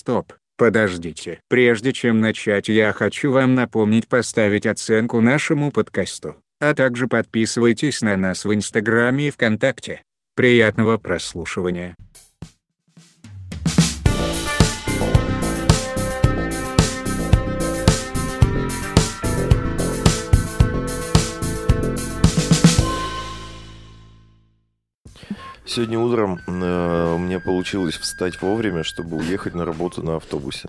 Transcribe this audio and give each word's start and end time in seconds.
Стоп, 0.00 0.32
подождите. 0.56 1.42
Прежде 1.48 1.92
чем 1.92 2.20
начать 2.20 2.70
я 2.70 2.90
хочу 2.94 3.32
вам 3.32 3.54
напомнить 3.54 4.08
поставить 4.08 4.64
оценку 4.64 5.20
нашему 5.20 5.70
подкасту, 5.70 6.36
а 6.58 6.72
также 6.72 7.06
подписывайтесь 7.06 8.00
на 8.00 8.16
нас 8.16 8.46
в 8.46 8.54
Инстаграме 8.54 9.28
и 9.28 9.30
ВКонтакте. 9.30 10.02
Приятного 10.36 10.96
прослушивания. 10.96 11.96
Сегодня 25.70 26.00
утром 26.00 26.40
э, 26.48 27.14
у 27.14 27.18
меня 27.18 27.38
получилось 27.38 27.96
встать 27.96 28.42
вовремя, 28.42 28.82
чтобы 28.82 29.18
уехать 29.18 29.54
на 29.54 29.64
работу 29.64 30.02
на 30.02 30.16
автобусе. 30.16 30.68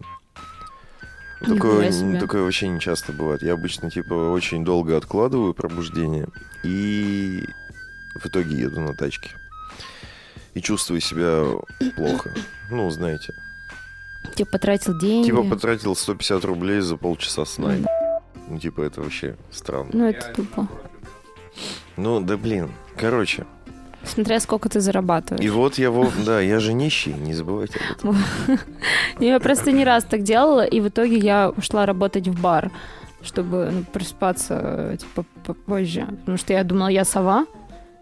Такое, 1.40 2.20
такое 2.20 2.44
вообще 2.44 2.68
не 2.68 2.80
часто 2.80 3.12
бывает. 3.12 3.42
Я 3.42 3.54
обычно, 3.54 3.90
типа, 3.90 4.14
очень 4.14 4.64
долго 4.64 4.96
откладываю 4.96 5.56
пробуждение 5.56 6.28
и 6.64 7.44
в 8.14 8.28
итоге 8.28 8.56
еду 8.56 8.80
на 8.80 8.94
тачке. 8.94 9.32
И 10.54 10.62
чувствую 10.62 11.02
себя 11.02 11.48
плохо. 11.96 12.36
Ну, 12.70 12.88
знаете. 12.92 13.34
Типа 14.36 14.52
потратил 14.52 15.00
деньги. 15.00 15.26
Типа 15.26 15.42
потратил 15.42 15.96
150 15.96 16.46
рублей 16.46 16.80
за 16.82 16.96
полчаса 16.96 17.46
сна. 17.46 17.74
Ну, 18.48 18.60
типа, 18.60 18.82
это 18.82 19.02
вообще 19.02 19.36
странно. 19.50 19.90
Ну, 19.94 20.06
это 20.06 20.32
тупо. 20.36 20.68
Ну, 21.98 22.22
да 22.22 22.38
блин. 22.38 22.72
Короче. 22.98 23.48
Смотря 24.04 24.40
сколько 24.40 24.68
ты 24.70 24.80
зарабатываешь. 24.80 25.46
И 25.46 25.50
вот 25.50 25.78
я, 25.78 25.92
во... 25.92 26.08
да, 26.26 26.42
я 26.42 26.60
же 26.60 26.74
нищий, 26.74 27.14
не 27.14 27.34
забывайте 27.34 27.80
об 28.04 28.12
этом. 28.12 28.18
Я 29.20 29.40
просто 29.40 29.72
не 29.72 29.84
раз 29.86 30.04
так 30.04 30.24
делала, 30.24 30.66
и 30.66 30.80
в 30.80 30.88
итоге 30.88 31.18
я 31.18 31.50
ушла 31.56 31.86
работать 31.86 32.28
в 32.28 32.42
бар, 32.42 32.72
чтобы 33.22 33.70
ну, 33.72 33.84
просыпаться 33.84 34.60
э, 34.94 34.98
типа 34.98 35.26
попозже. 35.46 36.08
Потому 36.22 36.38
что 36.38 36.54
я 36.54 36.64
думала, 36.64 36.88
я 36.88 37.06
сова, 37.06 37.46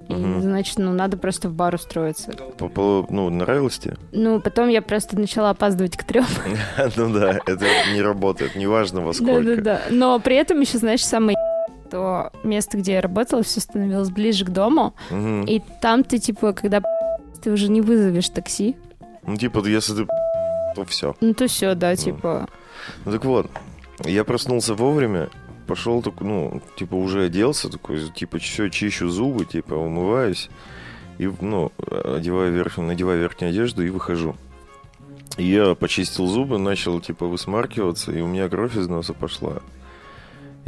и, 0.08 0.14
Мгм. 0.14 0.42
значит, 0.42 0.80
ну, 0.80 0.92
надо 0.94 1.18
просто 1.18 1.50
в 1.50 1.54
бар 1.54 1.76
устроиться. 1.76 2.32
По- 2.58 2.70
по- 2.70 3.06
Ну, 3.10 3.30
нравилось 3.30 3.78
тебе? 3.78 3.98
Ну, 4.12 4.40
потом 4.40 4.70
я 4.70 4.82
просто 4.82 5.20
начала 5.20 5.52
опаздывать 5.52 5.98
к 5.98 6.04
трем. 6.04 6.26
Ну 6.96 7.14
да, 7.14 7.40
это 7.46 7.66
не 7.94 8.02
работает, 8.02 8.56
неважно 8.56 9.02
во 9.02 9.14
сколько. 9.14 9.44
Да-да-да. 9.44 9.82
Но 9.92 10.20
при 10.20 10.38
этом 10.38 10.60
еще, 10.62 10.78
знаешь, 10.80 11.06
самое 11.06 11.38
то 11.90 12.32
место, 12.44 12.78
где 12.78 12.94
я 12.94 13.02
работала, 13.02 13.44
все 13.44 13.60
становилось 13.60 14.10
ближе 14.10 14.46
к 14.46 14.50
дому. 14.50 14.94
Мгм. 15.10 15.44
И 15.46 15.62
там 15.82 16.04
ты, 16.04 16.18
типа, 16.20 16.54
когда 16.54 16.82
ты 17.42 17.52
уже 17.52 17.70
не 17.70 17.82
вызовешь 17.82 18.30
такси, 18.30 18.76
Ну, 19.26 19.36
типа, 19.38 19.66
если 19.68 19.94
ты 19.96 20.08
то 20.76 20.86
все. 20.86 21.16
ну 21.22 21.34
то 21.34 21.48
все, 21.48 21.76
да, 21.76 21.96
типа. 21.96 22.48
Ну 23.06 23.12
так 23.12 23.26
вот, 23.26 23.50
я 24.06 24.24
проснулся 24.24 24.74
вовремя, 24.76 25.30
пошел 25.68 26.02
так, 26.02 26.22
ну, 26.22 26.62
типа, 26.78 26.96
уже 26.96 27.26
оделся, 27.26 27.70
такой, 27.70 28.00
типа, 28.16 28.40
все, 28.40 28.70
чищу 28.70 29.10
зубы, 29.10 29.46
типа, 29.46 29.74
умываюсь, 29.74 30.50
и, 31.18 31.30
ну, 31.42 31.72
одеваю 31.88 32.54
верхнюю, 32.54 32.88
надеваю 32.88 33.20
верхнюю 33.20 33.52
одежду 33.52 33.84
и 33.86 33.90
выхожу. 33.90 34.36
И 35.38 35.44
я 35.46 35.76
почистил 35.76 36.28
зубы, 36.28 36.58
начал, 36.58 37.00
типа, 37.00 37.26
высмаркиваться, 37.26 38.12
и 38.12 38.22
у 38.22 38.28
меня 38.28 38.50
кровь 38.50 38.76
из 38.76 38.88
носа 38.88 39.14
пошла. 39.14 39.62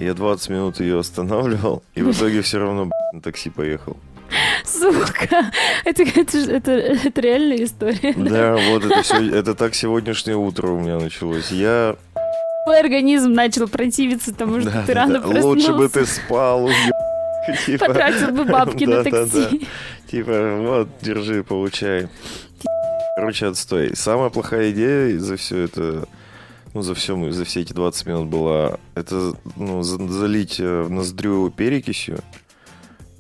Я 0.02 0.16
20 0.16 0.50
минут 0.50 0.80
ее 0.80 1.00
останавливал, 1.00 1.84
и 1.94 2.02
в 2.02 2.12
итоге 2.12 2.42
все 2.42 2.58
равно 2.58 2.90
на 3.14 3.22
такси 3.22 3.52
поехал. 3.52 3.98
Сука! 4.66 5.52
Это, 5.86 6.04
это, 6.04 6.38
это, 6.38 6.72
это 6.72 7.22
реальная 7.22 7.64
история. 7.64 8.14
Да, 8.16 8.58
вот 8.72 8.86
это 8.86 9.04
все, 9.04 9.36
это 9.36 9.54
так 9.54 9.76
сегодняшнее 9.76 10.38
утро 10.38 10.70
у 10.70 10.80
меня 10.80 10.98
началось. 10.98 11.52
Я 11.52 11.96
Твой 12.66 12.80
организм 12.80 13.34
начал 13.34 13.68
противиться 13.68 14.34
тому, 14.34 14.62
что 14.62 14.72
Да, 14.72 14.84
ты 14.88 14.94
да, 14.94 15.02
рано 15.02 15.20
да. 15.20 15.28
Лучше 15.28 15.74
бы 15.74 15.90
проснулся. 15.90 16.00
ты 16.00 16.06
спал, 16.06 16.70
типа. 17.66 17.86
Потратил 17.86 18.32
бы 18.32 18.46
бабки 18.46 18.86
на 18.86 19.04
Да, 19.04 19.12
да, 19.12 19.26
такси. 19.26 19.68
Типа, 20.10 20.58
вот, 20.62 20.88
держи, 21.02 21.44
получай. 21.44 22.08
Короче, 23.16 23.48
отстой. 23.48 23.96
Самая 23.96 24.30
плохая 24.30 24.72
идея 24.72 25.20
за 25.20 25.38
все 25.38 25.60
это, 25.60 26.08
ну, 26.74 26.82
за 26.82 26.94
все, 26.94 27.32
за 27.32 27.44
все 27.46 27.62
эти 27.62 27.74
20 27.74 28.06
минут 28.08 28.28
была, 28.30 28.78
это, 28.96 29.34
ну, 29.58 29.84
за- 29.84 30.08
залить 30.08 30.60
э, 30.60 30.82
в 30.84 30.90
ноздрю 30.90 31.50
перекисью, 31.52 32.20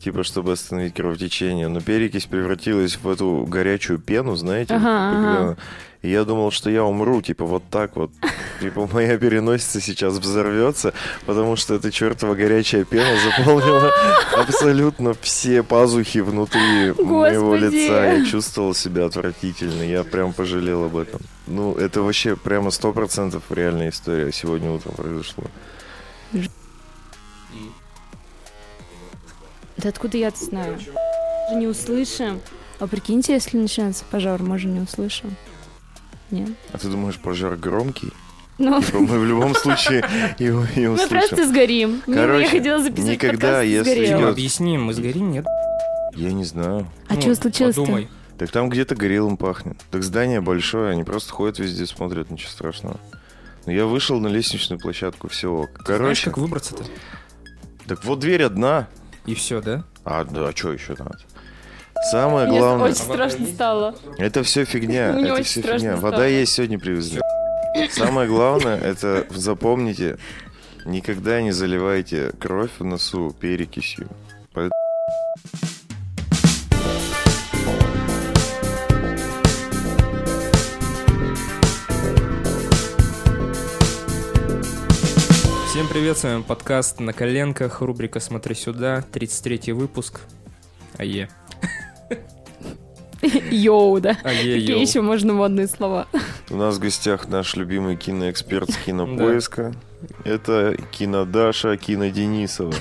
типа, 0.02 0.24
чтобы 0.24 0.54
остановить 0.54 0.94
кровотечение. 0.96 1.68
Но 1.68 1.82
перекись 1.82 2.26
превратилась 2.26 2.98
в 2.98 3.08
эту 3.10 3.46
горячую 3.48 4.00
пену, 4.00 4.36
знаете? 4.36 4.74
Ага, 4.76 4.84
когда- 5.12 5.32
ага. 5.52 5.58
И 6.02 6.10
я 6.10 6.24
думал, 6.24 6.50
что 6.50 6.72
я 6.72 6.84
умру, 6.84 7.22
типа, 7.22 7.46
вот 7.46 7.62
так 7.70 7.96
вот. 7.96 8.12
Типа, 8.60 8.90
моя 8.92 9.18
переносица 9.20 9.80
сейчас 9.82 10.16
взорвется, 10.18 10.94
потому 11.28 11.56
что 11.56 11.76
эта 11.76 11.92
чертова 11.92 12.34
горячая 12.36 12.86
пена 12.86 13.16
заполнила 13.24 13.92
абсолютно 14.38 15.14
все 15.22 15.62
пазухи 15.64 16.20
внутри 16.20 16.94
моего 16.98 17.52
Господи. 17.52 17.76
лица. 17.76 18.14
Я 18.14 18.26
чувствовал 18.26 18.74
себя 18.74 19.06
отвратительно. 19.06 19.84
Я 19.84 20.04
прям 20.04 20.34
пожалел 20.34 20.86
об 20.86 20.98
этом. 20.98 21.22
Ну, 21.46 21.76
это 21.76 22.02
вообще 22.02 22.36
прямо 22.36 22.72
сто 22.72 22.94
процентов 22.94 23.44
реальная 23.52 23.90
история. 23.90 24.32
Сегодня 24.32 24.72
утром 24.72 24.96
произошло. 24.96 25.44
Да 29.81 29.90
откуда 29.90 30.18
я-то 30.18 30.44
знаю? 30.44 30.74
Мы 30.74 30.80
же 30.80 31.56
не 31.59 31.68
услышим. 31.68 32.40
А 32.80 32.88
прикиньте, 32.88 33.34
если 33.34 33.58
начинается 33.58 34.03
пожар, 34.09 34.42
мы 34.42 34.58
же 34.58 34.68
не 34.68 34.80
услышим. 34.80 35.36
Нет? 36.31 36.50
А 36.72 36.78
ты 36.78 36.88
думаешь, 36.88 37.19
пожар 37.19 37.56
громкий? 37.56 38.09
Ну, 38.58 38.81
Типа, 38.81 39.00
мы 39.00 39.20
в 39.20 39.25
любом 39.25 39.56
случае 39.56 40.03
его 40.40 40.66
не 40.75 40.88
мы 40.88 40.94
услышим. 40.94 41.09
просто 41.09 41.47
сгорим. 41.47 42.02
Короче, 42.06 42.44
я 42.44 42.50
хотела 42.50 42.81
записать 42.81 43.09
никогда, 43.09 43.47
подкаст, 43.47 43.66
если 43.68 44.06
идет- 44.06 44.25
Объясним, 44.30 44.84
мы 44.86 44.94
сгорим, 44.94 45.31
нет? 45.31 45.46
Я 46.16 46.31
не 46.31 46.44
знаю. 46.44 46.88
А 47.08 47.16
Ну, 47.16 47.22
что 47.22 47.36
случилось-то? 47.36 47.81
Подумай. 47.81 48.09
Так 48.38 48.52
там 48.52 48.70
где-то 48.70 48.96
горелым 48.96 49.38
пахнет. 49.38 49.78
Так 49.91 50.03
здание 50.03 50.41
большое, 50.41 50.91
они 50.91 51.03
просто 51.03 51.31
ходят 51.34 51.59
везде, 51.59 51.86
смотрят, 51.86 52.30
ничего 52.31 52.50
страшного. 52.50 53.00
Но 53.66 53.72
я 53.72 53.86
вышел 53.86 54.20
на 54.20 54.28
лестничную 54.28 54.80
площадку, 54.80 55.28
все. 55.28 55.50
Знаешь, 55.50 55.86
Короче, 55.86 56.25
как 56.25 56.38
выбраться-то? 56.38 56.84
так 57.88 58.03
вот 58.06 58.20
дверь 58.20 58.44
одна. 58.44 58.88
И 59.26 59.34
все, 59.36 59.62
да? 59.62 59.84
А, 60.04 60.24
да, 60.26 60.52
что 60.56 60.74
еще 60.74 60.96
надо? 60.98 61.18
Самое 62.12 62.48
Мне 62.48 62.59
главное, 62.59 62.86
очень 62.88 62.96
страшно 62.96 63.46
стало. 63.46 63.96
это 64.18 64.42
все 64.44 64.66
фигня, 64.66 65.14
Мне 65.14 65.26
это 65.26 65.34
очень 65.36 65.44
все 65.44 65.59
страшно 65.59 65.80
фигня. 65.80 65.98
стало. 65.98 66.12
Вода 66.12 66.26
есть 66.26 66.54
сегодня 66.54 66.80
привезли. 66.80 67.22
Самое 67.92 68.28
главное, 68.28 68.78
это 68.78 69.28
запомните, 69.30 70.18
никогда 70.86 71.42
не 71.42 71.52
заливайте 71.52 72.32
кровь 72.40 72.72
в 72.80 72.84
носу 72.84 73.36
перекисью. 73.40 74.08
Привет, 85.91 86.18
с 86.18 86.24
вами 86.24 86.41
подкаст 86.41 87.02
«На 87.02 87.12
коленках», 87.12 87.81
рубрика 87.81 88.22
«Смотри 88.22 88.56
сюда», 88.56 89.03
33 89.12 89.74
выпуск. 89.74 90.22
Ае. 90.97 91.28
Йоу, 93.52 94.00
да. 94.00 94.12
Ае, 94.24 94.53
Какие 94.53 94.72
йоу. 94.72 94.79
еще 94.79 95.02
можно 95.02 95.34
модные 95.34 95.68
слова? 95.68 96.07
У 96.50 96.56
нас 96.56 96.78
в 96.78 96.79
гостях 96.79 97.28
наш 97.28 97.57
любимый 97.57 97.97
киноэксперт 97.97 98.69
с 98.69 98.78
кинопоиска. 98.78 99.74
Это 100.24 100.78
кинодаша 100.91 101.75
Кино 101.75 102.08
Денисова. 102.08 102.73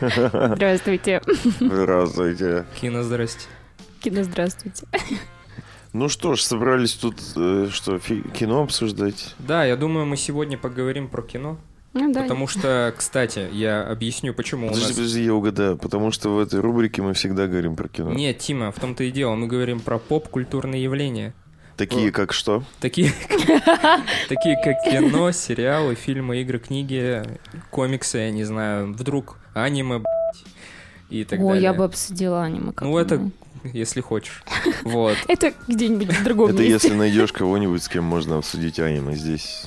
Здравствуйте. 0.54 1.20
Здравствуйте. 1.60 2.64
Кино, 2.80 3.02
здрасте. 3.02 3.48
Кино, 4.00 4.24
здравствуйте. 4.24 4.86
Ну 5.92 6.08
что 6.08 6.34
ж, 6.34 6.40
собрались 6.40 6.94
тут 6.94 7.16
э, 7.36 7.68
что, 7.70 7.98
кино 7.98 8.62
обсуждать? 8.62 9.34
Да, 9.38 9.66
я 9.66 9.76
думаю, 9.76 10.06
мы 10.06 10.16
сегодня 10.16 10.56
поговорим 10.56 11.08
про 11.08 11.20
кино. 11.20 11.58
Ну 11.98 12.12
да. 12.12 12.22
Потому 12.22 12.46
что, 12.46 12.94
кстати, 12.96 13.48
я 13.52 13.82
объясню, 13.82 14.34
почему 14.34 14.66
у 14.66 14.68
Подожди, 14.68 14.88
нас... 14.88 14.96
подожди, 14.96 15.24
я 15.24 15.34
угадаю. 15.34 15.76
Потому 15.78 16.10
что 16.12 16.28
в 16.30 16.38
этой 16.38 16.60
рубрике 16.60 17.00
мы 17.02 17.14
всегда 17.14 17.46
говорим 17.46 17.74
про 17.74 17.88
кино. 17.88 18.12
Нет, 18.12 18.38
Тима, 18.38 18.70
в 18.70 18.78
том-то 18.78 19.04
и 19.04 19.10
дело. 19.10 19.34
Мы 19.34 19.46
говорим 19.46 19.80
про 19.80 19.98
поп-культурные 19.98 20.82
явления. 20.82 21.32
Такие 21.76 22.10
как 22.12 22.32
что? 22.32 22.62
Такие, 22.80 23.12
такие 24.28 24.56
как 24.64 24.82
кино, 24.90 25.30
сериалы, 25.32 25.94
фильмы, 25.94 26.40
игры, 26.40 26.58
книги, 26.58 27.22
комиксы, 27.70 28.18
я 28.18 28.30
не 28.30 28.44
знаю, 28.44 28.92
вдруг 28.94 29.36
аниме, 29.54 29.98
блядь, 29.98 30.44
и 31.10 31.24
так 31.24 31.38
О, 31.40 31.48
далее. 31.48 31.62
я 31.62 31.74
бы 31.74 31.84
обсудила 31.84 32.42
аниме. 32.44 32.72
как 32.72 32.88
Ну, 32.88 32.96
это, 32.96 33.16
оно. 33.16 33.30
если 33.74 34.00
хочешь. 34.00 34.42
Вот. 34.84 35.16
Это 35.28 35.52
где-нибудь 35.68 36.12
в 36.14 36.24
другом 36.24 36.50
Это 36.50 36.58
месте. 36.62 36.72
если 36.72 36.94
найдешь 36.94 37.32
кого-нибудь, 37.32 37.82
с 37.82 37.88
кем 37.88 38.04
можно 38.04 38.38
обсудить 38.38 38.78
аниме 38.80 39.14
здесь. 39.14 39.64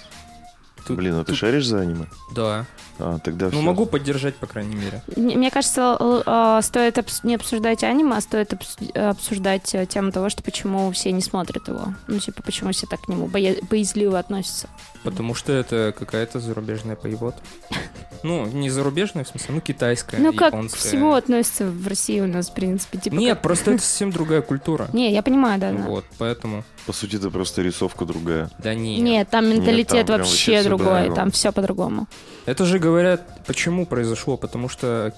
Тут- 0.89 0.97
Блин, 0.97 1.13
а 1.15 1.19
ты 1.19 1.25
тут- 1.27 1.38
шаришь 1.38 1.68
за 1.68 1.81
аниме? 1.81 2.07
Да. 2.31 2.65
А, 3.00 3.18
тогда 3.19 3.46
Ну, 3.46 3.51
всё. 3.51 3.62
могу 3.62 3.86
поддержать, 3.86 4.36
по 4.36 4.46
крайней 4.46 4.75
мере. 4.75 5.01
Мне 5.16 5.50
кажется, 5.51 5.98
э, 6.25 6.60
стоит 6.62 6.98
не 7.24 7.36
обсуждать 7.36 7.84
аниме, 7.84 8.18
а 8.18 8.22
стоит 8.22 8.51
обс- 8.54 8.92
обсуждать 8.98 9.74
э, 9.74 9.86
тему 9.86 10.12
того, 10.12 10.30
что 10.30 10.44
почему 10.44 10.92
все 10.92 11.12
не 11.12 11.22
смотрят 11.22 11.68
его. 11.69 11.94
Ну, 12.07 12.19
типа, 12.19 12.44
почему 12.44 12.72
все 12.72 12.88
так 12.88 13.01
к 13.01 13.07
нему 13.07 13.28
боя- 13.28 13.56
боязливо 13.69 14.19
относятся. 14.19 14.68
Потому 15.04 15.34
что 15.34 15.54
это 15.54 15.94
какая-то 15.98 16.40
зарубежная 16.40 16.96
поебота. 16.96 17.38
Ну, 18.22 18.46
не 18.48 18.69
зарубежная, 18.69 19.24
в 19.24 19.30
смысле, 19.30 19.56
ну, 19.56 19.62
китайская, 19.62 20.18
Ну, 20.18 20.34
как 20.34 20.48
японская. 20.52 20.81
всего 20.81 21.13
относится 21.16 21.66
в 21.68 21.88
России 21.88 22.19
у 22.19 22.28
нас, 22.28 22.50
в 22.50 22.54
принципе. 22.54 22.98
Типа, 22.98 23.16
Нет, 23.16 23.36
как- 23.36 23.44
просто 23.44 23.72
это 23.72 23.81
совсем 23.81 24.12
другая 24.12 24.42
культура. 24.42 24.90
Не, 24.92 25.13
я 25.13 25.24
понимаю, 25.24 25.57
да, 25.57 25.72
да. 25.72 25.78
Вот, 25.84 26.04
поэтому... 26.18 26.66
По 26.86 26.92
сути, 26.92 27.16
это 27.18 27.30
просто 27.30 27.62
рисовка 27.62 28.04
другая. 28.04 28.50
Да 28.62 28.74
нет. 28.74 29.02
Нет, 29.02 29.30
там 29.30 29.48
менталитет 29.50 30.10
вообще 30.10 30.63
другой, 30.63 31.13
там 31.16 31.31
все 31.31 31.54
по-другому. 31.54 32.07
Это 32.45 32.66
же 32.66 32.80
говорят, 32.89 33.21
почему 33.45 33.86
произошло, 33.86 34.38
потому 34.38 34.69
что 34.69 35.13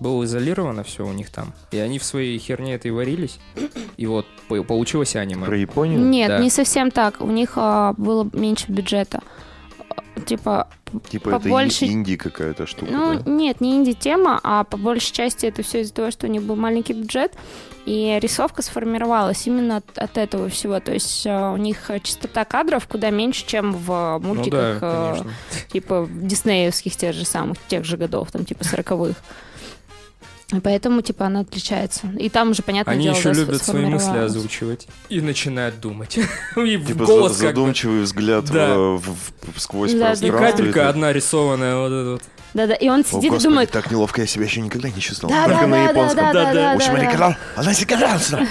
было 0.00 0.24
изолировано 0.24 0.82
все 0.84 1.06
у 1.06 1.12
них 1.12 1.30
там. 1.30 1.52
И 1.70 1.78
они 1.78 1.98
в 1.98 2.04
своей 2.04 2.38
херне 2.38 2.74
этой 2.74 2.90
варились. 2.90 3.38
И 3.96 4.06
вот 4.06 4.26
по- 4.48 4.62
получилось 4.62 5.12
Про 5.12 5.20
аниме. 5.20 5.58
Японию? 5.58 6.00
Нет, 6.00 6.28
Да. 6.28 6.38
не 6.38 6.50
совсем 6.50 6.90
так. 6.90 7.20
У 7.20 7.30
них 7.30 7.52
а, 7.56 7.94
было 7.96 8.28
меньше 8.32 8.70
бюджета. 8.70 9.22
Типа, 10.24 10.68
Типа 11.08 11.38
по 11.38 11.60
это 11.60 11.86
инди 11.86 12.16
какая-то 12.16 12.66
штука, 12.66 12.90
ну, 12.90 13.14
да? 13.14 13.30
нет, 13.30 13.60
не 13.60 13.76
инди-тема, 13.76 14.40
а 14.42 14.64
по 14.64 14.76
большей 14.76 15.12
части 15.12 15.44
это 15.44 15.62
все 15.62 15.80
из-за 15.82 15.92
того, 15.92 16.10
что 16.10 16.26
у 16.26 16.30
них 16.30 16.42
был 16.42 16.56
маленький 16.56 16.94
бюджет, 16.94 17.32
и 17.86 18.18
рисовка 18.20 18.62
сформировалась 18.62 19.46
именно 19.46 19.78
от, 19.78 19.98
от 19.98 20.16
этого 20.16 20.48
всего. 20.48 20.80
То 20.80 20.92
есть 20.92 21.26
а, 21.26 21.52
у 21.52 21.56
них 21.56 21.90
частота 22.02 22.44
кадров 22.44 22.86
куда 22.86 23.10
меньше, 23.10 23.44
чем 23.46 23.72
в 23.72 23.92
а, 23.92 24.18
Ну 24.18 24.28
да, 24.28 24.34
мультиках, 24.34 24.80
конечно. 24.80 25.30
типа 25.72 26.08
диснеевских 26.10 26.96
тех 26.96 27.14
же 27.14 27.24
самых, 27.24 27.58
тех 27.68 27.84
же 27.84 27.96
годов, 27.96 28.30
там 28.32 28.44
типа 28.44 28.64
сороковых. 28.64 29.16
И 30.52 30.60
поэтому, 30.60 31.02
типа, 31.02 31.26
она 31.26 31.40
отличается. 31.40 32.06
И 32.18 32.28
там 32.28 32.50
уже, 32.50 32.62
понятно, 32.62 32.92
Они 32.92 33.02
дело, 33.04 33.16
еще 33.16 33.32
да, 33.32 33.40
любят 33.40 33.62
свои 33.64 33.84
мысли 33.86 34.16
озвучивать. 34.16 34.86
И 35.08 35.20
начинают 35.20 35.80
думать. 35.80 36.16
И 36.56 36.78
Типа 36.78 37.04
голос 37.04 37.32
за- 37.32 37.46
как 37.46 37.54
бы. 37.54 37.60
задумчивый 37.60 38.02
взгляд 38.02 38.44
Да. 38.52 38.76
в- 38.76 39.00
в- 39.00 39.60
сквозь 39.60 39.92
Да, 39.92 39.98
да. 39.98 40.04
И 40.12 40.30
пространство. 40.30 40.38
капелька 40.38 40.80
это- 40.80 40.88
одна 40.88 41.12
рисованная, 41.12 41.76
вот 41.76 41.86
эта 41.92 42.10
вот. 42.12 42.22
Да-да, 42.54 42.74
и 42.74 42.88
он 42.88 43.00
О, 43.00 43.04
сидит 43.04 43.24
и 43.24 43.28
господи, 43.28 43.44
думает, 43.48 43.70
так 43.72 43.90
неловко 43.90 44.20
я 44.20 44.26
себя 44.28 44.44
еще 44.44 44.60
никогда 44.60 44.88
не 44.88 45.00
чувствовал. 45.00 45.34
да, 45.34 45.44
Только 45.46 45.60
да, 45.62 45.66
на 45.66 45.76
да, 45.76 45.82
да, 45.84 45.90
японском. 45.90 46.16
да, 46.24 46.32
да, 46.32 46.52
да, 46.54 46.74
Очень 46.76 46.92
да, 46.92 47.02
да. 47.02 47.10
канал, 47.10 47.34
она 47.56 47.74
сыгрался. 47.74 48.46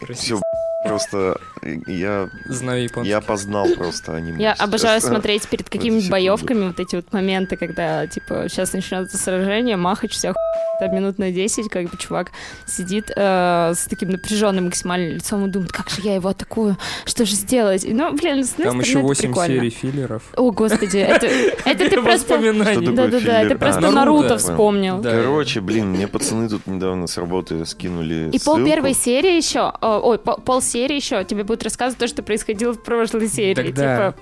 Расист. 0.00 0.22
Все, 0.24 0.42
просто 0.84 1.38
я, 1.86 2.28
Знаю 2.46 2.84
японский. 2.84 3.10
я 3.10 3.20
познал 3.20 3.68
просто 3.76 4.14
аниме. 4.14 4.42
Я 4.42 4.52
обожаю 4.52 5.00
Сейчас, 5.00 5.10
смотреть 5.10 5.48
перед 5.48 5.68
какими-нибудь 5.68 6.10
боевками 6.10 6.68
вот 6.68 6.78
эти 6.80 6.96
вот 6.96 7.12
моменты, 7.12 7.56
когда, 7.56 8.06
типа, 8.06 8.46
сейчас 8.48 8.72
начнется 8.72 9.18
сражение, 9.18 9.76
махач 9.76 10.12
вся 10.12 10.34
там 10.78 10.94
минут 10.94 11.18
на 11.18 11.32
10, 11.32 11.68
как 11.68 11.86
бы 11.90 11.96
чувак 11.98 12.30
сидит 12.64 13.10
э, 13.14 13.72
с 13.74 13.86
таким 13.90 14.10
напряженным 14.10 14.66
максимально 14.66 15.14
лицом 15.14 15.44
и 15.46 15.50
думает, 15.50 15.72
как 15.72 15.90
же 15.90 16.02
я 16.02 16.14
его 16.14 16.28
атакую, 16.28 16.76
что 17.04 17.24
же 17.24 17.34
сделать? 17.34 17.84
И, 17.84 17.92
Ну, 17.92 18.12
блин, 18.14 18.44
с 18.44 18.50
Там 18.50 18.78
еще 18.78 18.98
это 18.98 19.00
8 19.00 19.22
прикольно. 19.22 19.54
серий 19.54 19.70
филлеров. 19.70 20.22
О, 20.36 20.52
господи, 20.52 20.98
это, 20.98 21.26
это 21.26 21.90
ты 21.90 22.00
просто... 22.00 22.38
Да-да-да, 22.38 23.48
ты 23.48 23.54
А, 23.54 23.58
просто 23.58 23.90
Наруто. 23.90 24.38
Вспомнил. 24.38 25.02
Короче, 25.02 25.60
блин, 25.60 25.88
мне 25.88 26.06
пацаны 26.06 26.48
тут 26.48 26.66
недавно 26.68 27.08
с 27.08 27.18
работы 27.18 27.66
скинули 27.66 28.30
И 28.32 28.38
пол 28.38 28.64
первой 28.64 28.94
серии 28.94 29.36
еще, 29.36 29.72
ой, 29.80 30.18
пол 30.18 30.60
серии 30.68 30.96
еще 30.96 31.24
тебе 31.24 31.44
будет 31.44 31.62
рассказывать 31.64 31.98
то, 31.98 32.06
что 32.06 32.22
происходило 32.22 32.72
в 32.72 32.82
прошлой 32.82 33.28
серии. 33.28 33.54
Тогда- 33.54 34.12
Типа, 34.12 34.14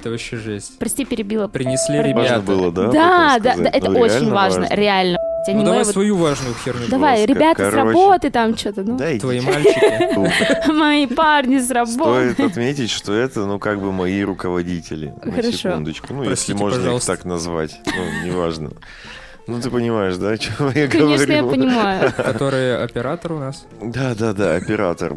Это 0.00 0.10
вообще 0.10 0.36
жесть. 0.36 0.78
прости, 0.78 1.04
перебила. 1.04 1.48
Принесли 1.48 1.96
Важно 1.98 2.08
ребята. 2.10 2.40
было, 2.40 2.72
да? 2.72 2.86
Да, 2.90 3.38
да, 3.38 3.54
да, 3.56 3.70
это 3.70 3.90
Ну, 3.90 4.00
очень 4.00 4.12
реально 4.14 4.34
важно, 4.34 4.66
реально. 4.70 5.18
Ну 5.48 5.52
Аниме 5.52 5.64
давай 5.64 5.84
вот- 5.84 5.92
свою 5.92 6.16
важную 6.16 6.54
херню. 6.56 6.88
Давай, 6.88 7.18
жестко. 7.18 7.32
ребята 7.32 7.62
с 7.68 7.70
Короче. 7.70 7.76
работы 7.76 8.30
там 8.30 8.56
что-то, 8.56 8.82
ну. 8.82 8.96
Да, 8.98 9.16
Твои 9.20 9.40
мальчики. 9.40 10.72
Мои 10.72 11.06
парни 11.06 11.58
с 11.60 11.70
работы. 11.70 12.32
Стоит 12.32 12.50
отметить, 12.50 12.90
что 12.90 13.14
это, 13.14 13.46
ну, 13.46 13.60
как 13.60 13.80
бы 13.80 13.92
мои 13.92 14.22
руководители. 14.24 15.14
На 15.24 15.30
Хорошо. 15.30 15.52
секундочку. 15.52 16.12
Ну, 16.14 16.24
если 16.24 16.52
можно 16.54 16.96
их 16.96 17.04
так 17.04 17.24
назвать. 17.24 17.78
Ну, 17.86 18.26
неважно. 18.28 18.72
Ну, 19.46 19.60
ты 19.60 19.70
понимаешь, 19.70 20.16
да, 20.16 20.30
о 20.30 20.36
чем 20.38 20.52
я 20.74 20.88
Конечно, 20.88 21.30
я 21.32 21.42
говорю? 21.42 21.48
понимаю. 21.62 22.12
Который 22.16 22.82
оператор 22.82 23.32
у 23.34 23.38
нас. 23.38 23.64
Да, 23.80 24.16
да, 24.18 24.32
да, 24.32 24.56
оператор. 24.56 25.14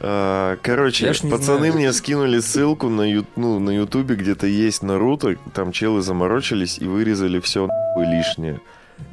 А, 0.00 0.56
Короче, 0.62 1.12
пацаны 1.30 1.72
мне 1.72 1.92
скинули 1.92 2.40
ссылку 2.40 2.88
на, 2.88 3.04
ну, 3.36 3.58
на 3.58 3.70
ютубе, 3.70 4.16
где-то 4.16 4.46
есть 4.46 4.82
Наруто, 4.82 5.36
там 5.54 5.72
челы 5.72 6.02
заморочились 6.02 6.78
и 6.78 6.84
вырезали 6.86 7.40
все 7.40 7.68
лишнее. 7.96 8.60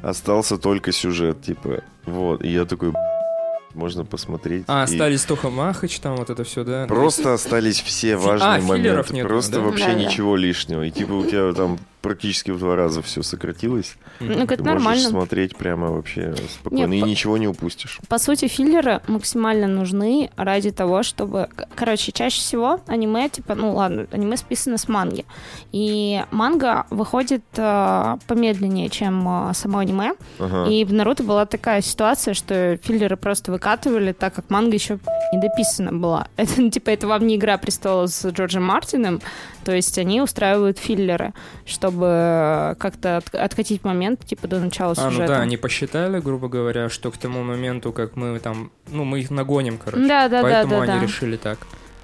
Остался 0.02 0.58
только 0.58 0.92
сюжет, 0.92 1.42
типа, 1.42 1.82
вот. 2.04 2.44
И 2.44 2.50
я 2.50 2.64
такой, 2.66 2.90
«Б***ь, 2.90 3.74
можно 3.74 4.04
посмотреть. 4.04 4.64
А, 4.68 4.80
И 4.82 4.84
остались 4.84 5.22
Тоха 5.24 5.48
Махач, 5.50 5.98
там 5.98 6.16
вот 6.16 6.28
это 6.30 6.44
все, 6.44 6.62
да? 6.62 6.86
Просто 6.86 7.32
остались 7.32 7.80
все 7.80 8.16
важные 8.16 8.58
а, 8.58 8.60
моменты. 8.60 9.14
нету, 9.14 9.28
Просто 9.28 9.52
да? 9.56 9.60
вообще 9.60 9.86
Да, 9.86 9.92
да. 9.94 9.98
ничего 9.98 10.36
лишнего. 10.36 10.82
И 10.82 10.90
типа 10.90 11.12
у 11.14 11.24
тебя 11.24 11.52
там 11.54 11.78
практически 12.02 12.50
в 12.50 12.58
два 12.58 12.76
раза 12.76 13.00
все 13.00 13.22
сократилось. 13.22 13.96
Ну, 14.20 14.44
это 14.44 14.62
нормально. 14.62 15.08
смотреть 15.08 15.56
прямо 15.56 15.90
вообще 15.90 16.34
спокойно. 16.50 16.90
Не, 16.90 16.98
и 16.98 17.02
ничего 17.02 17.38
не 17.38 17.48
упустишь. 17.48 18.00
По 18.08 18.18
сути, 18.18 18.48
филлеры 18.48 19.00
максимально 19.06 19.66
нужны 19.68 20.30
ради 20.36 20.72
того, 20.72 21.02
чтобы... 21.02 21.48
Короче, 21.74 22.12
чаще 22.12 22.40
всего 22.40 22.80
аниме, 22.86 23.28
типа, 23.28 23.54
ну 23.54 23.74
ладно, 23.74 24.06
аниме 24.10 24.36
списано 24.36 24.78
с 24.78 24.88
манги. 24.88 25.24
И 25.70 26.22
манга 26.30 26.86
выходит 26.90 27.44
э, 27.56 28.16
помедленнее, 28.26 28.88
чем 28.88 29.50
э, 29.50 29.54
само 29.54 29.78
аниме. 29.78 30.14
Ага. 30.38 30.68
И 30.70 30.84
в 30.84 30.92
Наруто 30.92 31.22
была 31.22 31.46
такая 31.46 31.80
ситуация, 31.80 32.34
что 32.34 32.76
филлеры 32.82 33.16
просто 33.16 33.52
выкатывали, 33.52 34.12
так 34.12 34.34
как 34.34 34.50
манга 34.50 34.74
еще 34.74 34.98
не 35.32 35.40
дописана 35.40 35.92
была. 35.92 36.28
Это, 36.36 36.60
ну, 36.60 36.70
типа, 36.70 36.90
это 36.90 37.06
вам 37.06 37.26
не 37.26 37.36
«Игра 37.36 37.56
престолов» 37.58 38.10
с 38.10 38.28
Джорджем 38.28 38.64
Мартином, 38.64 39.20
то 39.64 39.72
есть 39.74 39.98
они 39.98 40.20
устраивают 40.20 40.78
филлеры, 40.78 41.32
чтобы 41.64 42.76
как-то 42.78 43.18
от- 43.18 43.34
откатить 43.34 43.84
момент, 43.84 44.24
типа, 44.24 44.48
до 44.48 44.58
начала 44.60 44.94
А, 44.96 45.04
ну 45.04 45.10
сюжета. 45.10 45.34
да, 45.34 45.40
они 45.40 45.56
посчитали, 45.56 46.20
грубо 46.20 46.48
говоря, 46.48 46.88
что 46.88 47.10
к 47.10 47.16
тому 47.16 47.42
моменту, 47.42 47.92
как 47.92 48.16
мы 48.16 48.38
там, 48.40 48.70
ну, 48.88 49.04
мы 49.04 49.20
их 49.20 49.30
нагоним, 49.30 49.78
короче. 49.78 50.06
Да, 50.06 50.28
да, 50.28 50.42
да, 50.42 50.42
Поэтому 50.42 50.86
да, 50.86 50.92
они 50.92 51.00
да. 51.00 51.06
решили 51.06 51.36
так. 51.36 51.58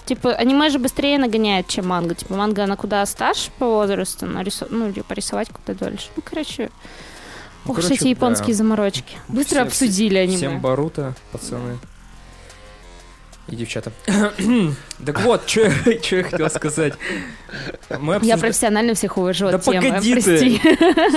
Типа, 0.05 0.33
аниме 0.33 0.71
же 0.71 0.79
быстрее 0.79 1.19
нагоняет, 1.19 1.69
чем 1.69 1.87
манга. 1.89 2.15
Типа, 2.15 2.35
манга, 2.35 2.65
она 2.65 2.77
куда 2.77 3.05
старше 3.05 3.51
по 3.59 3.67
возрасту, 3.67 4.25
но 4.27 4.41
рису... 4.41 4.67
ну, 4.71 4.91
типа, 4.91 5.13
рисовать 5.13 5.49
куда 5.51 5.79
дольше. 5.79 6.09
Ну, 6.17 6.23
короче... 6.25 6.71
Ну, 7.67 7.73
Ох, 7.73 7.77
короче, 7.77 7.95
эти 7.95 8.09
японские 8.09 8.55
да. 8.55 8.59
заморочки. 8.59 9.19
Быстро 9.29 9.57
Все- 9.57 9.63
обсудили 9.67 10.17
аниме. 10.17 10.37
Всем 10.39 10.61
Баруто, 10.61 11.15
пацаны. 11.33 11.77
И 13.49 13.57
девчата. 13.57 13.93
так 15.05 15.21
вот, 15.23 15.49
что 15.49 15.61
я 15.87 16.25
хотел 16.25 16.51
сказать. 16.51 16.95
Мы 17.99 18.15
Я 18.15 18.19
обсужда- 18.19 18.41
профессионально 18.41 18.95
всех 18.95 19.17
увожу 19.17 19.51
Да 19.51 19.57
от 19.57 19.65
темы, 19.65 19.89
погоди 19.89 20.15
ты! 20.21 20.61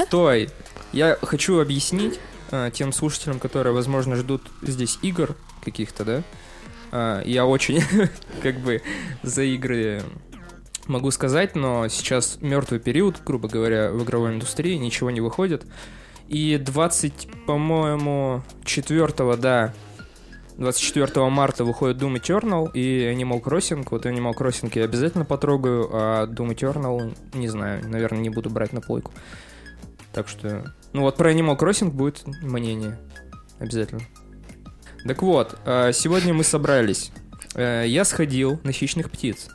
Стой. 0.06 0.50
Я 0.94 1.18
хочу 1.22 1.60
объяснить 1.60 2.20
а, 2.52 2.70
тем 2.70 2.94
слушателям, 2.94 3.40
которые, 3.40 3.74
возможно, 3.74 4.16
ждут 4.16 4.44
здесь 4.62 4.98
игр 5.02 5.36
каких-то, 5.64 6.06
да? 6.06 6.24
А, 6.92 7.22
я 7.24 7.46
очень, 7.46 7.84
как 8.44 8.60
бы, 8.60 8.82
за 9.24 9.44
игры 9.44 10.04
могу 10.88 11.12
сказать, 11.12 11.56
но 11.56 11.88
сейчас 11.88 12.38
мертвый 12.42 12.80
период, 12.80 13.18
грубо 13.26 13.48
говоря, 13.48 13.92
в 13.92 14.04
игровой 14.04 14.34
индустрии, 14.34 14.76
ничего 14.76 15.12
не 15.12 15.22
выходит. 15.22 15.66
И 16.28 16.58
20, 16.58 17.46
по-моему, 17.46 18.44
4 18.64 19.36
да, 19.38 19.74
24 20.58 21.30
марта 21.30 21.64
выходит 21.64 21.98
Doom 21.98 22.22
Eternal 22.22 22.72
и 22.74 23.14
Animal 23.14 23.42
Crossing. 23.42 23.86
Вот 23.90 24.06
Animal 24.06 24.34
Crossing 24.38 24.72
я 24.76 24.84
обязательно 24.86 25.26
потрогаю, 25.26 25.90
а 25.92 26.28
Doom 26.28 26.56
Eternal, 26.56 27.16
не 27.34 27.48
знаю, 27.48 27.88
наверное, 27.88 28.22
не 28.22 28.30
буду 28.30 28.50
брать 28.50 28.74
на 28.74 28.82
плойку. 28.82 29.12
Так 30.14 30.28
что... 30.28 30.74
Ну 30.94 31.02
вот 31.02 31.16
про 31.18 31.32
Animal 31.32 31.58
Crossing 31.58 31.90
будет 31.90 32.26
мнение. 32.42 33.00
Обязательно. 33.60 34.02
Так 35.06 35.22
вот, 35.22 35.58
а, 35.66 35.92
сегодня 35.94 36.34
мы 36.34 36.44
собрались. 36.44 37.12
Э, 37.56 37.86
Я 37.88 38.06
сходил 38.06 38.60
на 38.64 38.72
хищных 38.72 39.10
птиц. 39.10 39.50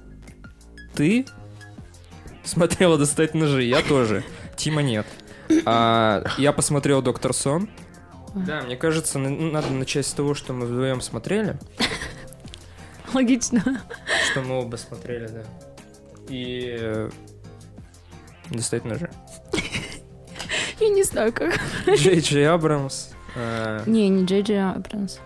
Ты 0.94 1.26
смотрела 2.42 2.98
достать 2.98 3.34
ножи, 3.34 3.64
я 3.64 3.82
тоже. 3.82 4.24
Тима 4.56 4.82
нет. 4.82 5.06
А, 5.64 6.24
я 6.38 6.52
посмотрел 6.52 7.02
Доктор 7.02 7.32
Сон. 7.32 7.68
Да, 8.44 8.62
мне 8.62 8.76
кажется, 8.76 9.18
на- 9.18 9.30
надо 9.30 9.70
начать 9.70 10.06
с 10.06 10.12
того, 10.12 10.34
что 10.34 10.52
мы 10.52 10.66
вдвоем 10.66 11.00
смотрели. 11.00 11.56
Логично. 13.14 13.62
Что 14.30 14.42
мы 14.42 14.58
оба 14.60 14.76
смотрели, 14.76 15.28
да. 15.28 15.42
И 16.28 16.76
э, 16.78 17.10
достать 18.50 18.84
ножи. 18.84 19.08
Я 20.80 20.88
не 20.88 21.02
знаю, 21.04 21.32
как. 21.32 21.58
Джей 21.88 22.20
Джей 22.20 22.48
Абрамс. 22.48 23.10
э, 23.36 23.82
Не, 23.86 24.08
не 24.08 24.24
Джей 24.26 24.42
Джей 24.42 24.62
Абрамс. 24.70 25.18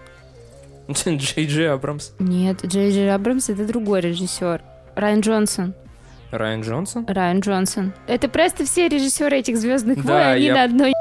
Джей 0.90 1.46
Джей 1.46 1.70
Абрамс. 1.72 2.12
Нет, 2.18 2.64
Джей 2.64 2.90
Джей 2.92 3.12
Абрамс 3.14 3.48
это 3.48 3.64
другой 3.66 4.00
режиссер. 4.02 4.62
Райан 4.94 5.20
Джонсон. 5.20 5.74
Райан 6.30 6.60
Джонсон? 6.62 7.06
Райан 7.08 7.40
Джонсон. 7.40 7.92
Это 8.06 8.28
просто 8.28 8.64
все 8.64 8.88
режиссеры 8.88 9.38
этих 9.38 9.56
звездных 9.56 10.04
войн, 10.04 10.26
они 10.26 10.50
на 10.50 10.64
одной 10.64 10.92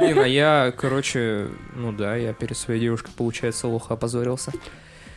Блин, 0.00 0.18
а 0.18 0.26
я, 0.26 0.72
короче, 0.76 1.48
ну 1.74 1.92
да, 1.92 2.16
я 2.16 2.32
перед 2.32 2.56
своей 2.56 2.80
девушкой, 2.80 3.10
получается, 3.16 3.68
лоха 3.68 3.94
опозорился. 3.94 4.52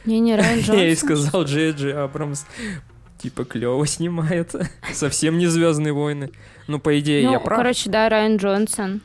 Не-не, 0.06 0.36
Райан 0.36 0.60
Джонсон. 0.60 0.76
Я 0.78 0.84
ей 0.86 0.96
сказал, 0.96 1.44
Джей 1.44 1.72
Джей 1.72 1.94
Абрамс, 1.94 2.46
типа, 3.18 3.44
клево 3.44 3.86
снимает. 3.88 4.56
Совсем 4.94 5.38
не 5.38 5.48
Звездные 5.48 5.94
войны. 5.94 6.32
Ну, 6.68 6.80
по 6.80 6.98
идее, 7.00 7.26
Ну, 7.26 7.32
я 7.34 7.40
прав. 7.40 7.58
короче, 7.58 7.90
да, 7.90 8.08
Райан 8.08 8.38
Джонсон. 8.38 9.02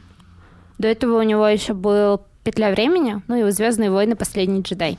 До 0.79 0.88
этого 0.88 1.19
у 1.19 1.23
него 1.23 1.47
еще 1.49 1.73
был 1.75 2.23
«Петля 2.45 2.71
времени», 2.71 3.23
ну 3.29 3.47
и 3.47 3.50
«Звездные 3.50 3.91
войны. 3.91 4.14
Последний 4.14 4.61
джедай». 4.62 4.99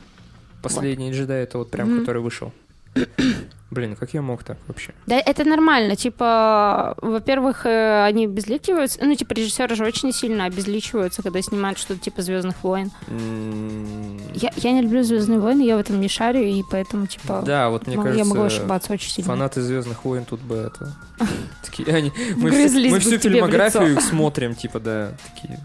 Последний 0.62 1.12
джедай 1.12 1.44
это 1.44 1.58
вот 1.60 1.72
прям, 1.72 1.90
Мгм. 1.90 2.00
который 2.02 2.22
вышел. 2.22 2.52
Блин, 3.74 3.96
как 3.96 4.14
я 4.14 4.22
мог 4.22 4.44
так 4.44 4.58
вообще? 4.68 4.94
Да, 5.08 5.16
это 5.18 5.44
нормально. 5.46 5.96
Типа, 5.96 6.96
во-первых, 7.02 7.66
э, 7.66 8.04
они 8.06 8.26
обезличиваются. 8.26 9.00
Ну, 9.04 9.16
типа, 9.16 9.34
режиссеры 9.34 9.76
же 9.76 9.84
очень 9.86 10.14
сильно 10.14 10.46
обезличиваются, 10.46 11.24
когда 11.24 11.42
снимают 11.42 11.80
что-то 11.80 12.00
типа 12.00 12.22
Звездных 12.22 12.64
войн. 12.64 12.92
М, 13.08 14.18
Я, 14.34 14.52
я 14.56 14.72
не 14.72 14.82
люблю 14.82 15.04
Звездные 15.04 15.40
войны, 15.40 15.62
я 15.64 15.76
в 15.78 15.80
этом 15.80 16.00
не 16.00 16.08
шарю, 16.08 16.42
и 16.44 16.62
поэтому, 16.70 17.08
типа, 17.08 17.42
Да, 17.46 17.70
вот 17.70 17.88
мне 17.88 17.98
могу- 17.98 18.10
я 18.10 18.24
могу 18.26 18.36
кажется, 18.42 18.60
ошибаться 18.62 18.94
очень 18.94 19.10
сильно. 19.10 19.28
фанаты 19.32 19.62
Звездных 19.62 20.06
войн 20.06 20.26
тут 20.26 20.40
бы 20.42 20.56
это. 20.56 20.94
Такие, 21.66 21.88
они, 21.96 22.12
мы, 22.36 22.52
всю- 22.52 23.18
фильмографию 23.20 23.94
их 23.94 24.02
смотрим, 24.10 24.56
типа, 24.56 24.80
да, 24.80 25.14
такие 25.34 25.60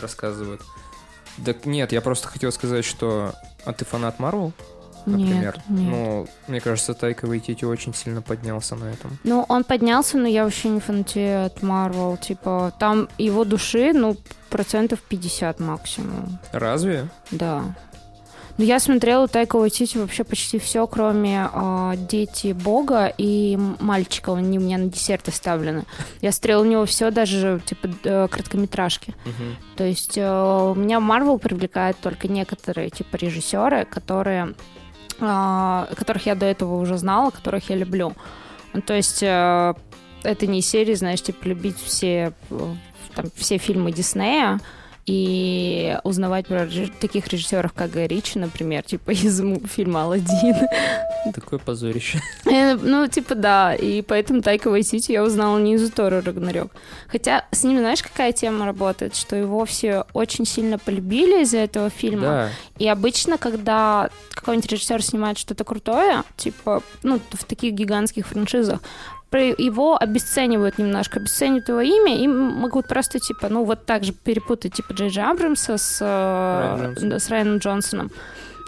рассказывают. 0.00 0.60
Так 1.44 1.66
нет, 1.66 1.92
я 1.92 2.00
просто 2.00 2.28
хотел 2.28 2.52
сказать, 2.52 2.84
что. 2.84 3.32
А 3.64 3.72
ты 3.72 3.84
фанат 3.84 4.20
Марвел, 4.20 4.52
например? 5.06 5.60
Нет, 5.68 5.80
нет. 5.80 5.90
Ну, 5.90 6.26
мне 6.48 6.60
кажется, 6.60 6.94
Тайка 6.94 7.26
Вайтити 7.26 7.64
очень 7.64 7.94
сильно 7.94 8.22
поднялся 8.22 8.74
на 8.76 8.84
этом. 8.84 9.18
Ну, 9.24 9.44
он 9.48 9.64
поднялся, 9.64 10.18
но 10.18 10.28
я 10.28 10.44
вообще 10.44 10.68
не 10.68 10.80
фанатею 10.80 11.46
от 11.46 11.62
Марвел. 11.62 12.16
Типа, 12.16 12.72
там 12.78 13.08
его 13.18 13.44
души, 13.44 13.92
ну, 13.92 14.16
процентов 14.50 15.00
50 15.02 15.60
максимум. 15.60 16.38
Разве? 16.52 17.08
Да. 17.30 17.74
Ну, 18.56 18.64
я 18.64 18.78
смотрела 18.78 19.26
Тайка 19.26 19.58
Вайтити 19.58 19.98
вообще 19.98 20.22
почти 20.22 20.60
все, 20.60 20.86
кроме 20.86 21.48
а, 21.52 21.96
«Дети 21.96 22.52
Бога» 22.52 23.12
и 23.18 23.58
«Мальчика». 23.80 24.32
Они 24.34 24.58
у 24.58 24.60
меня 24.60 24.78
на 24.78 24.86
десерт 24.86 25.26
оставлены. 25.26 25.84
Я 26.20 26.30
смотрела 26.30 26.62
у 26.62 26.64
него 26.64 26.86
все, 26.86 27.10
даже, 27.10 27.60
типа, 27.64 27.88
э, 28.04 28.28
короткометражки. 28.28 29.14
Мгм. 29.24 29.56
То 29.76 29.84
есть 29.84 30.16
э, 30.16 30.20
меня 30.76 31.00
Марвел 31.00 31.38
привлекает 31.38 31.96
только 32.00 32.28
некоторые, 32.28 32.90
типа, 32.90 33.16
режиссеры, 33.16 33.86
которые, 33.86 34.54
которых 35.18 36.26
я 36.26 36.34
до 36.34 36.46
этого 36.46 36.76
уже 36.76 36.98
знала, 36.98 37.30
которых 37.30 37.70
я 37.70 37.76
люблю. 37.76 38.12
Ну, 38.72 38.82
то 38.82 38.94
есть 38.94 39.22
э, 39.22 39.74
это 40.24 40.46
не 40.46 40.60
серия, 40.62 40.96
знаешь, 40.96 41.22
типа, 41.22 41.46
любить 41.46 41.78
все, 41.78 42.32
э, 42.50 42.74
там, 43.14 43.26
все 43.36 43.58
фильмы 43.58 43.92
Диснея, 43.92 44.60
и 45.06 45.98
узнавать 46.02 46.46
про 46.46 46.66
таких 47.00 47.28
режиссеров, 47.28 47.72
как 47.72 47.94
Ричи, 47.94 48.38
например, 48.38 48.82
типа 48.82 49.10
из 49.12 49.40
фильма 49.68 50.04
«Аладдин». 50.04 50.54
Такое 51.34 51.58
позорище. 51.58 52.20
Э, 52.50 52.74
Ну, 52.74 53.06
типа, 53.08 53.34
да. 53.34 53.74
И 53.74 54.02
поэтому 54.02 54.42
Тайка 54.42 54.70
Вайтити 54.70 55.12
я 55.12 55.22
узнала 55.22 55.58
не 55.58 55.74
из-за 55.74 55.90
Тора 55.90 56.22
Рагнарёк. 56.22 56.70
Хотя 57.08 57.46
с 57.50 57.64
ним, 57.64 57.78
знаешь, 57.78 58.02
какая 58.02 58.32
тема 58.32 58.66
работает? 58.66 59.16
Что 59.16 59.36
его 59.36 59.64
все 59.64 60.04
очень 60.12 60.46
сильно 60.46 60.78
полюбили 60.78 61.42
из-за 61.42 61.58
этого 61.58 61.90
фильма. 61.90 62.22
Да. 62.22 62.50
И 62.78 62.88
обычно, 62.88 63.38
когда 63.38 64.10
какой-нибудь 64.32 64.70
режиссер 64.70 65.02
снимает 65.02 65.38
что-то 65.38 65.64
крутое, 65.64 66.22
типа, 66.36 66.82
ну, 67.02 67.20
в 67.32 67.44
таких 67.44 67.72
гигантских 67.74 68.26
франшизах, 68.26 68.80
его 69.36 69.96
обесценивают 69.96 70.78
немножко, 70.78 71.20
обесценивают 71.20 71.68
его 71.68 71.80
имя 71.80 72.18
и 72.18 72.26
могут 72.26 72.88
просто, 72.88 73.18
типа, 73.18 73.48
ну, 73.48 73.64
вот 73.64 73.86
так 73.86 74.04
же 74.04 74.12
перепутать, 74.12 74.74
типа, 74.74 74.92
Джей 74.92 75.08
Джей 75.08 75.24
Абрамса 75.24 75.76
с, 75.78 75.98
э, 76.00 76.94
да, 77.00 77.18
с 77.18 77.28
Райаном 77.28 77.58
Джонсоном. 77.58 78.10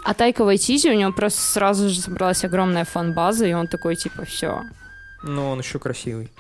А 0.05 0.15
Тайка 0.15 0.45
Вайтити, 0.45 0.89
у 0.89 0.95
него 0.95 1.13
просто 1.13 1.41
сразу 1.41 1.89
же 1.89 2.01
собралась 2.01 2.45
огромная 2.45 2.85
фан-база, 2.85 3.47
и 3.47 3.53
он 3.53 3.67
такой, 3.67 3.97
типа, 3.97 4.25
все. 4.25 4.63
Но 5.23 5.51
он 5.51 5.59
еще 5.59 5.79
красивый. 5.79 6.31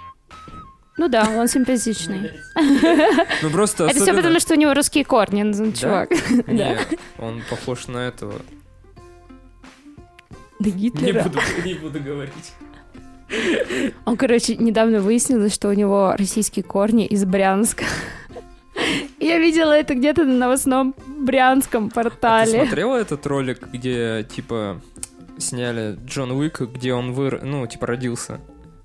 Ну 0.96 1.08
да, 1.08 1.28
он 1.30 1.48
симпатичный. 1.48 2.32
Ну 3.42 3.50
просто 3.50 3.84
Это 3.84 4.00
все 4.00 4.14
потому, 4.14 4.40
что 4.40 4.54
у 4.54 4.56
него 4.56 4.72
русские 4.72 5.04
корни, 5.04 5.42
ну, 5.42 5.72
чувак. 5.72 6.10
Нет, 6.46 6.98
он 7.18 7.42
похож 7.50 7.86
на 7.88 7.98
этого. 7.98 8.34
Да 10.58 10.70
Гитлера. 10.70 11.30
не 11.64 11.74
буду 11.74 12.00
говорить. 12.00 12.54
Он, 14.04 14.16
короче, 14.16 14.56
недавно 14.56 15.00
выяснилось, 15.00 15.52
что 15.54 15.68
у 15.68 15.72
него 15.72 16.14
российские 16.16 16.62
корни 16.62 17.06
из 17.06 17.24
Брянска. 17.24 17.84
Я 19.18 19.38
видела 19.38 19.72
это 19.72 19.94
где-то 19.94 20.24
на 20.24 20.34
новостном 20.34 20.94
брянском 21.06 21.86
А 21.86 21.88
ты 21.88 21.94
портале. 21.94 22.60
смотрела 22.60 22.96
этот 22.96 23.26
ролик, 23.26 23.66
где, 23.72 24.26
типа, 24.30 24.80
сняли 25.38 25.96
Джон 26.06 26.30
Уик, 26.32 26.60
где 26.60 26.92
он 26.92 27.12
выр... 27.12 27.40
ну, 27.42 27.66
типа, 27.66 27.86
родился? 27.86 28.38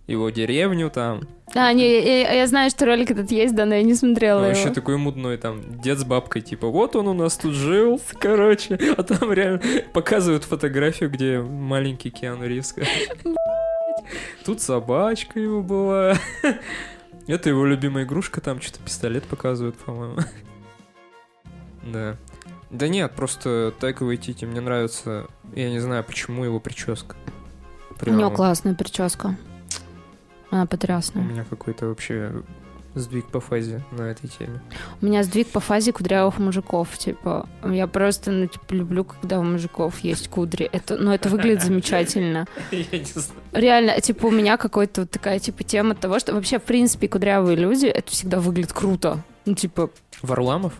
Его 0.07 0.29
деревню 0.29 0.89
там. 0.89 1.21
А, 1.53 1.71
не, 1.73 1.83
я, 2.01 2.33
я 2.33 2.47
знаю, 2.47 2.69
что 2.69 2.85
ролик 2.85 3.11
этот 3.11 3.29
есть, 3.31 3.53
да, 3.53 3.65
но 3.65 3.75
я 3.75 3.83
не 3.83 3.93
смотрела 3.93 4.39
Он 4.39 4.45
его. 4.45 4.55
вообще 4.55 4.73
такой 4.73 4.97
мудной, 4.97 5.37
там, 5.37 5.61
дед 5.81 5.99
с 5.99 6.05
бабкой, 6.05 6.41
типа, 6.41 6.67
вот 6.67 6.95
он 6.95 7.07
у 7.09 7.13
нас 7.13 7.37
тут 7.37 7.53
жил, 7.53 8.01
короче. 8.19 8.79
А 8.97 9.03
там 9.03 9.31
реально 9.33 9.61
показывают 9.93 10.45
фотографию, 10.45 11.09
где 11.11 11.39
маленький 11.39 12.09
Киану 12.09 12.47
Ривз. 12.47 12.73
Тут 14.45 14.61
собачка 14.61 15.39
его 15.39 15.61
была. 15.61 16.15
Это 17.27 17.49
его 17.49 17.65
любимая 17.65 18.03
игрушка, 18.05 18.41
там 18.41 18.61
что-то 18.61 18.79
пистолет 18.83 19.23
показывают, 19.25 19.77
по-моему. 19.77 20.17
Да. 21.83 22.15
Да 22.69 22.87
нет, 22.87 23.11
просто 23.15 23.73
Тайка 23.79 24.03
Вайтити 24.03 24.45
мне 24.45 24.61
нравится, 24.61 25.27
я 25.55 25.69
не 25.71 25.79
знаю, 25.79 26.03
почему 26.03 26.45
его 26.45 26.59
прическа. 26.59 27.15
У 28.05 28.09
него 28.11 28.29
классная 28.29 28.75
прическа. 28.75 29.35
Она 30.51 30.63
У 30.63 30.67
потрясная. 30.67 31.23
меня 31.23 31.43
какой-то 31.43 31.87
вообще 31.87 32.43
сдвиг 32.95 33.25
по 33.27 33.39
фазе 33.39 33.83
на 33.91 34.03
этой 34.03 34.27
теме. 34.27 34.61
У 35.01 35.05
меня 35.05 35.23
сдвиг 35.23 35.47
по 35.47 35.59
фазе 35.59 35.93
кудрявых 35.93 36.39
мужиков, 36.39 36.97
типа, 36.97 37.47
я 37.65 37.87
просто, 37.87 38.31
ну, 38.31 38.47
типа, 38.47 38.73
люблю, 38.73 39.03
когда 39.03 39.39
у 39.39 39.43
мужиков 39.43 39.99
есть 39.99 40.29
кудри. 40.29 40.69
Это, 40.71 40.97
ну, 40.97 41.11
это 41.11 41.29
выглядит 41.29 41.63
замечательно. 41.63 42.47
Я 42.71 42.99
не 42.99 43.05
знаю. 43.05 43.29
Реально, 43.53 44.01
типа, 44.01 44.27
у 44.27 44.31
меня 44.31 44.57
какой-то 44.57 45.01
вот 45.01 45.11
такая, 45.11 45.39
типа, 45.39 45.63
тема 45.63 45.95
того, 45.95 46.19
что 46.19 46.33
вообще, 46.33 46.59
в 46.59 46.63
принципе, 46.63 47.07
кудрявые 47.07 47.55
люди, 47.55 47.85
это 47.85 48.11
всегда 48.11 48.39
выглядит 48.39 48.73
круто. 48.73 49.23
Ну, 49.45 49.55
типа, 49.55 49.89
Варламов? 50.21 50.73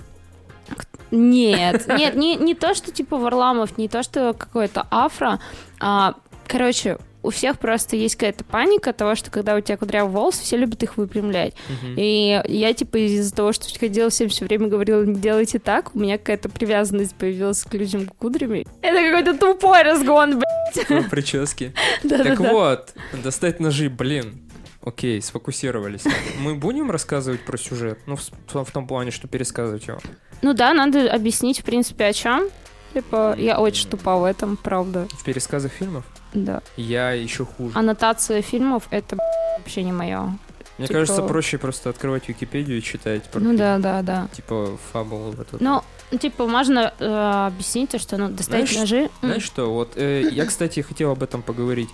Нет, 1.12 1.88
нет, 1.88 2.16
не, 2.16 2.36
не 2.38 2.56
то, 2.56 2.74
что 2.74 2.92
типа 2.92 3.18
Варламов, 3.18 3.78
не 3.78 3.90
то, 3.90 4.02
что 4.02 4.34
какой-то 4.34 4.88
афро. 4.90 5.40
А, 5.82 6.16
короче, 6.48 6.98
у 7.24 7.30
всех 7.30 7.60
просто 7.60 7.96
есть 7.96 8.16
какая-то 8.16 8.44
паника 8.44 8.94
того, 8.94 9.16
что 9.16 9.30
когда 9.30 9.56
у 9.56 9.62
тебя 9.62 9.78
кудрявый 9.78 10.12
волос, 10.12 10.40
все 10.40 10.58
любят 10.58 10.82
их 10.84 10.98
выпрямлять. 10.98 11.54
Мгм. 11.70 11.96
И 11.98 12.42
я, 12.48 12.74
типа, 12.74 12.98
из-за 12.98 13.34
того, 13.34 13.54
что 13.54 13.68
ходила 13.80 14.10
всем 14.10 14.30
все 14.30 14.46
время 14.46 14.68
говорила, 14.68 15.04
не 15.04 15.20
делайте 15.20 15.60
так, 15.60 15.96
у 15.96 16.00
меня 16.00 16.18
какая-то 16.18 16.50
привязанность 16.50 17.16
появилась 17.16 17.64
к 17.64 17.74
людям 17.74 18.08
кудрями. 18.08 18.66
Это 18.82 18.98
какой-то 18.98 19.38
тупой 19.38 19.84
разгон, 19.84 20.40
блядь. 20.40 20.90
Да-да-да. 22.04 22.24
Так 22.24 22.40
вот, 22.40 22.94
достать 23.24 23.60
ножи, 23.60 23.90
блин. 23.90 24.42
Окей, 24.84 25.22
сфокусировались. 25.22 26.04
Мы 26.40 26.56
будем 26.56 26.90
рассказывать 26.90 27.42
про 27.42 27.56
сюжет? 27.58 28.00
Ну, 28.08 28.16
в, 28.16 28.32
в 28.48 28.72
том 28.72 28.88
плане, 28.88 29.12
что 29.12 29.28
пересказывать 29.28 29.88
его. 29.88 30.00
Ну 30.42 30.54
да, 30.54 30.74
надо 30.74 31.12
объяснить, 31.12 31.60
в 31.60 31.64
принципе, 31.64 32.06
о 32.06 32.14
чем. 32.14 32.50
Типа, 32.94 33.36
я 33.38 33.60
очень 33.60 33.88
тупа 33.90 34.18
в 34.18 34.24
этом, 34.24 34.58
правда. 34.58 35.08
В 35.12 35.24
пересказах 35.24 35.72
фильмов 35.72 36.04
Да. 36.34 36.62
я 36.78 37.12
еще 37.12 37.46
хуже. 37.46 37.78
Аннотация 37.78 38.42
фильмов— 38.42 38.88
это 38.92 39.18
вообще 39.58 39.84
не 39.84 39.92
мое. 39.92 40.38
Мне 40.78 40.88
типа- 40.88 41.00
кажется, 41.00 41.22
проще 41.22 41.58
просто 41.58 41.90
открывать 41.90 42.28
Википедию 42.28 42.80
и 42.80 42.82
читать. 42.82 43.24
про 43.26 43.40
Ну 43.40 43.56
да, 43.56 43.78
да, 43.78 44.02
да. 44.02 44.28
Типа 44.34 44.78
фабулу 44.92 45.32
в 45.32 45.40
эту. 45.40 45.58
Ну, 45.60 45.84
типа, 46.18 46.48
можно 46.48 46.94
э, 46.98 47.48
объяснить 47.48 47.92
то, 47.92 48.00
что 48.00 48.18
ну, 48.18 48.30
достать 48.30 48.70
Знаешь, 48.70 48.76
ножи. 48.76 49.10
Знаешь 49.22 49.44
что, 49.44 49.72
вот 49.72 49.94
э, 49.96 50.28
я, 50.32 50.46
кстати, 50.46 50.80
хотел 50.80 51.12
об 51.12 51.22
этом 51.22 51.44
поговорить. 51.44 51.90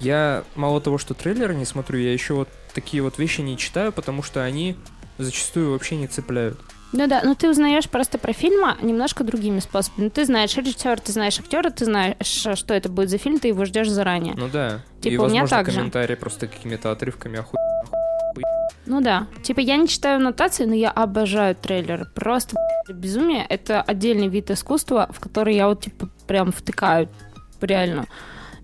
Я 0.00 0.44
мало 0.54 0.80
того, 0.80 0.98
что 0.98 1.14
трейлеры 1.14 1.54
не 1.54 1.64
смотрю, 1.64 1.98
я 1.98 2.12
еще 2.12 2.34
вот 2.34 2.48
такие 2.74 3.02
вот 3.02 3.18
вещи 3.18 3.40
не 3.40 3.56
читаю, 3.56 3.92
потому 3.92 4.22
что 4.22 4.42
они 4.42 4.76
зачастую 5.18 5.72
вообще 5.72 5.96
не 5.96 6.06
цепляют. 6.06 6.58
Ну 6.92 7.06
да, 7.06 7.20
ну 7.22 7.34
ты 7.34 7.50
узнаешь 7.50 7.88
просто 7.88 8.18
про 8.18 8.32
фильм 8.32 8.66
немножко 8.80 9.22
другими 9.22 9.60
способами. 9.60 10.04
Ну, 10.04 10.10
ты 10.10 10.24
знаешь 10.24 10.56
режиссера, 10.56 10.96
ты 10.96 11.12
знаешь 11.12 11.38
актера, 11.38 11.70
ты 11.70 11.84
знаешь, 11.84 12.16
что 12.22 12.74
это 12.74 12.88
будет 12.88 13.10
за 13.10 13.18
фильм, 13.18 13.38
ты 13.38 13.48
его 13.48 13.64
ждешь 13.64 13.90
заранее. 13.90 14.34
Ну 14.36 14.48
да. 14.48 14.80
Типа, 15.00 15.12
и, 15.12 15.16
у 15.18 15.28
меня 15.28 15.42
возможно, 15.42 15.48
так 15.48 15.70
же. 15.70 15.76
комментарии 15.76 16.14
просто 16.14 16.46
какими-то 16.46 16.90
отрывками 16.90 17.38
оху... 17.38 17.56
Ну 18.86 19.02
да. 19.02 19.26
Типа, 19.42 19.60
я 19.60 19.76
не 19.76 19.86
читаю 19.86 20.18
нотации, 20.18 20.64
но 20.64 20.74
я 20.74 20.90
обожаю 20.90 21.54
трейлеры. 21.54 22.06
Просто 22.14 22.56
безумие. 22.88 23.44
Это 23.46 23.82
отдельный 23.82 24.28
вид 24.28 24.50
искусства, 24.50 25.10
в 25.12 25.20
который 25.20 25.54
я 25.56 25.68
вот, 25.68 25.82
типа, 25.82 26.08
прям 26.26 26.52
втыкают, 26.52 27.10
реально. 27.60 28.06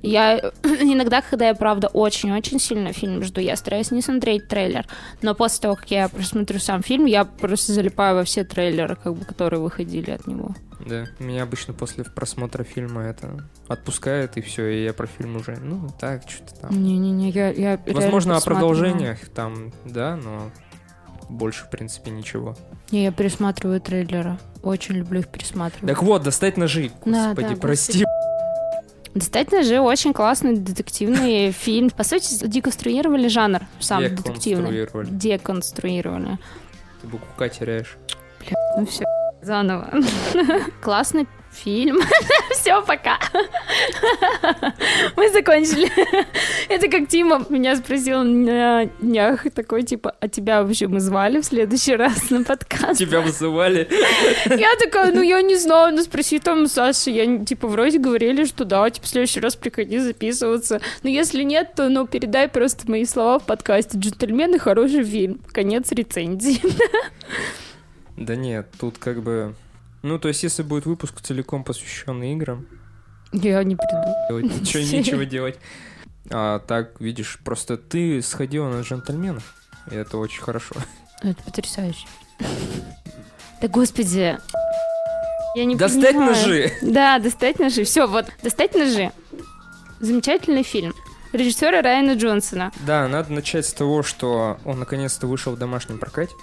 Я 0.04 0.38
иногда, 0.62 1.22
когда 1.22 1.48
я, 1.48 1.54
правда, 1.54 1.88
очень-очень 1.88 2.60
сильно 2.60 2.92
фильм 2.92 3.22
жду, 3.22 3.40
я 3.40 3.56
стараюсь 3.56 3.90
не 3.90 4.02
смотреть 4.02 4.48
трейлер, 4.48 4.86
но 5.22 5.34
после 5.34 5.62
того, 5.62 5.76
как 5.76 5.90
я 5.90 6.08
просмотрю 6.08 6.58
сам 6.58 6.82
фильм, 6.82 7.06
я 7.06 7.24
просто 7.24 7.72
залипаю 7.72 8.16
во 8.16 8.24
все 8.24 8.44
трейлеры, 8.44 8.96
как 8.96 9.14
бы, 9.14 9.24
которые 9.24 9.60
выходили 9.60 10.10
от 10.10 10.26
него. 10.26 10.54
Да, 10.86 11.06
меня 11.18 11.44
обычно 11.44 11.72
после 11.72 12.04
просмотра 12.04 12.64
фильма 12.64 13.02
это 13.02 13.48
отпускает, 13.68 14.36
и 14.36 14.42
все, 14.42 14.66
и 14.68 14.84
я 14.84 14.92
про 14.92 15.06
фильм 15.06 15.36
уже, 15.36 15.56
ну, 15.56 15.88
так, 15.98 16.28
что-то 16.28 16.54
там. 16.60 16.82
Не-не-не, 16.82 17.30
я, 17.30 17.50
я 17.50 17.80
Возможно, 17.86 18.36
о 18.36 18.40
продолжениях 18.40 19.20
там, 19.30 19.72
да, 19.86 20.16
но 20.16 20.50
больше, 21.30 21.64
в 21.64 21.70
принципе, 21.70 22.10
ничего. 22.10 22.56
Не, 22.90 23.04
я 23.04 23.12
пересматриваю 23.12 23.80
трейлеры. 23.80 24.38
Очень 24.62 24.96
люблю 24.96 25.20
их 25.20 25.28
пересматривать. 25.28 25.88
Так 25.88 26.02
вот, 26.02 26.22
достать 26.22 26.58
ножи. 26.58 26.90
Да, 27.06 27.28
Господи, 27.28 27.54
да, 27.54 27.60
прости. 27.60 28.04
Достаточно 29.14 29.62
же 29.62 29.80
очень 29.80 30.12
классный 30.12 30.56
детективный 30.56 31.52
фильм. 31.52 31.90
По 31.90 32.04
сути, 32.04 32.46
деконструировали 32.46 33.28
жанр 33.28 33.60
сам 33.80 34.02
детективный. 34.02 34.86
Деконструировали. 35.10 36.38
Ты 37.00 37.06
букву 37.06 37.26
К 37.36 37.48
теряешь. 37.48 37.96
Ну 38.76 38.86
все, 38.86 39.04
заново. 39.40 39.90
Классный 40.82 41.26
фильм. 41.54 42.00
Все, 42.52 42.82
пока. 42.82 43.18
Мы 45.16 45.30
закончили. 45.30 45.90
Это 46.68 46.88
как 46.88 47.08
Тима 47.08 47.44
меня 47.48 47.76
спросил 47.76 48.22
на 48.22 48.86
днях, 49.00 49.46
такой, 49.54 49.82
типа, 49.82 50.14
а 50.20 50.28
тебя 50.28 50.62
вообще 50.62 50.86
мы 50.86 51.00
звали 51.00 51.40
в 51.40 51.44
следующий 51.44 51.96
раз 51.96 52.30
на 52.30 52.44
подкаст? 52.44 52.98
Тебя 52.98 53.20
вызывали. 53.20 53.88
Я 54.46 54.74
такая, 54.78 55.12
ну 55.12 55.22
я 55.22 55.42
не 55.42 55.56
знаю, 55.56 55.94
ну 55.94 56.02
спроси 56.02 56.38
там 56.38 56.66
Саши. 56.66 57.10
Я, 57.10 57.44
типа, 57.44 57.68
вроде 57.68 57.98
говорили, 57.98 58.44
что 58.44 58.64
да, 58.64 58.88
типа, 58.90 59.06
в 59.06 59.10
следующий 59.10 59.40
раз 59.40 59.56
приходи 59.56 59.98
записываться. 59.98 60.80
Но 61.02 61.10
если 61.10 61.42
нет, 61.42 61.74
то, 61.74 61.88
ну, 61.88 62.06
передай 62.06 62.48
просто 62.48 62.90
мои 62.90 63.04
слова 63.04 63.38
в 63.38 63.46
подкасте. 63.46 63.98
«Джентльмены»— 63.98 64.58
хороший 64.60 65.04
фильм. 65.04 65.40
Конец 65.52 65.90
рецензии. 65.92 66.60
Да 68.16 68.36
нет, 68.36 68.68
тут 68.78 68.98
как 68.98 69.22
бы... 69.22 69.54
Ну, 70.04 70.18
то 70.18 70.28
есть, 70.28 70.42
если 70.42 70.62
будет 70.62 70.84
выпуск 70.84 71.22
целиком 71.22 71.64
посвященный 71.64 72.34
играм, 72.34 72.66
Я 73.32 73.64
не 73.64 73.74
приду. 73.74 74.38
ничего, 74.54 74.82
нечего 74.98 75.24
делать. 75.24 75.58
А 76.30 76.58
так, 76.58 77.00
видишь, 77.00 77.38
просто 77.42 77.78
ты 77.78 78.20
сходила 78.20 78.68
на 78.68 78.82
джентльменов, 78.82 79.54
и 79.90 79.94
это 79.94 80.18
очень 80.18 80.42
хорошо. 80.42 80.74
Это 81.22 81.42
потрясающе. 81.42 82.06
Да 83.62 83.68
господи. 83.68 84.38
Я 85.56 85.64
не 85.64 85.74
Достать 85.74 86.12
понимаю. 86.14 86.34
ножи! 86.36 86.72
Да, 86.82 87.18
достать 87.18 87.58
ножи. 87.58 87.84
Все, 87.84 88.06
вот, 88.06 88.26
достать 88.42 88.74
ножи. 88.74 89.10
Замечательный 90.00 90.64
фильм. 90.64 90.92
Режиссера 91.32 91.80
Райана 91.80 92.12
Джонсона. 92.14 92.72
Да, 92.86 93.08
надо 93.08 93.32
начать 93.32 93.64
с 93.64 93.72
того, 93.72 94.02
что 94.02 94.58
он 94.66 94.80
наконец-то 94.80 95.26
вышел 95.26 95.54
в 95.54 95.58
домашнем 95.58 95.98
прокате. 95.98 96.34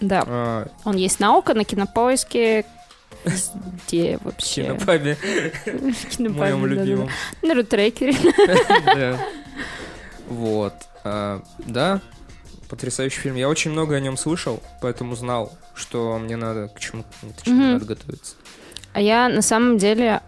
Да, 0.00 0.22
А, 0.26 0.68
он 0.84 0.94
есть 0.96 1.18
наука 1.18 1.54
на 1.54 1.64
кинопоиске. 1.64 2.64
Где 3.86 4.18
вообще? 4.22 4.62
Кинопабе, 4.64 5.16
Кинопабе, 6.10 6.38
моем 6.54 6.66
любимом. 6.66 7.10
На 7.42 7.54
рутрекере. 7.54 8.14
Вот. 10.28 10.74
А, 11.04 11.42
Да, 11.58 12.00
потрясающий 12.68 13.20
фильм. 13.20 13.34
Я 13.36 13.48
очень 13.48 13.72
много 13.72 13.96
о 13.96 14.00
нем 14.00 14.16
слышал, 14.16 14.62
поэтому 14.80 15.16
знал, 15.16 15.52
что 15.74 16.18
мне 16.18 16.36
надо 16.36 16.68
к 16.68 16.78
чему 16.78 17.04
точнее, 17.36 17.54
Мгм. 17.54 17.72
надо 17.74 17.84
готовиться. 17.84 18.34
А 18.92 19.00
я 19.00 19.28
на 19.28 19.42
самом 19.42 19.78
деле 19.78 20.20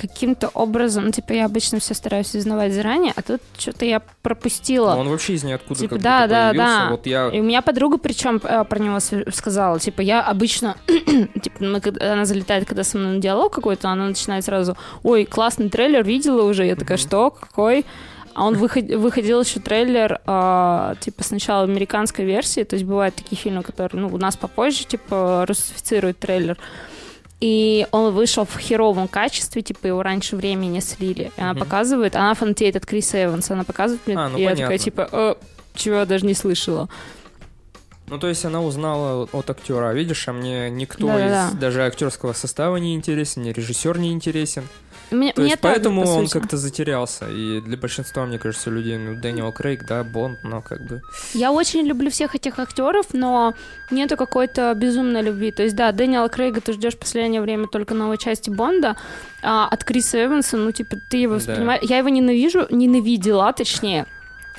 каким-то 0.00 0.48
образом, 0.48 1.04
ну, 1.04 1.10
типа, 1.10 1.32
я 1.32 1.44
обычно 1.44 1.78
все 1.78 1.92
стараюсь 1.94 2.34
узнавать 2.34 2.72
заранее, 2.72 3.12
а 3.16 3.22
тут 3.22 3.40
что-то 3.58 3.84
я 3.84 4.00
пропустила. 4.22 4.94
Но 4.94 5.00
он 5.00 5.08
вообще 5.08 5.34
из 5.34 5.44
ниоткуда 5.44 5.80
Типа, 5.80 5.94
как 5.96 6.02
да, 6.02 6.26
да, 6.26 6.48
появился. 6.50 6.66
да. 6.66 6.90
Вот 6.90 7.06
я... 7.06 7.28
И 7.28 7.40
у 7.40 7.42
меня 7.42 7.60
подруга, 7.62 7.98
причем 7.98 8.40
про 8.40 8.78
него 8.78 8.98
сказала, 9.32 9.78
типа, 9.78 10.00
я 10.00 10.22
обычно, 10.22 10.76
типа, 10.86 11.56
мы, 11.60 11.82
она 12.00 12.24
залетает, 12.24 12.66
когда 12.66 12.82
со 12.82 12.96
мной 12.96 13.16
на 13.16 13.20
диалог 13.20 13.52
какой-то, 13.52 13.90
она 13.90 14.06
начинает 14.06 14.44
сразу, 14.44 14.76
ой, 15.02 15.24
классный 15.26 15.68
трейлер, 15.68 16.02
видела 16.02 16.42
уже? 16.42 16.64
Я 16.66 16.76
такая, 16.76 16.98
что, 16.98 17.30
какой? 17.30 17.84
А 18.32 18.46
он 18.46 18.54
выход- 18.54 18.94
выходил 18.94 19.42
еще 19.42 19.58
трейлер, 19.60 20.20
а, 20.24 20.94
типа, 21.00 21.24
сначала 21.24 21.64
американской 21.64 22.24
версии, 22.24 22.62
то 22.62 22.74
есть 22.76 22.86
бывают 22.86 23.16
такие 23.16 23.36
фильмы, 23.36 23.62
которые, 23.62 24.00
ну, 24.02 24.08
у 24.14 24.18
нас 24.18 24.36
попозже, 24.36 24.84
типа, 24.86 25.44
русифицируют 25.48 26.18
трейлер. 26.20 26.56
И 27.40 27.86
он 27.90 28.12
вышел 28.12 28.44
в 28.44 28.58
херовом 28.58 29.08
качестве, 29.08 29.62
типа 29.62 29.86
его 29.86 30.02
раньше 30.02 30.36
времени 30.36 30.80
слили. 30.80 31.32
И 31.36 31.40
она 31.40 31.52
Мгм. 31.52 31.60
показывает, 31.60 32.14
она 32.16 32.34
фанатеет 32.34 32.76
от 32.76 32.84
Криса 32.86 33.24
Эванса, 33.24 33.54
она 33.54 33.64
показывает 33.64 34.06
мне, 34.06 34.16
А, 34.18 34.28
ну 34.28 34.36
и 34.38 34.42
я 34.42 34.50
такая, 34.50 34.66
понятно. 34.66 34.84
типа, 34.84 35.08
«Э, 35.10 35.34
чего 35.74 35.96
я 35.96 36.04
даже 36.06 36.26
не 36.26 36.34
слышала. 36.34 36.88
Ну, 38.08 38.18
то 38.18 38.26
есть 38.26 38.44
она 38.44 38.60
узнала 38.60 39.28
от 39.32 39.48
актера. 39.50 39.88
А 39.90 39.94
видишь, 39.94 40.26
а 40.28 40.32
мне 40.32 40.68
никто 40.68 41.06
Да-да-да. 41.06 41.48
из 41.48 41.52
даже 41.54 41.84
актерского 41.86 42.32
состава 42.32 42.76
не 42.76 42.94
интересен, 42.96 43.42
ни 43.42 43.50
режиссер 43.52 43.98
не 43.98 44.10
интересен. 44.12 44.64
Мне, 45.10 45.32
То 45.32 45.40
мне 45.40 45.50
есть 45.50 45.60
поэтому 45.60 46.04
по 46.04 46.08
он 46.08 46.28
как-то 46.28 46.56
затерялся. 46.56 47.28
И 47.28 47.60
для 47.60 47.76
большинства, 47.76 48.24
мне 48.26 48.38
кажется, 48.38 48.70
людей, 48.70 48.96
ну, 48.96 49.20
Дэниел 49.20 49.52
Крейг, 49.52 49.84
да, 49.84 50.04
Бонд, 50.04 50.44
но 50.44 50.62
как 50.62 50.82
бы... 50.82 51.02
Я 51.34 51.52
очень 51.52 51.86
люблю 51.86 52.10
всех 52.10 52.34
этих 52.34 52.58
актеров, 52.58 53.06
но 53.12 53.54
нету 53.90 54.16
какой-то 54.16 54.72
безумной 54.74 55.22
любви. 55.22 55.50
То 55.50 55.62
есть, 55.62 55.74
да, 55.76 55.92
Дэниела 55.92 56.28
Крейга 56.28 56.60
ты 56.60 56.72
ждешь 56.72 56.94
в 56.94 56.98
последнее 56.98 57.40
время 57.42 57.66
только 57.66 57.94
новой 57.94 58.18
части 58.18 58.50
Бонда, 58.50 58.96
а 59.42 59.66
от 59.68 59.84
Криса 59.84 60.24
Эванса, 60.24 60.56
ну, 60.56 60.70
типа, 60.72 60.96
ты 61.08 61.16
его 61.18 61.34
Да. 61.34 61.38
воспринимаешь... 61.38 61.82
Я 61.82 61.98
его 61.98 62.08
ненавижу, 62.08 62.66
ненавидела, 62.70 63.52
точнее, 63.52 64.06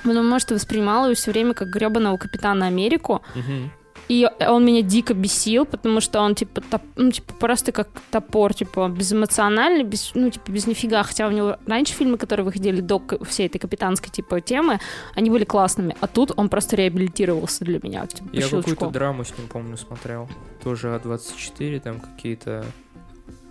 потому 0.03 0.39
что 0.39 0.53
воспринимала 0.55 1.05
его 1.05 1.15
все 1.15 1.31
время 1.31 1.53
как 1.53 1.69
гребаного 1.69 2.17
капитана 2.17 2.67
Америку, 2.67 3.21
Мгм. 3.35 3.71
И 4.11 4.27
он 4.45 4.65
меня 4.65 4.81
дико 4.81 5.13
бесил, 5.13 5.65
потому 5.65 6.01
что 6.01 6.19
он, 6.19 6.35
типа, 6.35 6.59
топ- 6.59 6.81
ну, 6.97 7.11
типа 7.11 7.33
просто 7.39 7.71
как 7.71 7.87
топор, 8.11 8.53
типа, 8.53 8.89
безэмоциональный, 8.89 9.83
без, 9.85 10.11
ну, 10.15 10.29
типа, 10.29 10.51
без 10.51 10.67
нифига. 10.67 11.01
Хотя 11.03 11.27
у 11.27 11.31
него 11.31 11.55
раньше 11.65 11.93
фильмы, 11.93 12.17
которые 12.17 12.43
выходили 12.45 12.81
до 12.81 13.01
всей 13.23 13.47
этой 13.47 13.59
капитанской, 13.59 14.09
типа, 14.09 14.41
темы, 14.41 14.79
они 15.15 15.29
были 15.29 15.45
классными. 15.45 15.95
А 16.01 16.07
тут 16.07 16.31
он 16.35 16.49
просто 16.49 16.75
реабилитировался 16.75 17.63
для 17.63 17.79
меня, 17.81 18.05
типа, 18.05 18.27
Я 18.33 18.49
какую-то 18.49 18.89
драму 18.89 19.23
с 19.23 19.37
ним, 19.37 19.47
помню, 19.47 19.77
смотрел. 19.77 20.27
Тоже 20.61 20.89
А24, 20.89 21.79
там 21.79 21.99
какие-то... 22.01 22.65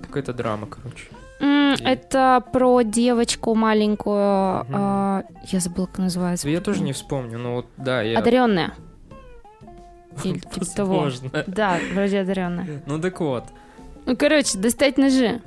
Какая-то 0.02 0.34
драма, 0.34 0.66
короче. 0.66 1.06
И- 1.40 1.82
Это 1.84 2.44
про 2.52 2.82
девочку 2.82 3.54
маленькую, 3.54 4.64
Мгм. 4.64 4.74
а, 4.74 5.22
я 5.50 5.60
забыла, 5.60 5.86
как 5.86 5.98
называется. 5.98 6.48
Я 6.50 6.60
тоже 6.60 6.82
не 6.82 6.92
вспомню, 6.92 7.38
но 7.38 7.54
вот, 7.54 7.66
да, 7.78 8.02
я... 8.02 8.18
Одаренная. 8.18 8.74
Или 10.24 10.38
типа 10.38 10.66
того. 10.76 11.10
Да, 11.46 11.78
вроде 11.92 12.20
одаренная. 12.20 12.82
Ну 12.86 12.98
так 13.00 13.20
вот. 13.20 13.44
Ну, 14.06 14.16
короче, 14.16 14.58
достать 14.58 14.98
ножи. 14.98 15.40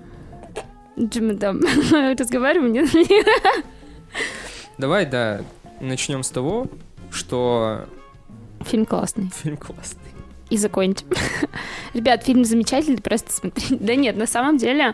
Что 0.95 1.21
мы 1.21 1.35
там 1.35 1.59
разговариваем? 2.19 2.71
Нет? 2.71 2.89
Давай, 4.77 5.05
да, 5.05 5.41
начнем 5.81 6.23
с 6.23 6.29
того, 6.29 6.67
что 7.11 7.85
Фильм 8.65 8.85
классный. 8.85 9.29
фильм 9.41 9.57
классный. 9.57 9.99
И 10.49 10.57
закончим. 10.57 11.07
Ребят, 11.93 12.23
фильм 12.23 12.45
замечательный, 12.45 13.01
просто 13.01 13.31
смотрите. 13.31 13.75
Да 13.79 13.95
нет, 13.95 14.15
на 14.17 14.27
самом 14.27 14.57
деле, 14.57 14.93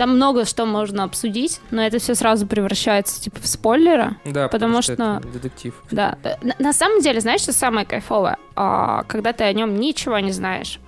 там 0.00 0.16
много 0.16 0.46
что 0.46 0.64
можно 0.64 1.04
обсудить, 1.04 1.60
но 1.70 1.82
это 1.82 1.98
все 1.98 2.14
сразу 2.14 2.46
превращается, 2.46 3.20
типа, 3.20 3.38
в 3.38 3.46
спойлеры. 3.46 4.16
Да, 4.24 4.48
Потому 4.48 4.80
что... 4.80 4.94
что- 4.94 5.18
это 5.18 5.28
детектив. 5.28 5.74
Да. 5.90 6.16
На, 6.42 6.54
на 6.58 6.72
самом 6.72 7.02
деле, 7.02 7.20
знаешь, 7.20 7.42
что 7.42 7.52
самое 7.52 7.84
кайфовое? 7.84 8.38
А, 8.56 9.02
когда 9.02 9.34
ты 9.34 9.44
о 9.44 9.52
нем 9.52 9.76
ничего 9.78 10.18
не 10.20 10.32
знаешь. 10.32 10.80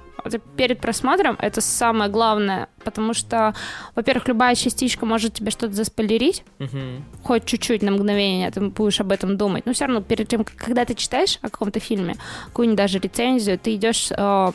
Перед 0.57 0.81
просмотром 0.81 1.37
это 1.41 1.61
самое 1.61 2.09
главное, 2.11 2.69
потому 2.85 3.13
что, 3.13 3.55
во-первых, 3.95 4.29
любая 4.29 4.55
частичка 4.55 5.05
может 5.05 5.35
тебе 5.35 5.51
что-то 5.51 5.75
заспойлерить, 5.75 6.43
Мгм. 6.59 7.05
хоть 7.23 7.45
чуть-чуть 7.45 7.83
на 7.83 7.91
мгновение 7.91 8.51
ты 8.51 8.61
будешь 8.63 8.99
об 9.01 9.13
этом 9.13 9.37
думать. 9.37 9.67
Но 9.67 9.75
все 9.75 9.85
равно 9.85 10.01
перед 10.01 10.27
тем, 10.29 10.45
когда 10.57 10.87
ты 10.87 10.95
читаешь 10.95 11.39
о 11.43 11.51
каком-то 11.51 11.81
фильме, 11.81 12.15
какую-нибудь 12.47 12.79
даже 12.79 12.99
рецензию, 12.99 13.59
ты 13.59 13.75
идешь, 13.75 14.09
э, 14.11 14.53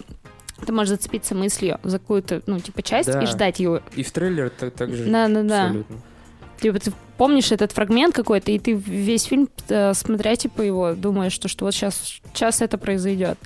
ты 0.66 0.74
можешь 0.74 0.90
зацепиться 0.90 1.36
мыслью 1.36 1.80
за 1.84 2.00
какую-то, 2.00 2.42
ну, 2.48 2.60
типа, 2.60 2.82
часть 2.82 3.12
Да. 3.12 3.22
и 3.22 3.26
ждать 3.26 3.60
ее. 3.60 3.82
И 3.96 4.04
в 4.04 4.12
трейлере 4.12 4.50
так, 4.50 4.74
так 4.74 4.94
же 4.94 5.06
Да-да-да. 5.06 5.64
абсолютно. 5.66 5.98
Типа, 6.60 6.80
ты 6.80 6.92
помнишь 7.18 7.52
этот 7.52 7.72
фрагмент 7.72 8.16
какой-то, 8.16 8.52
и 8.52 8.58
ты 8.58 8.74
весь 8.74 9.24
фильм, 9.24 9.48
э, 9.70 9.94
смотря, 9.94 10.36
типа, 10.36 10.62
его, 10.64 10.94
думаешь, 10.94 11.32
что, 11.34 11.48
что 11.48 11.66
вот 11.66 11.74
сейчас, 11.76 12.20
сейчас 12.34 12.62
это 12.62 12.78
произойдет. 12.80 13.38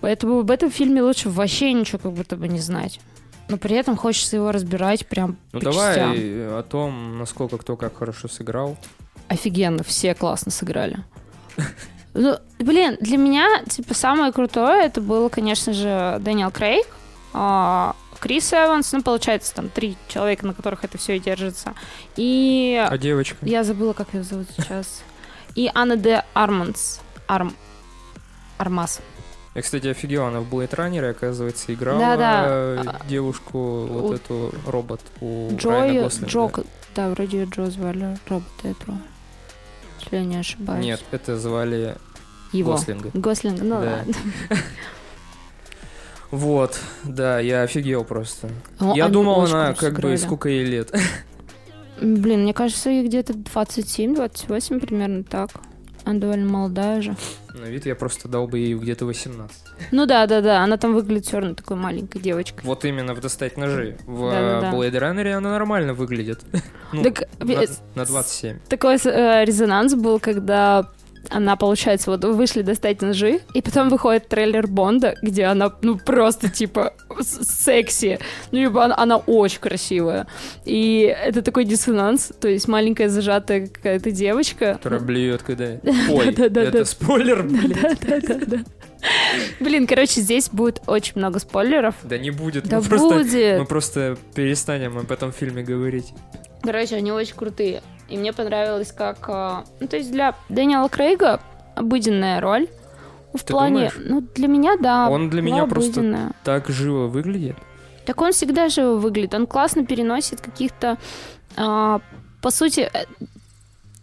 Поэтому 0.00 0.40
об 0.40 0.50
этом 0.50 0.70
фильме 0.70 1.02
лучше 1.02 1.28
вообще 1.30 1.72
ничего 1.72 1.98
как 1.98 2.12
будто 2.12 2.36
бы 2.36 2.46
не 2.48 2.60
знать. 2.60 3.00
Но 3.48 3.56
при 3.56 3.76
этом 3.76 3.96
хочется 3.96 4.36
его 4.36 4.52
разбирать 4.52 5.06
прям 5.06 5.38
Ну 5.52 5.60
по 5.60 5.64
давай 5.64 5.94
частям. 5.96 6.14
о 6.58 6.62
том, 6.62 7.18
насколько 7.18 7.56
кто 7.56 7.76
как 7.76 7.96
хорошо 7.96 8.28
сыграл. 8.28 8.76
Офигенно, 9.28 9.82
все 9.82 10.14
классно 10.14 10.52
сыграли. 10.52 10.98
Ну, 12.20 12.36
блин, 12.58 12.96
для 13.00 13.16
меня, 13.16 13.62
типа, 13.68 13.94
самое 13.94 14.32
крутое, 14.32 14.84
это 14.86 15.00
было, 15.00 15.28
конечно 15.28 15.72
же, 15.72 16.16
Дэниел 16.20 16.50
Крейг. 16.50 16.86
а, 17.32 17.94
Крис 18.18 18.52
Эванс, 18.52 18.90
ну, 18.92 19.02
получается, 19.02 19.54
там 19.54 19.68
три 19.68 19.96
человека, 20.08 20.44
на 20.44 20.52
которых 20.52 20.82
это 20.82 20.98
все 20.98 21.16
и 21.16 21.20
держится. 21.20 21.74
И 22.16 22.84
А 22.90 22.98
девочка? 22.98 23.36
я 23.42 23.62
забыла, 23.62 23.92
как 23.92 24.14
ее 24.14 24.24
зовут 24.24 24.48
сейчас. 24.56 25.02
И 25.54 25.70
Анна 25.72 25.96
де 25.96 26.24
Арманс. 26.34 27.00
Арм... 27.28 27.54
Армас. 28.56 29.00
Я, 29.54 29.62
кстати, 29.62 29.86
офигел, 29.86 30.24
она 30.26 30.40
в 30.40 30.52
Blade 30.52 30.70
Runner, 30.74 31.10
оказывается, 31.10 31.72
играла 31.72 32.00
Да-да. 32.00 32.44
э, 32.46 32.84
девушку, 33.08 33.58
У- 33.58 33.86
вот 33.86 34.14
эту 34.16 34.52
робот 34.66 35.00
у 35.20 35.50
Джой, 35.56 36.00
Гослинга. 36.02 36.28
Джо, 36.28 36.64
да, 36.96 37.10
вроде 37.10 37.38
её 37.42 37.48
Джо 37.50 37.66
звали, 37.70 38.18
робота 38.28 38.68
этого. 38.68 38.98
Если 40.00 40.16
я 40.16 40.24
не 40.24 40.36
ошибаюсь. 40.36 40.84
Нет, 40.84 41.00
это 41.12 41.36
звали 41.38 41.96
его. 42.52 42.72
Гослинга. 42.72 43.10
Гослинг, 43.14 43.60
ну 43.62 43.80
Да. 43.80 43.98
ладно. 43.98 44.14
Вот, 46.30 46.78
да, 47.04 47.40
я 47.40 47.62
офигел 47.62 48.04
просто. 48.04 48.50
Ну, 48.80 48.94
я 48.94 49.08
думал, 49.08 49.42
она 49.42 49.72
как 49.72 49.98
бы 49.98 50.14
сколько 50.18 50.50
ей 50.50 50.64
лет. 50.64 50.94
Блин, 52.02 52.42
мне 52.42 52.52
кажется, 52.52 52.90
ей 52.90 53.06
где-то 53.06 53.32
27-28 53.32 54.78
примерно 54.80 55.24
так. 55.24 55.50
Она 56.04 56.20
довольно 56.20 56.50
молодая 56.50 57.02
же. 57.02 57.16
На 57.54 57.64
вид 57.64 57.86
я 57.86 57.94
просто 57.94 58.28
дал 58.28 58.46
бы 58.46 58.58
ей 58.58 58.74
где-то 58.74 59.04
18. 59.04 59.56
Ну 59.90 60.06
да, 60.06 60.26
да, 60.26 60.40
да, 60.40 60.62
она 60.62 60.76
там 60.76 60.94
выглядит 60.94 61.26
все 61.26 61.38
равно 61.40 61.54
такой 61.54 61.76
маленькой 61.76 62.20
девочкой. 62.20 62.60
Вот 62.64 62.84
именно 62.84 63.14
в 63.14 63.20
«Достать 63.20 63.56
ножи». 63.56 63.98
В 64.06 64.30
Да-да-да. 64.30 64.70
Blade 64.72 64.92
Runner 64.92 65.32
она 65.32 65.50
нормально 65.50 65.94
выглядит. 65.94 66.40
Ну, 66.90 67.02
Так, 67.02 67.24
на, 67.38 67.52
э, 67.52 67.66
на 67.96 68.06
27. 68.06 68.60
Такой 68.68 68.96
э, 68.96 69.44
резонанс 69.44 69.94
был, 69.94 70.18
когда 70.18 70.88
она, 71.30 71.56
получается, 71.56 72.10
вот 72.10 72.24
вышли 72.24 72.62
достать 72.62 73.02
ножи, 73.02 73.40
и 73.54 73.62
потом 73.62 73.88
выходит 73.88 74.28
трейлер 74.28 74.66
Бонда, 74.66 75.14
где 75.22 75.44
она, 75.44 75.72
ну, 75.82 75.98
просто, 75.98 76.48
типа, 76.48 76.94
секси. 77.20 78.18
Ну, 78.50 78.58
либо 78.58 78.84
она, 78.84 78.96
она 78.96 79.16
очень 79.16 79.60
красивая. 79.60 80.26
И 80.64 81.00
это 81.02 81.42
такой 81.42 81.64
диссонанс, 81.64 82.32
то 82.40 82.48
есть 82.48 82.68
маленькая 82.68 83.08
зажатая 83.08 83.66
какая-то 83.66 84.10
девочка. 84.10 84.74
Которая 84.74 85.00
блюет, 85.00 85.42
когда... 85.42 85.64
Ой, 86.10 86.34
это 86.34 86.84
спойлер, 86.84 87.42
блин. 87.42 88.64
Блин, 89.60 89.86
короче, 89.86 90.20
здесь 90.20 90.48
будет 90.50 90.82
очень 90.86 91.12
много 91.16 91.38
спойлеров. 91.38 91.94
Да 92.02 92.18
не 92.18 92.30
будет. 92.30 92.68
Да 92.68 92.80
мы 92.80 92.84
просто, 92.84 93.14
будет. 93.14 93.58
мы 93.60 93.66
просто 93.66 94.18
перестанем 94.34 94.98
об 94.98 95.12
этом 95.12 95.32
фильме 95.32 95.62
говорить. 95.62 96.12
Короче, 96.62 96.96
они 96.96 97.12
очень 97.12 97.34
крутые. 97.36 97.82
И 98.08 98.16
мне 98.16 98.32
понравилось, 98.32 98.92
как... 98.92 99.18
а, 99.28 99.64
Ну, 99.80 99.86
то 99.86 99.96
есть 99.96 100.10
для 100.10 100.34
Дэниела 100.48 100.88
Крейга 100.88 101.40
обыденная 101.74 102.40
роль. 102.40 102.68
В 103.34 103.44
Ты 103.44 103.52
плане... 103.52 103.74
думаешь? 103.90 103.94
Ну, 103.98 104.20
для 104.34 104.48
меня, 104.48 104.76
да. 104.78 105.08
Он 105.10 105.28
для 105.30 105.42
меня 105.42 105.66
просто- 105.66 106.00
обыденная. 106.00 106.32
Так 106.44 106.68
живо 106.68 107.06
выглядит. 107.06 107.56
Так 108.06 108.20
он 108.22 108.32
всегда 108.32 108.68
живо 108.70 108.94
выглядит. 108.94 109.34
Он 109.34 109.46
классно 109.46 109.84
переносит 109.84 110.40
каких-то... 110.40 110.96
а, 111.56 112.00
по 112.40 112.50
сути, 112.50 112.90
э, 112.92 113.04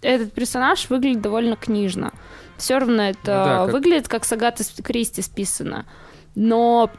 этот 0.01 0.31
персонаж 0.33 0.89
выглядит 0.89 1.21
довольно 1.21 1.55
книжно. 1.55 2.11
Все 2.57 2.77
равно 2.77 3.03
это 3.03 3.17
Ну 3.39 3.45
да, 3.45 3.65
как- 3.65 3.73
выглядит 3.73 4.07
как 4.07 4.23
с 4.25 4.31
Агаты 4.31 4.63
Кристи 4.83 5.21
списано. 5.23 5.85
Но 6.35 6.91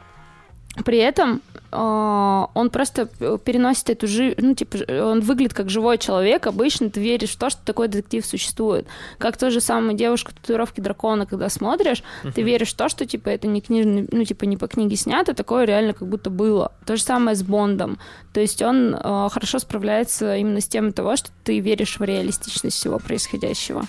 при 0.83 0.97
этом 0.99 1.41
а, 1.71 2.49
он 2.53 2.69
просто 2.69 3.07
переносит 3.07 3.89
эту 3.89 4.07
жизнь, 4.07 4.35
ну, 4.37 4.55
типа, 4.55 4.77
он 4.89 5.19
выглядит 5.21 5.53
как 5.53 5.69
живой 5.69 5.97
человек, 5.97 6.47
обычно 6.47 6.89
ты 6.89 6.99
веришь 6.99 7.31
в 7.31 7.37
то, 7.37 7.49
что 7.49 7.61
такой 7.65 7.87
детектив 7.87 8.25
существует. 8.25 8.87
Как 9.17 9.37
то 9.37 9.49
же 9.51 9.59
самое 9.59 9.97
девушка 9.97 10.33
татуировки 10.33 10.81
дракона, 10.81 11.25
когда 11.25 11.49
смотришь, 11.49 12.03
ты 12.35 12.41
веришь 12.41 12.73
в 12.73 12.77
то, 12.77 12.89
что, 12.89 13.05
типа, 13.05 13.29
это 13.29 13.47
не 13.47 13.61
книжный, 13.61 14.07
ну, 14.11 14.23
типа, 14.23 14.45
не 14.45 14.57
по 14.57 14.67
книге 14.67 14.95
снято, 14.95 15.33
такое 15.33 15.65
реально 15.65 15.93
как 15.93 16.07
будто 16.07 16.29
было. 16.29 16.71
То 16.85 16.95
же 16.95 17.03
самое 17.03 17.35
с 17.35 17.43
Бондом. 17.43 17.97
То 18.33 18.39
есть 18.39 18.61
он 18.61 18.95
а, 18.97 19.29
хорошо 19.29 19.59
справляется 19.59 20.37
именно 20.37 20.61
с 20.61 20.67
темой 20.67 20.93
того, 20.93 21.15
что 21.15 21.29
ты 21.43 21.59
веришь 21.59 21.99
в 21.99 22.03
реалистичность 22.03 22.77
всего 22.77 22.99
происходящего. 22.99 23.83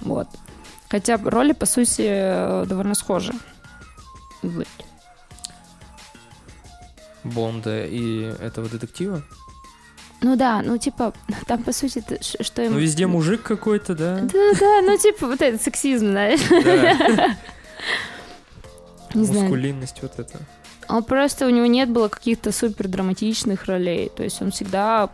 Вот. 0.00 0.28
Хотя 0.88 1.16
роли, 1.16 1.52
по 1.52 1.66
сути, 1.66 2.02
э, 2.06 2.64
довольно 2.66 2.94
схожи. 2.94 3.32
Вот. 4.42 4.66
Бонда 7.30 7.84
и 7.84 8.32
этого 8.40 8.68
детектива. 8.68 9.22
Ну 10.22 10.36
да, 10.36 10.62
ну 10.62 10.78
типа, 10.78 11.12
там 11.46 11.62
по 11.62 11.72
сути, 11.72 12.02
что 12.42 12.62
им... 12.62 12.72
Ну, 12.72 12.78
везде 12.78 13.06
мужик 13.06 13.42
какой-то, 13.42 13.94
да? 13.94 14.20
Да-да, 14.20 14.82
ну 14.82 14.96
типа 14.96 15.26
вот 15.26 15.42
этот 15.42 15.62
сексизм, 15.62 16.08
знаешь. 16.08 16.40
Да. 16.48 17.36
Не 19.14 19.24
знаю. 19.24 19.42
Мускулинность 19.44 20.02
вот 20.02 20.18
это. 20.18 20.38
Он 20.88 21.02
просто, 21.02 21.46
у 21.46 21.50
него 21.50 21.66
нет 21.66 21.90
было 21.90 22.08
каких-то 22.08 22.52
супер 22.52 22.88
драматичных 22.88 23.64
ролей. 23.64 24.10
То 24.14 24.22
есть 24.22 24.40
он 24.40 24.50
всегда 24.50 25.10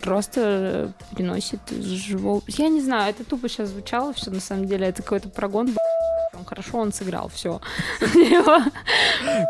просто 0.00 0.92
переносит 1.14 1.60
живого... 1.70 2.42
Я 2.48 2.68
не 2.68 2.80
знаю, 2.80 3.10
это 3.10 3.24
тупо 3.24 3.48
сейчас 3.48 3.68
звучало 3.68 4.12
все, 4.12 4.30
на 4.30 4.40
самом 4.40 4.66
деле. 4.66 4.86
Это 4.86 5.02
какой-то 5.02 5.28
прогон. 5.28 5.74
Он 6.36 6.44
хорошо, 6.44 6.78
он 6.78 6.92
сыграл, 6.92 7.28
все. 7.28 7.60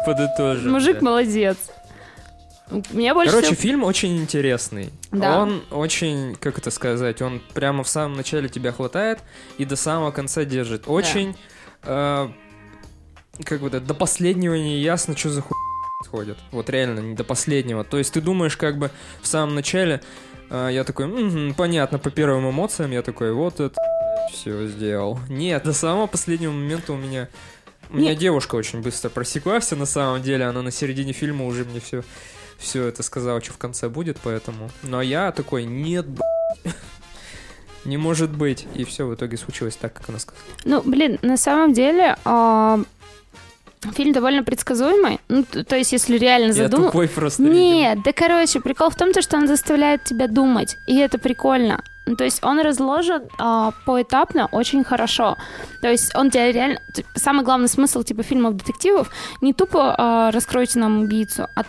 Подытожим. 0.07 0.73
Мужик 0.73 1.01
молодец. 1.01 1.57
Мне 2.91 3.13
больше 3.15 3.31
Короче, 3.33 3.55
всего- 3.55 3.61
фильм 3.63 3.85
очень 3.85 4.17
интересный. 4.19 4.91
Да. 5.11 5.41
Он 5.41 5.63
очень, 5.71 6.37
как 6.37 6.59
это 6.59 6.71
сказать, 6.71 7.21
он 7.23 7.41
прямо 7.55 7.85
в 7.85 7.89
самом 7.89 8.15
начале 8.17 8.49
тебя 8.49 8.73
хватает 8.73 9.21
и 9.59 9.65
до 9.65 9.77
самого 9.77 10.11
конца 10.11 10.45
держит. 10.45 10.85
Очень, 10.87 11.37
э, 11.83 12.29
как 13.45 13.61
бы 13.61 13.69
это, 13.69 13.81
до 13.81 13.95
последнего 13.95 14.55
не 14.55 14.81
ясно, 14.81 15.17
что 15.17 15.31
за 15.31 15.43
хуй 15.43 15.53
происходит. 15.99 16.39
Вот 16.51 16.71
реально, 16.71 17.01
не 17.01 17.15
до 17.15 17.25
последнего. 17.25 17.85
То 17.85 17.99
есть 17.99 18.13
ты 18.13 18.21
думаешь, 18.21 18.57
как 18.57 18.79
бы 18.79 18.91
в 19.21 19.27
самом 19.27 19.55
начале, 19.55 20.01
э, 20.51 20.71
я 20.73 20.85
такой, 20.85 21.07
«Мгм, 21.07 21.55
понятно, 21.55 21.99
по 21.99 22.11
первым 22.11 22.49
эмоциям, 22.51 22.91
я 22.91 23.03
такой, 23.03 23.33
вот 23.33 23.61
это 23.61 23.81
все 24.33 24.67
сделал. 24.67 25.19
Нет, 25.29 25.65
до 25.65 25.73
самого 25.73 26.07
последнего 26.07 26.53
момента 26.53 26.93
у 26.93 26.97
меня... 26.97 27.29
У 27.91 27.97
меня 27.99 28.11
Нет. 28.13 28.21
девушка 28.21 28.55
очень 28.55 28.81
быстро 28.81 29.11
просекла 29.11 29.61
все 29.61 29.77
на 29.77 29.85
самом 29.85 30.23
деле, 30.23 30.47
она 30.47 30.63
на 30.63 30.71
середине 30.71 31.13
фильма 31.13 31.45
уже 31.45 31.65
мне 31.67 31.79
все 31.79 32.03
все 32.59 32.87
это 32.87 33.03
сказала, 33.03 33.41
что 33.43 33.53
в 33.53 33.59
конце 33.59 33.89
будет, 33.89 34.19
поэтому. 34.23 34.71
Но 34.83 35.03
я 35.03 35.33
такой, 35.33 35.65
нет, 35.65 36.07
б***ь, 36.07 36.71
не 37.85 37.97
может 37.97 38.31
быть. 38.31 38.67
И 38.75 38.85
все 38.85 39.07
в 39.07 39.15
итоге 39.15 39.37
случилось 39.37 39.77
так, 39.77 39.93
как 39.93 40.09
она 40.09 40.19
сказала. 40.19 40.45
Ну, 40.65 40.83
блин, 40.85 41.19
на 41.23 41.37
самом 41.37 41.73
деле, 41.73 42.17
а, 42.25 42.81
фильм 43.95 44.13
довольно 44.13 44.45
предсказуемый. 44.45 45.19
Ну, 45.29 45.45
то 45.45 45.77
есть, 45.77 45.93
если 45.93 46.17
реально 46.19 46.53
Я 46.53 46.69
тупой 46.69 47.09
просто. 47.09 47.43
видимо. 47.43 47.57
Нет, 47.59 47.99
да 48.05 48.13
короче, 48.13 48.61
прикол 48.61 48.91
в 48.91 48.97
том, 48.97 49.13
то, 49.13 49.23
что 49.23 49.37
он 49.37 49.49
заставляет 49.49 50.05
тебя 50.05 50.29
думать, 50.29 50.77
и 50.87 50.97
это 50.99 51.19
прикольно. 51.19 51.83
Ну, 52.05 52.17
То 52.17 52.25
есть 52.25 52.43
он 52.43 52.61
разложен 52.61 53.23
а, 53.39 53.73
поэтапно 53.87 54.49
очень 54.51 54.83
хорошо. 54.83 55.37
То 55.81 55.89
есть 55.89 56.15
он 56.17 56.31
тебя 56.31 56.51
реально... 56.51 56.81
Самый 57.15 57.45
главный 57.45 57.69
смысл 57.69 58.03
типа 58.03 58.23
фильмов 58.23 58.57
детективов 58.57 59.11
не 59.41 59.53
тупо 59.53 59.95
а, 59.97 60.31
раскройте 60.33 60.81
нам 60.81 61.03
убийцу, 61.03 61.49
а 61.55 61.65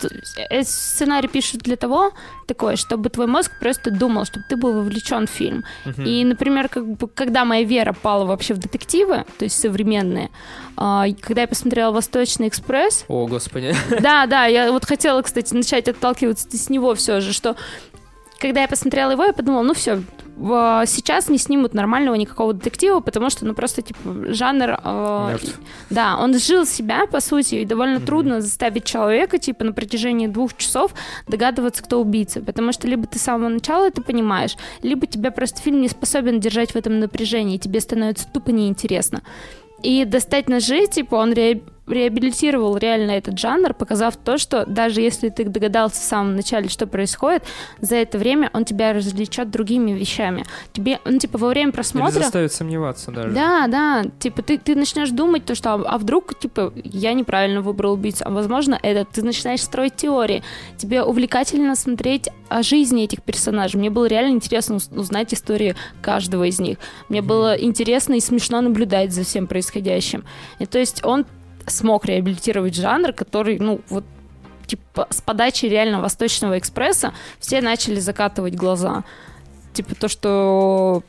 э, 0.50 0.64
сценарий 0.64 1.28
пишут 1.28 1.62
для 1.62 1.76
того 1.76 2.14
такой, 2.48 2.78
чтобы 2.78 3.10
твой 3.10 3.28
мозг 3.28 3.52
просто 3.60 3.92
думал, 3.92 4.26
чтобы 4.26 4.46
ты 4.50 4.56
был 4.56 4.74
вовлечен 4.74 5.28
в 5.28 5.30
фильм. 5.30 5.64
Мгм. 5.86 6.04
И, 6.04 6.24
например, 6.26 6.68
как 6.68 6.88
бы, 6.88 7.08
когда 7.08 7.46
моя 7.46 7.64
вера 7.64 7.94
пала 7.94 8.26
вообще 8.26 8.56
в 8.56 8.58
детективы, 8.58 9.26
то 9.38 9.46
есть 9.46 9.60
современные, 9.60 10.32
а, 10.76 11.06
когда 11.22 11.42
я 11.42 11.48
посмотрела 11.48 11.92
«Восточный 11.92 12.48
экспресс», 12.48 13.06
О, 13.08 13.28
господи. 13.28 13.76
да, 14.02 14.26
да, 14.26 14.46
я 14.46 14.72
вот 14.72 14.86
хотела, 14.86 15.22
кстати, 15.22 15.54
начать 15.54 15.88
отталкиваться 15.88 16.48
с 16.58 16.70
него 16.70 16.96
все 16.96 17.22
же, 17.22 17.34
что 17.34 17.56
когда 18.44 18.62
я 18.64 18.68
посмотрела 18.68 19.12
его, 19.12 19.24
я 19.24 19.32
подумала, 19.32 19.64
ну 19.64 19.74
все, 19.74 20.04
сейчас 20.86 21.30
не 21.30 21.38
снимут 21.38 21.74
нормального 21.74 22.16
никакого 22.16 22.54
детектива, 22.54 23.00
потому 23.00 23.30
что, 23.30 23.46
ну 23.46 23.54
просто, 23.54 23.82
типа, 23.82 24.00
жанр... 24.34 24.80
э, 24.84 25.38
да, 25.90 26.18
он 26.20 26.38
сжил 26.38 26.66
себя, 26.66 27.06
по 27.08 27.22
сути, 27.22 27.56
и 27.56 27.66
довольно 27.66 28.00
Мгм. 28.00 28.06
трудно 28.06 28.42
заставить 28.42 28.84
человека, 28.84 29.38
типа, 29.38 29.64
на 29.64 29.72
протяжении 29.72 30.28
двух 30.28 30.58
часов 30.58 30.94
догадываться, 31.26 31.84
кто 31.84 32.02
убийца, 32.02 32.42
потому 32.42 32.74
что 32.74 32.86
либо 32.86 33.08
ты 33.08 33.18
с 33.18 33.22
самого 33.22 33.48
начала 33.48 33.88
это 33.88 34.02
понимаешь, 34.02 34.58
либо 34.82 35.08
тебя 35.08 35.32
просто 35.32 35.62
фильм 35.62 35.80
не 35.80 35.88
способен 35.88 36.42
держать 36.42 36.72
в 36.72 36.76
этом 36.76 37.00
напряжении, 37.00 37.56
и 37.56 37.60
тебе 37.60 37.80
становится 37.80 38.28
тупо 38.28 38.50
неинтересно. 38.52 39.22
И 39.84 40.04
достать 40.04 40.50
ножи, 40.50 40.88
типа, 40.88 41.16
он 41.16 41.32
ре- 41.34 41.62
реабилитировал 41.88 42.78
реально 42.78 43.12
этот 43.12 43.38
жанр, 43.38 43.74
показав 43.74 44.16
то, 44.16 44.38
что 44.38 44.66
даже 44.66 45.02
если 45.02 45.30
ты 45.30 45.44
догадался 45.46 46.00
в 46.00 46.04
самом 46.04 46.36
начале, 46.36 46.70
что 46.70 46.88
происходит, 46.88 47.44
за 47.82 47.98
это 47.98 48.18
время 48.18 48.50
он 48.54 48.64
тебя 48.66 48.94
развлечет 48.94 49.52
другими 49.52 49.92
вещами. 49.92 50.46
Тебе, 50.72 51.00
ну, 51.06 51.18
типа, 51.18 51.38
во 51.38 51.50
время 51.50 51.70
Или 51.70 51.76
просмотра... 51.76 52.20
заставит 52.20 52.54
сомневаться 52.54 53.12
даже. 53.12 53.32
Да, 53.32 53.68
да, 53.68 54.04
типа 54.20 54.42
ты, 54.42 54.58
ты 54.58 54.76
начнешь 54.76 55.10
думать 55.10 55.46
то, 55.46 55.56
что 55.56 55.74
а, 55.74 55.84
а 55.86 55.98
вдруг, 55.98 56.38
типа, 56.40 56.74
я 56.84 57.14
неправильно 57.14 57.62
выбрал 57.62 57.94
убийцу, 57.94 58.24
а 58.26 58.32
возможно 58.32 58.80
это, 58.82 59.06
ты 59.06 59.22
начинаешь 59.24 59.62
строить 59.62 59.96
теории, 59.96 60.44
тебе 60.78 61.04
увлекательно 61.04 61.76
смотреть 61.76 62.30
о 62.48 62.64
жизни 62.64 63.04
этих 63.04 63.22
персонажей, 63.24 63.80
мне 63.80 63.90
было 63.90 64.06
реально 64.06 64.36
интересно 64.36 64.76
уз- 64.76 64.90
узнать 64.90 65.34
истории 65.34 65.76
каждого 66.02 66.46
из 66.46 66.60
них, 66.60 66.78
мне 67.10 67.22
было 67.22 67.56
интересно 67.56 68.14
и 68.14 68.20
смешно 68.20 68.62
наблюдать 68.62 69.12
за 69.12 69.24
всем 69.24 69.48
происходящим, 69.48 70.24
и 70.60 70.66
то 70.66 70.80
есть 70.80 71.04
он 71.04 71.26
смог 71.68 72.06
реабилитировать 72.06 72.76
жанр, 72.76 73.14
который, 73.14 73.60
ну, 73.60 73.82
вот 73.90 74.06
типа, 74.66 75.08
с 75.10 75.22
подачи 75.22 75.66
реально 75.66 76.02
Восточного 76.02 76.58
экспресса 76.58 77.14
все 77.40 77.62
начали 77.62 78.00
закатывать 78.00 78.56
глаза. 78.56 79.04
Типа 79.74 79.96
то, 79.96 80.08
что 80.08 81.04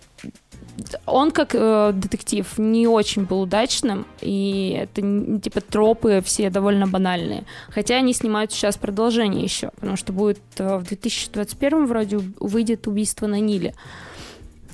он 1.06 1.30
как 1.30 1.54
э, 1.54 1.92
детектив 1.94 2.46
не 2.58 2.86
очень 2.86 3.24
был 3.24 3.42
удачным, 3.42 4.06
и 4.20 4.76
это 4.80 5.00
типа 5.40 5.60
тропы 5.60 6.22
все 6.24 6.50
довольно 6.50 6.86
банальные. 6.86 7.44
Хотя 7.68 7.96
они 7.96 8.12
снимают 8.12 8.52
сейчас 8.52 8.76
продолжение 8.76 9.44
еще, 9.44 9.70
потому 9.76 9.96
что 9.96 10.12
будет 10.12 10.40
э, 10.58 10.78
в 10.78 10.84
2021 10.84 11.86
вроде 11.86 12.18
выйдет 12.40 12.86
убийство 12.86 13.26
на 13.26 13.38
Ниле. 13.38 13.74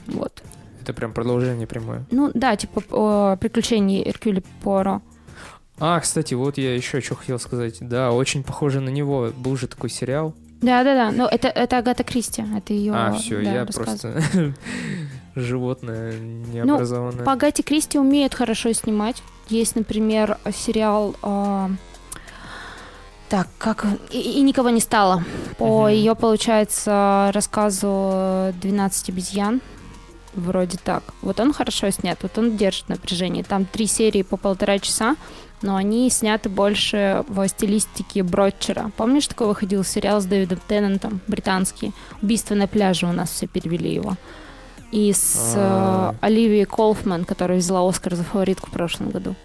Вот. 0.06 0.42
Это 0.80 0.94
прям 0.94 1.12
продолжение 1.12 1.66
прямое. 1.66 2.06
Ну 2.10 2.30
да, 2.32 2.56
типа 2.56 2.82
э, 2.90 3.36
приключения 3.38 4.02
Эркюля 4.02 4.42
Пуаро. 4.62 5.02
А, 5.80 5.98
кстати, 6.00 6.34
вот 6.34 6.58
я 6.58 6.74
еще 6.74 7.00
что 7.00 7.14
хотел 7.16 7.38
сказать. 7.38 7.76
Да, 7.80 8.12
очень 8.12 8.42
похоже 8.42 8.80
на 8.80 8.90
него. 8.90 9.30
Был 9.36 9.56
же 9.56 9.66
такой 9.66 9.90
сериал. 9.90 10.34
Да, 10.60 10.84
да, 10.84 10.94
да. 10.94 11.10
Ну, 11.10 11.26
это, 11.26 11.48
это 11.48 11.78
Агата 11.78 12.04
Кристи. 12.04 12.44
Это 12.56 12.72
ее. 12.74 12.92
а, 12.94 13.12
все, 13.14 13.42
да, 13.42 13.52
я 13.52 13.64
рассказ. 13.64 14.00
просто 14.00 14.22
животное 15.34 16.18
необразованное. 16.18 17.24
По 17.24 17.32
Агате 17.32 17.62
Кристи 17.62 17.98
умеют 17.98 18.34
хорошо 18.34 18.72
снимать. 18.72 19.22
Есть, 19.48 19.74
например, 19.74 20.38
сериал... 20.54 21.16
а, 21.22 21.70
Так, 23.30 23.48
как... 23.58 23.86
И, 24.10 24.20
и 24.20 24.42
никого 24.42 24.70
не 24.70 24.80
стало. 24.80 25.24
По 25.56 25.88
ее, 25.88 26.14
получается, 26.14 27.30
рассказу 27.32 28.52
12 28.60 29.08
обезьян. 29.08 29.60
Вроде 30.34 30.78
так. 30.78 31.02
Вот 31.22 31.40
он 31.40 31.52
хорошо 31.52 31.90
снят, 31.90 32.16
вот 32.22 32.38
он 32.38 32.56
держит 32.56 32.88
напряжение. 32.88 33.42
Там 33.42 33.64
три 33.64 33.86
серии 33.86 34.22
по 34.22 34.36
полтора 34.36 34.78
часа, 34.78 35.16
но 35.62 35.76
они 35.76 36.08
сняты 36.10 36.48
больше 36.48 37.24
в 37.28 37.46
стилистике 37.48 38.22
Бродчера. 38.22 38.90
Помнишь, 38.96 39.26
такой 39.26 39.46
выходил 39.48 39.84
сериал 39.84 40.20
с 40.20 40.24
Дэвидом 40.24 40.58
Теннантом, 40.66 41.20
британский? 41.26 41.92
«Убийство 42.22 42.54
на 42.54 42.66
пляже» 42.66 43.06
у 43.06 43.12
нас 43.12 43.30
все 43.30 43.46
перевели 43.46 43.92
его. 43.94 44.16
И 44.92 45.12
с 45.12 45.54
А. 45.56 46.12
э, 46.20 46.26
Оливией 46.26 46.64
Колфман, 46.64 47.24
которая 47.24 47.58
взяла 47.58 47.88
Оскар 47.88 48.14
за 48.16 48.24
фаворитку 48.24 48.68
в 48.68 48.72
прошлом 48.72 49.10
году. 49.10 49.36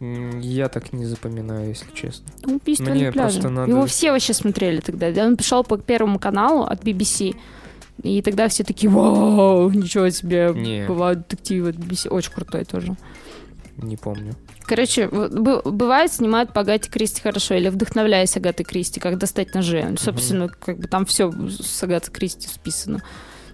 Я 0.00 0.68
так 0.68 0.92
не 0.92 1.06
запоминаю, 1.06 1.68
если 1.68 1.86
честно. 1.94 2.26
Убийство 2.46 2.84
Мне 2.90 3.06
на 3.06 3.12
пляже. 3.12 3.48
надо- 3.48 3.70
Его 3.70 3.86
все 3.86 4.10
вообще 4.12 4.34
смотрели 4.34 4.80
тогда. 4.80 5.10
Да, 5.12 5.24
Он 5.26 5.36
пришел 5.36 5.62
по 5.64 5.78
первому 5.78 6.18
каналу 6.18 6.64
от 6.64 6.82
BBC. 6.82 7.36
И 8.02 8.20
тогда 8.20 8.48
все 8.48 8.64
такие, 8.64 8.90
вау, 8.90 9.70
ничего 9.70 10.10
себе, 10.10 10.50
Не. 10.54 10.84
бывают 10.86 11.20
детективы 11.28 11.70
от 11.70 11.76
BBC. 11.76 12.08
Очень 12.10 12.32
крутой 12.32 12.64
тоже. 12.64 12.96
Не 13.76 13.96
помню. 13.96 14.34
Короче, 14.66 15.08
бывает, 15.08 16.12
снимают 16.12 16.52
по 16.52 16.62
Агате 16.62 16.90
Кристи 16.90 17.20
хорошо, 17.20 17.54
или 17.54 17.68
вдохновляясь 17.68 18.36
Агатой 18.36 18.64
Кристи, 18.64 19.00
как 19.00 19.18
достать 19.18 19.54
ножи. 19.54 19.94
Собственно, 19.98 20.48
как 20.48 20.78
бы 20.78 20.88
там 20.88 21.04
все 21.04 21.30
с 21.48 21.82
Агатой 21.82 22.12
Кристи 22.12 22.48
списано. 22.48 23.02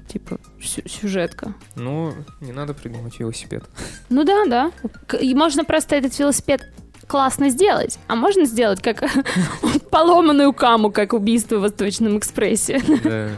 Типа, 0.06 0.38
сю- 0.60 0.88
сюжетка. 0.88 1.54
Ну, 1.76 2.12
не 2.40 2.52
надо 2.52 2.74
придумать 2.74 3.18
велосипед. 3.20 3.64
Ну 4.08 4.24
да, 4.24 4.44
да. 4.46 4.72
И 5.20 5.34
можно 5.34 5.64
просто 5.64 5.94
этот 5.96 6.18
велосипед 6.18 6.68
классно 7.06 7.48
сделать, 7.48 7.98
а 8.08 8.14
можно 8.16 8.44
сделать 8.44 8.80
как 8.82 9.02
поломанную 9.90 10.52
каму, 10.52 10.90
как 10.90 11.12
убийство 11.12 11.56
в 11.56 11.60
Восточном 11.62 12.18
экспрессе. 12.18 12.80
Да. 13.04 13.30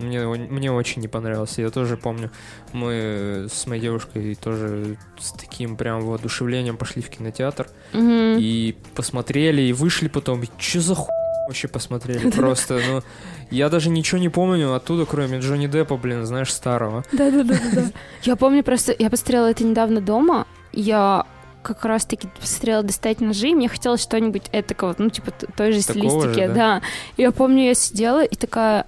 Мне, 0.00 0.24
мне 0.26 0.72
очень 0.72 1.02
не 1.02 1.08
понравился. 1.08 1.62
Я 1.62 1.70
тоже 1.70 1.96
помню, 1.96 2.30
мы 2.72 3.46
с 3.52 3.66
моей 3.66 3.82
девушкой 3.82 4.34
тоже 4.34 4.96
с 5.18 5.32
таким 5.32 5.76
прям 5.76 6.00
воодушевлением 6.00 6.76
пошли 6.76 7.02
в 7.02 7.10
кинотеатр 7.10 7.68
Мгм. 7.92 8.36
и 8.38 8.74
посмотрели, 8.94 9.62
и 9.62 9.72
вышли 9.72 10.08
потом. 10.08 10.42
Что 10.58 10.80
за 10.80 10.94
хуй 10.94 11.14
вообще 11.46 11.68
посмотрели? 11.68 12.30
Просто, 12.30 12.80
ну, 12.88 13.02
я 13.50 13.68
даже 13.68 13.90
ничего 13.90 14.18
не 14.18 14.28
помню 14.28 14.74
оттуда, 14.74 15.04
кроме 15.04 15.38
Джонни 15.40 15.66
Деппа, 15.66 15.96
блин, 15.96 16.24
знаешь, 16.24 16.52
старого. 16.52 17.04
Да-да-да. 17.12 17.90
Я 18.22 18.36
помню 18.36 18.62
просто, 18.62 18.94
я 18.98 19.10
посмотрела 19.10 19.50
это 19.50 19.64
недавно 19.64 20.00
дома, 20.00 20.46
я 20.72 21.26
как 21.62 21.84
раз-таки 21.84 22.26
посмотрела 22.40 22.82
«Достать 22.82 23.20
ножи», 23.20 23.48
и 23.48 23.54
мне 23.54 23.68
хотелось 23.68 24.00
что-нибудь 24.00 24.44
этакого, 24.52 24.94
ну, 24.96 25.10
типа, 25.10 25.30
той 25.56 25.72
же 25.72 25.84
Такого 25.86 26.04
же, 26.04 26.08
стилистики, 26.30 26.46
да? 26.46 26.54
да. 26.54 26.82
И 27.18 27.22
я 27.22 27.32
помню, 27.32 27.64
я 27.64 27.74
сидела 27.74 28.24
и 28.24 28.34
такая, 28.34 28.86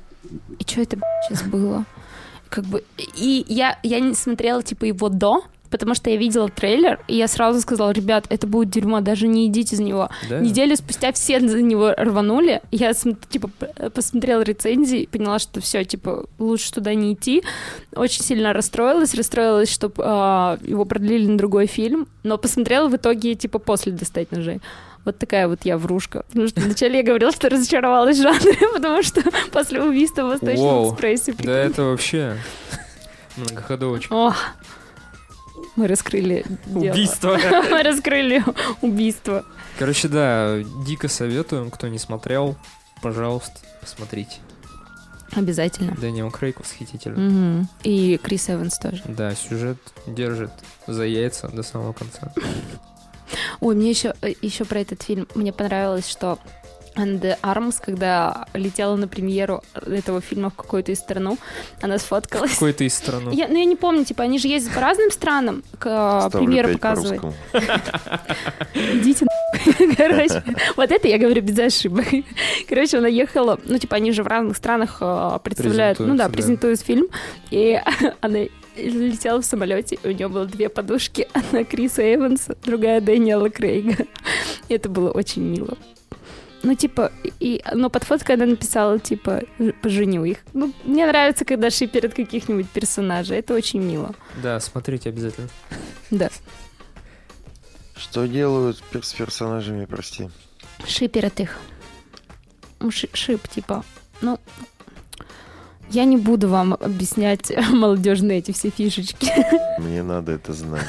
и 0.58 0.62
что 0.66 0.80
это, 0.82 0.98
сейчас 1.28 1.42
было? 1.44 1.84
Как 2.48 2.64
бы, 2.64 2.84
и 3.16 3.44
я, 3.48 3.78
я 3.82 4.00
не 4.00 4.14
смотрела, 4.14 4.62
типа, 4.62 4.84
его 4.84 5.08
до, 5.08 5.42
потому 5.70 5.94
что 5.94 6.10
я 6.10 6.16
видела 6.18 6.50
трейлер, 6.50 7.00
и 7.08 7.16
я 7.16 7.26
сразу 7.28 7.62
сказала, 7.62 7.92
ребят, 7.92 8.26
это 8.28 8.46
будет 8.46 8.68
дерьмо, 8.68 9.00
даже 9.00 9.26
не 9.26 9.46
идите 9.46 9.74
за 9.74 9.82
него. 9.82 10.10
Да? 10.28 10.38
Неделю 10.38 10.76
спустя 10.76 11.12
все 11.12 11.40
за 11.40 11.62
него 11.62 11.94
рванули. 11.96 12.60
Я, 12.70 12.92
типа, 12.92 13.48
п- 13.48 13.88
посмотрела 13.88 14.42
рецензии 14.42 15.00
и 15.00 15.06
поняла, 15.06 15.38
что 15.38 15.62
все, 15.62 15.82
типа, 15.84 16.26
лучше 16.38 16.74
туда 16.74 16.92
не 16.92 17.14
идти. 17.14 17.42
Очень 17.96 18.22
сильно 18.22 18.52
расстроилась. 18.52 19.14
Расстроилась, 19.14 19.72
чтобы 19.72 20.02
его 20.62 20.84
продлили 20.84 21.26
на 21.26 21.38
другой 21.38 21.66
фильм. 21.66 22.06
Но 22.22 22.36
посмотрела 22.36 22.88
в 22.88 22.96
итоге, 22.96 23.34
типа, 23.34 23.58
после 23.58 23.92
«Достать 23.92 24.30
ножей». 24.30 24.60
Вот 25.04 25.18
такая 25.18 25.48
вот 25.48 25.60
я 25.64 25.78
врушка. 25.78 26.24
Потому 26.28 26.48
что 26.48 26.60
вначале 26.60 26.98
я 26.98 27.02
говорила, 27.02 27.32
что 27.32 27.48
разочаровалась 27.48 28.18
в 28.18 28.22
жанре, 28.22 28.56
потому 28.74 29.02
что 29.02 29.22
после 29.50 29.82
убийства 29.82 30.22
в 30.22 30.28
Восточном 30.28 30.66
Воу. 30.66 30.90
экспрессе... 30.92 31.34
Да 31.38 31.52
это 31.52 31.82
вообще 31.82 32.36
многоходовочка. 33.36 34.12
Ох, 34.12 34.36
мы 35.76 35.88
раскрыли 35.88 36.44
дело. 36.66 36.92
Убийство. 36.92 37.38
Мы 37.70 37.82
раскрыли 37.82 38.44
убийство. 38.82 39.44
Короче, 39.78 40.08
да, 40.08 40.58
дико 40.86 41.08
советуем, 41.08 41.70
кто 41.70 41.88
не 41.88 41.98
смотрел, 41.98 42.56
пожалуйста, 43.00 43.58
посмотрите. 43.80 44.36
Обязательно. 45.34 45.94
Дэниел 45.96 46.30
Крейг 46.30 46.60
восхитительно. 46.60 47.18
Мгм. 47.18 47.68
И 47.84 48.18
Крис 48.18 48.50
Эванс 48.50 48.78
тоже. 48.78 49.02
Да, 49.06 49.34
сюжет 49.34 49.78
держит 50.06 50.52
за 50.86 51.04
яйца 51.04 51.48
до 51.48 51.62
самого 51.62 51.94
конца. 51.94 52.34
Ой, 53.60 53.74
мне 53.74 53.90
еще, 53.90 54.14
еще 54.40 54.64
про 54.64 54.80
этот 54.80 55.02
фильм. 55.02 55.28
Мне 55.34 55.52
понравилось, 55.52 56.08
что 56.08 56.38
Анна 56.94 57.18
де 57.18 57.38
Армс, 57.40 57.80
когда 57.80 58.46
летела 58.52 58.96
на 58.96 59.08
премьеру 59.08 59.62
этого 59.74 60.20
фильма 60.20 60.50
в 60.50 60.54
какую-то 60.54 60.92
из 60.92 60.98
страну, 60.98 61.38
она 61.80 61.98
сфоткалась. 61.98 62.52
Какой-то 62.52 62.84
из 62.84 62.94
страну. 62.94 63.30
Я, 63.32 63.48
ну, 63.48 63.56
я 63.56 63.64
не 63.64 63.76
помню, 63.76 64.04
типа, 64.04 64.24
они 64.24 64.38
же 64.38 64.48
ездят 64.48 64.74
по 64.74 64.80
разным 64.80 65.10
странам 65.10 65.62
к 65.78 65.86
а, 65.86 66.28
Ставлю 66.28 66.46
премьеру 66.46 66.68
пять 66.68 66.80
по 66.80 66.88
показывать. 66.88 67.22
русскому. 67.22 67.34
Идите. 68.74 69.26
Короче, 69.96 70.42
вот 70.76 70.90
это 70.90 71.08
я 71.08 71.18
говорю 71.18 71.42
без 71.42 71.58
ошибок. 71.58 72.06
Короче, 72.68 72.98
она 72.98 73.08
ехала, 73.08 73.58
ну, 73.64 73.78
типа, 73.78 73.96
они 73.96 74.12
же 74.12 74.22
в 74.22 74.26
разных 74.26 74.56
странах 74.56 75.00
представляют, 75.42 75.98
ну 75.98 76.14
да. 76.16 76.28
презентуют 76.28 76.80
фильм, 76.80 77.06
и 77.50 77.80
она 78.20 78.40
летела 78.76 79.40
в 79.40 79.44
самолете, 79.44 79.98
и 80.02 80.08
у 80.08 80.12
нее 80.12 80.28
было 80.28 80.46
две 80.46 80.68
подушки, 80.68 81.28
одна 81.32 81.64
Криса 81.64 82.02
Эванса, 82.14 82.56
другая 82.64 83.00
Дэниела 83.00 83.50
Крейга. 83.50 84.06
И 84.68 84.74
это 84.74 84.88
было 84.88 85.10
очень 85.10 85.42
мило. 85.42 85.76
Ну, 86.64 86.74
типа, 86.76 87.10
и, 87.40 87.60
но 87.74 87.90
под 87.90 88.04
фоткой 88.04 88.36
она 88.36 88.46
написала, 88.46 88.98
типа, 89.00 89.42
«Ж- 89.58 89.72
поженю 89.82 90.24
их. 90.24 90.38
Ну, 90.52 90.72
мне 90.84 91.06
нравится, 91.06 91.44
когда 91.44 91.70
шиперят 91.70 92.14
каких-нибудь 92.14 92.68
персонажей. 92.68 93.38
Это 93.38 93.52
очень 93.54 93.80
мило. 93.80 94.14
Да, 94.42 94.60
смотрите 94.60 95.08
обязательно. 95.08 95.48
Да. 96.12 96.30
Что 97.96 98.26
делают 98.26 98.80
с 99.02 99.12
персонажами, 99.12 99.86
прости? 99.86 100.28
Шиперят 100.86 101.40
их. 101.40 101.58
Ши- 102.90 103.10
Шип, 103.12 103.48
типа. 103.48 103.84
Ну, 104.20 104.38
я 105.92 106.04
не 106.04 106.16
буду 106.16 106.48
вам 106.48 106.74
объяснять 106.74 107.52
молодежные 107.70 108.38
эти 108.38 108.52
все 108.52 108.70
фишечки. 108.70 109.30
Мне 109.78 110.02
надо 110.02 110.32
это 110.32 110.52
знать. 110.52 110.86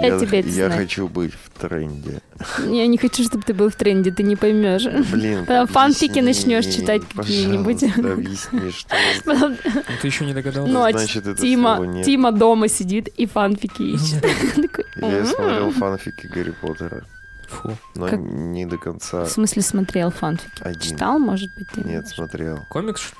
Я 0.00 0.18
тебе 0.18 0.40
это 0.40 0.48
я 0.48 0.66
знаю. 0.68 0.80
хочу 0.80 1.08
быть 1.08 1.32
в 1.34 1.50
тренде. 1.60 2.20
Я 2.66 2.86
не 2.86 2.96
хочу, 2.96 3.22
чтобы 3.22 3.42
ты 3.44 3.52
был 3.52 3.68
в 3.68 3.74
тренде, 3.76 4.10
ты 4.10 4.22
не 4.22 4.34
поймешь. 4.34 4.86
Блин, 5.12 5.44
Потом 5.44 5.66
фанфики 5.66 6.20
начнешь 6.20 6.64
читать 6.64 7.02
какие-нибудь. 7.14 7.82
Объясни, 7.82 8.70
что 8.70 8.96
Ну, 9.26 9.56
ты 10.00 10.06
еще 10.06 10.24
не 10.24 10.32
догадался? 10.32 10.72
Ну, 10.72 10.82
а 10.84 10.90
значит 10.92 11.26
это 11.26 11.36
слово 11.36 11.42
Тима, 11.42 11.78
нет. 11.86 12.06
Тима 12.06 12.32
дома 12.32 12.68
сидит 12.68 13.08
и 13.08 13.26
фанфики 13.26 13.82
ищет. 13.82 14.24
Я 14.96 15.06
«М-м». 15.18 15.26
смотрел 15.26 15.70
фанфики 15.72 16.26
Гарри 16.26 16.54
Поттера, 16.62 17.04
Фу. 17.48 17.76
но 17.94 18.08
Как- 18.08 18.20
не 18.20 18.64
до 18.64 18.78
конца. 18.78 19.24
В 19.26 19.30
смысле 19.30 19.60
смотрел 19.60 20.10
фанфики? 20.10 20.50
Один. 20.62 20.80
Читал, 20.80 21.18
может 21.18 21.54
быть, 21.54 21.68
ты? 21.74 21.82
Нет, 21.82 22.08
смотрел. 22.08 22.64
Комикс? 22.70 23.12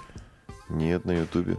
Нет, 0.69 1.05
на 1.05 1.13
Ютубе. 1.13 1.57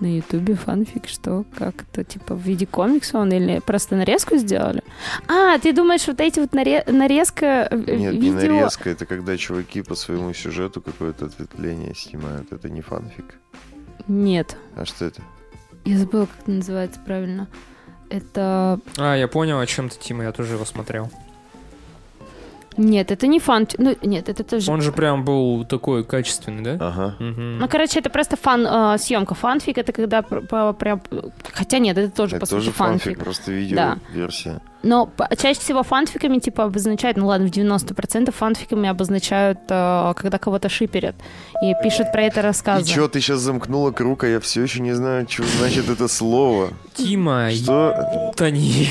На 0.00 0.06
ютубе 0.16 0.54
фанфик, 0.54 1.06
что? 1.08 1.44
Как 1.58 1.74
это, 1.82 2.04
типа, 2.04 2.34
в 2.34 2.40
виде 2.40 2.64
комикса 2.66 3.18
он 3.18 3.30
или 3.32 3.58
просто 3.58 3.96
нарезку 3.96 4.36
сделали? 4.38 4.82
А, 5.28 5.58
ты 5.58 5.74
думаешь, 5.74 6.06
вот 6.06 6.20
эти 6.20 6.40
вот 6.40 6.52
наре- 6.54 6.90
нарезка 6.90 7.68
Нет, 7.70 7.86
не 8.14 8.30
видео... 8.30 8.32
нарезка, 8.54 8.88
это 8.88 9.04
когда 9.04 9.36
чуваки 9.36 9.82
по 9.82 9.94
своему 9.94 10.32
сюжету 10.32 10.80
какое-то 10.80 11.26
ответвление 11.26 11.94
снимают. 11.94 12.50
Это 12.50 12.70
не 12.70 12.80
фанфик. 12.80 13.34
Нет, 14.08 14.56
А 14.74 14.86
что 14.86 15.04
это? 15.04 15.20
я 15.84 15.98
забыла, 15.98 16.24
как 16.26 16.40
это 16.42 16.50
называется 16.50 16.98
правильно. 17.04 17.46
Это... 18.08 18.80
А, 18.96 19.14
я 19.16 19.28
понял, 19.28 19.60
о 19.60 19.66
чем 19.66 19.90
ты, 19.90 19.98
Тима, 19.98 20.24
я 20.24 20.32
тоже 20.32 20.54
его 20.54 20.64
смотрел. 20.64 21.10
Нет, 22.82 23.10
это 23.10 23.26
не 23.26 23.40
фан... 23.40 23.68
Ну, 23.76 23.94
нет, 24.02 24.28
это 24.30 24.42
тоже... 24.42 24.70
Он 24.72 24.80
же 24.80 24.90
прям 24.90 25.22
был 25.22 25.64
такой 25.66 26.02
качественный, 26.02 26.62
да? 26.62 26.86
Ага. 26.86 27.14
Мгм. 27.18 27.58
Ну, 27.58 27.68
короче, 27.68 27.98
это 27.98 28.08
просто 28.08 28.36
фан 28.36 28.66
э, 28.66 28.96
съемка. 28.98 29.34
Фанфик 29.34 29.76
это 29.76 29.92
когда 29.92 30.22
прям... 30.22 31.02
Хотя 31.52 31.78
нет, 31.78 31.98
это 31.98 32.10
тоже, 32.10 32.36
Это 32.36 32.40
по 32.40 32.46
сути, 32.46 32.56
тоже 32.56 32.70
фанфик. 32.72 33.02
фанфик, 33.04 33.22
просто 33.24 33.50
Да. 33.50 33.56
видео-версия. 33.58 34.60
Но 34.82 35.10
чаще 35.36 35.60
всего 35.60 35.82
фанфиками, 35.82 36.38
типа, 36.38 36.64
обозначают, 36.64 37.18
ну 37.18 37.26
ладно, 37.26 37.48
в 37.48 37.50
90% 37.50 38.32
фанфиками 38.32 38.88
обозначают, 38.88 39.58
э, 39.68 40.14
когда 40.16 40.38
кого-то 40.38 40.70
шиперят. 40.70 41.16
И 41.62 41.74
пишут 41.82 42.12
про 42.12 42.22
это 42.22 42.40
И 42.40 42.42
рассказы. 42.44 42.86
чё, 42.90 43.08
ты 43.08 43.20
сейчас 43.20 43.40
замкнула 43.40 43.90
круг, 43.90 44.24
а 44.24 44.26
я 44.26 44.40
все 44.40 44.62
еще 44.62 44.80
не 44.80 44.92
знаю, 44.94 45.26
что 45.28 45.42
значит 45.58 45.90
это 45.90 46.08
слово. 46.08 46.70
Тима, 46.94 47.50
Что? 47.50 48.32
ебани. 48.38 48.88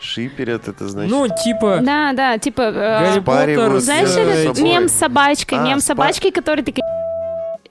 Шиперят, 0.00 0.66
это 0.68 0.88
значит... 0.88 1.10
Ну, 1.10 1.28
типа, 1.28 1.80
Да, 1.82 2.12
да, 2.12 2.38
типа... 2.38 2.62
э, 2.62 2.72
Гарри 2.72 3.20
Поттер 3.20 3.78
Знаешь, 3.80 4.08
этот 4.10 4.60
мем 4.60 4.88
с 4.88 4.92
собачкой, 4.92 5.58
А, 5.58 5.62
мем 5.62 5.80
с 5.80 5.84
спа- 5.84 5.88
собачкой, 5.88 6.30
который 6.30 6.64
такой 6.64 6.82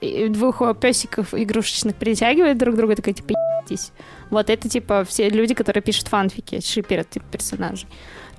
и 0.02 0.30
двух 0.30 0.62
песиков 0.80 1.34
игрушечных 1.34 1.96
притягивает 1.96 2.58
друг 2.58 2.76
друга, 2.76 2.96
такой, 2.96 3.14
типа, 3.14 3.34
«Ебитесь». 3.34 3.92
Вот 4.30 4.50
это, 4.50 4.70
типа, 4.70 5.04
все 5.08 5.28
люди, 5.30 5.54
которые 5.54 5.84
пишут 5.84 6.08
фанфики, 6.08 6.62
шиперят, 6.62 7.10
типа, 7.10 7.26
персонажей. 7.32 7.88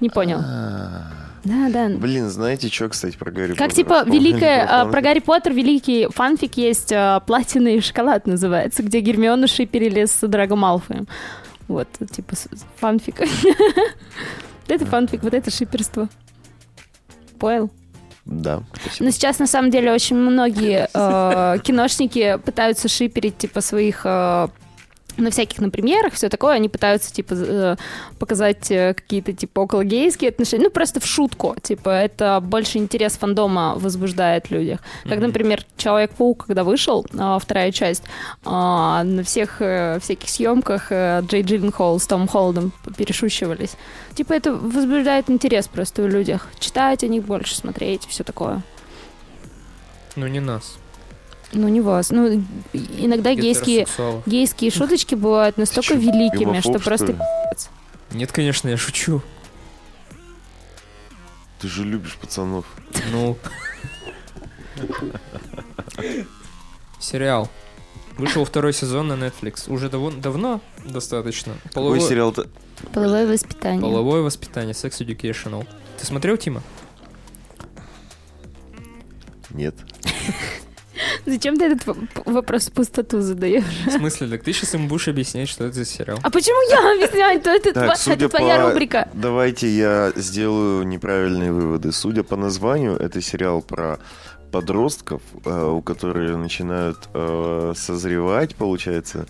Не 0.00 0.08
понял. 0.08 0.38
А, 0.42 1.02
Да, 1.44 1.68
да. 1.70 1.88
Блин, 1.88 2.30
знаете, 2.30 2.68
что, 2.68 2.88
кстати, 2.88 3.16
про 3.16 3.30
Гарри 3.30 3.48
Как 3.54 3.68
Поттера 3.68 3.74
типа 3.74 3.94
вспомнили 4.00 4.18
великая 4.18 4.66
про 4.66 4.80
а, 4.80 4.86
про 4.86 5.00
Гарри 5.02 5.18
Поттер 5.20 5.52
великий 5.52 6.08
фанфик 6.10 6.56
есть 6.56 6.92
а, 6.92 7.20
платина 7.20 7.68
и 7.68 7.80
шоколад 7.80 8.26
называется, 8.26 8.82
где 8.82 9.00
Гермиону 9.00 9.46
шиперили 9.48 10.04
с 10.06 10.26
Драго 10.26 10.56
Малфоем. 10.56 11.06
Вот 11.70 11.86
типа 12.10 12.34
фанфик. 12.76 13.20
Это 14.66 14.84
фанфик, 14.86 15.22
вот 15.22 15.34
это 15.34 15.50
шиперство. 15.50 16.08
Понял? 17.38 17.70
Да, 18.24 18.62
спасибо. 18.74 19.04
Но 19.04 19.10
сейчас 19.10 19.38
на 19.38 19.46
самом 19.46 19.70
деле 19.70 19.92
очень 19.92 20.16
многие 20.16 20.88
э, 20.92 21.58
киношники 21.64 22.38
пытаются 22.44 22.88
шиперить 22.88 23.38
типа 23.38 23.60
своих 23.60 24.02
э, 24.04 24.48
на 25.20 25.30
всяких 25.30 25.60
на 25.60 25.70
премьерах, 25.70 26.14
все 26.14 26.28
такое, 26.28 26.54
они 26.54 26.68
пытаются, 26.68 27.12
типа, 27.12 27.34
э, 27.34 27.76
показать 28.18 28.70
э, 28.70 28.94
какие-то, 28.94 29.32
типа, 29.32 29.62
окологейские 29.62 30.30
отношения, 30.30 30.64
ну, 30.64 30.70
просто 30.70 31.00
в 31.00 31.06
шутку, 31.06 31.56
типа, 31.62 31.90
это 31.90 32.40
больше 32.40 32.78
интерес 32.78 33.16
фандома 33.16 33.74
возбуждает 33.76 34.46
в 34.46 34.50
людях. 34.50 34.80
Как, 35.04 35.18
например, 35.18 35.64
Человек-паук, 35.76 36.46
когда 36.46 36.64
вышел, 36.64 37.06
а, 37.18 37.38
вторая 37.38 37.72
часть, 37.72 38.02
а, 38.44 39.02
на 39.04 39.22
всех 39.22 39.56
э, 39.60 39.98
всяких 40.00 40.28
съемках 40.28 40.90
Джей 40.90 41.42
Джилленхол 41.42 41.98
с 41.98 42.06
Том 42.06 42.28
Холдом 42.28 42.72
перешучивались. 42.96 43.76
Типа, 44.14 44.32
это 44.32 44.52
возбуждает 44.52 45.30
интерес 45.30 45.68
просто 45.68 46.02
в 46.02 46.08
людях. 46.08 46.48
Читать 46.58 47.04
о 47.04 47.08
них 47.08 47.24
больше, 47.24 47.54
смотреть, 47.54 48.06
все 48.06 48.24
такое. 48.24 48.62
ну 50.16 50.26
не 50.26 50.40
нас. 50.40 50.78
Ну, 51.52 51.68
не 51.68 51.80
вас. 51.80 52.10
Ну, 52.10 52.44
иногда 52.72 53.34
гейские, 53.34 53.86
гейские 54.26 54.70
шуточки 54.70 55.14
бывают 55.14 55.56
настолько 55.56 55.94
чё, 55.94 56.00
великими, 56.00 56.60
что 56.60 56.70
гомофоб, 56.70 56.84
просто... 56.84 57.06
что 57.06 57.12
ли? 57.12 57.18
Нет, 58.18 58.32
конечно, 58.32 58.68
я 58.68 58.76
шучу. 58.76 59.22
Ты 61.60 61.68
же 61.68 61.84
любишь 61.84 62.16
пацанов. 62.16 62.64
Ну. 63.12 63.36
Сериал. 66.98 67.48
Вышел 68.16 68.44
второй 68.44 68.72
сезон 68.72 69.08
на 69.08 69.14
Netflix. 69.14 69.70
Уже 69.72 69.88
дав- 69.88 70.20
давно 70.20 70.60
достаточно. 70.84 71.54
Какой 71.64 71.72
Половой, 71.72 72.00
сериал-то? 72.00 72.48
Половое 72.92 73.26
воспитание. 73.26 73.80
половое 73.80 74.22
воспитание, 74.22 74.74
Sex 74.74 75.00
Educational. 75.00 75.66
Ты 75.98 76.06
смотрел, 76.06 76.36
Тима? 76.36 76.62
Нет. 79.50 79.74
Зачем 81.30 81.56
ты 81.56 81.66
этот 81.66 81.96
вопрос 82.26 82.66
в 82.68 82.72
пустоту 82.72 83.20
задаешь? 83.20 83.64
В 83.86 83.90
смысле, 83.92 84.28
так 84.28 84.42
ты 84.42 84.52
сейчас 84.52 84.74
им 84.74 84.88
будешь 84.88 85.08
объяснять, 85.08 85.48
что 85.48 85.64
это 85.64 85.74
за 85.76 85.84
сериал. 85.84 86.18
А 86.22 86.30
почему 86.30 86.60
я 86.70 86.92
объясняю? 86.92 87.40
То 87.40 87.50
это, 87.50 87.72
Так, 87.72 87.98
твоя 88.30 88.58
по- 88.58 88.70
рубрика. 88.70 89.08
Давайте 89.14 89.68
я 89.68 90.12
сделаю 90.16 90.84
неправильные 90.86 91.52
выводы. 91.52 91.92
Судя 91.92 92.22
по 92.22 92.36
названию, 92.36 92.96
это 92.96 93.20
сериал 93.20 93.62
про 93.62 93.98
подростков, 94.50 95.22
э, 95.44 95.64
у 95.64 95.80
которых 95.80 96.36
начинают 96.36 97.08
э, 97.14 97.72
созревать, 97.76 98.56
получается, 98.56 99.26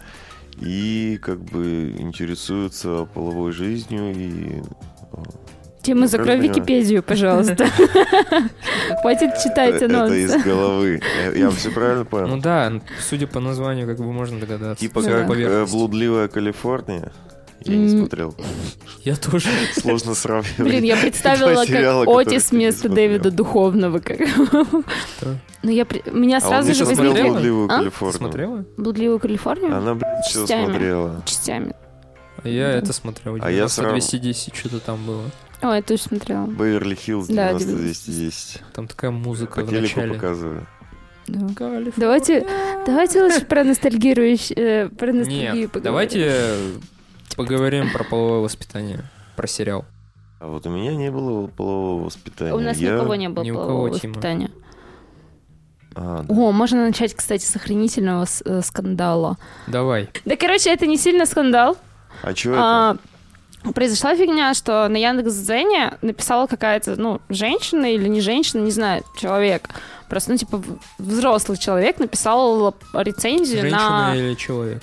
и 0.58 1.18
как 1.22 1.40
бы 1.40 1.94
интересуются 1.98 3.06
половой 3.14 3.52
жизнью 3.52 4.12
и 4.14 4.62
Тима, 5.82 6.02
Я 6.02 6.06
закрой? 6.08 6.38
Википедию, 6.40 7.02
пожалуйста. 7.02 7.66
Хватит 9.00 9.30
читать 9.42 9.76
это 9.82 9.86
из 9.86 10.30
анонсы. 10.30 10.38
головы. 10.48 11.00
Я, 11.34 11.50
все 11.50 11.70
правильно 11.70 12.00
Ну 12.00 12.04
понял? 12.06 12.40
да, 12.40 12.72
судя 13.00 13.26
по 13.26 13.40
названию, 13.40 13.86
как 13.86 13.96
бы 13.98 14.12
можно 14.12 14.38
догадаться. 14.38 14.80
Типа 14.84 15.00
Ну 15.00 15.08
как 15.08 15.30
э, 15.30 15.66
блудливая 15.66 16.28
Калифорния. 16.28 17.12
Я 17.62 17.76
не 17.76 17.88
смотрел. 17.90 18.34
Я 19.04 19.16
тоже. 19.16 19.48
Сложно 19.74 20.14
сравнивать. 20.14 20.58
Блин, 20.58 20.82
я 20.82 20.96
представила, 20.96 21.54
как 21.56 21.66
сериала, 21.66 22.04
которые 22.06 22.26
Отис 22.26 22.50
вместо. 22.52 22.88
Дэвида 22.88 23.30
Духовного. 23.30 23.98
как. 23.98 24.18
Ну, 25.62 25.70
я... 25.70 25.86
Меня 26.10 26.38
А 26.38 26.40
сразу 26.40 26.68
не 26.68 26.74
же 26.74 26.86
посмотрел? 26.86 27.32
блудливую 27.32 27.66
А? 27.70 27.78
Калифорнию. 27.78 28.18
смотрела? 28.18 28.64
Блудливую 28.78 29.18
Калифорнию? 29.18 29.76
Она, 29.76 29.94
блин, 29.94 30.10
все 30.26 30.46
смотрела. 30.46 31.22
Частями. 31.26 31.74
А 32.42 32.48
Я 32.48 32.70
это 32.70 32.94
смотрел. 32.94 33.36
А 33.42 33.50
я 33.50 33.68
срам. 33.68 33.90
210 33.90 34.54
что-то 34.56 34.80
там 34.80 35.04
было. 35.04 35.24
Ой, 35.62 35.76
я 35.76 35.82
тоже 35.82 36.02
смотрела. 36.02 36.46
Беверли-Хиллз 36.46 37.26
Да, 37.28 37.52
90-210. 37.52 38.60
Там 38.72 38.88
такая 38.88 39.10
музыка 39.10 39.60
По 39.60 39.66
в 39.66 39.70
телеку 39.70 39.82
начале. 40.00 40.14
показываю. 40.14 40.66
Да. 41.26 41.54
Калифорния. 41.54 41.92
Давайте, 41.96 42.46
давайте 42.86 43.22
лучше 43.22 43.44
про 43.44 43.62
ностальгирующие, 43.62 44.56
э, 44.58 44.88
про 44.88 45.12
ностальгию 45.12 45.54
Нет, 45.54 45.70
поговорим. 45.72 45.82
давайте 45.84 46.56
поговорим 47.36 47.92
про 47.92 48.04
половое 48.04 48.40
воспитание, 48.40 49.04
про 49.36 49.46
сериал. 49.46 49.84
А 50.40 50.46
вот 50.48 50.66
у 50.66 50.70
меня 50.70 50.94
не 50.96 51.10
было 51.10 51.46
полового 51.46 52.04
воспитания. 52.06 52.54
У 52.54 52.58
нас 52.60 52.78
Я- 52.78 52.94
никого 52.94 53.14
не 53.14 53.28
было 53.28 53.44
Ни 53.44 53.50
полового 53.52 53.86
кого, 53.88 53.98
Тима. 53.98 54.14
воспитания. 54.14 54.50
А, 55.94 56.22
да. 56.22 56.34
О, 56.34 56.52
можно 56.52 56.86
начать, 56.86 57.14
кстати, 57.14 57.44
с 57.44 57.54
охренительного 57.54 58.24
э, 58.44 58.62
скандала. 58.62 59.36
Давай. 59.66 60.08
Да, 60.24 60.36
короче, 60.36 60.70
это 60.72 60.86
не 60.86 60.96
сильно 60.96 61.26
скандал. 61.26 61.76
А 62.22 62.34
что 62.34 62.50
это? 62.52 62.98
Произошла 63.74 64.14
фигня, 64.16 64.54
что 64.54 64.88
на 64.88 64.96
Яндекс.Дзене 64.96 65.98
написала 66.00 66.46
какая-то, 66.46 66.96
ну, 66.96 67.20
женщина 67.28 67.92
или 67.92 68.08
не 68.08 68.20
женщина, 68.20 68.62
не 68.62 68.70
знаю, 68.70 69.02
человек. 69.18 69.68
Просто, 70.08 70.32
ну, 70.32 70.38
типа, 70.38 70.62
взрослый 70.98 71.58
человек 71.58 71.98
написал 71.98 72.74
рецензию 72.94 73.60
Женщина 73.62 74.08
на... 74.08 74.16
или 74.16 74.34
человек? 74.34 74.82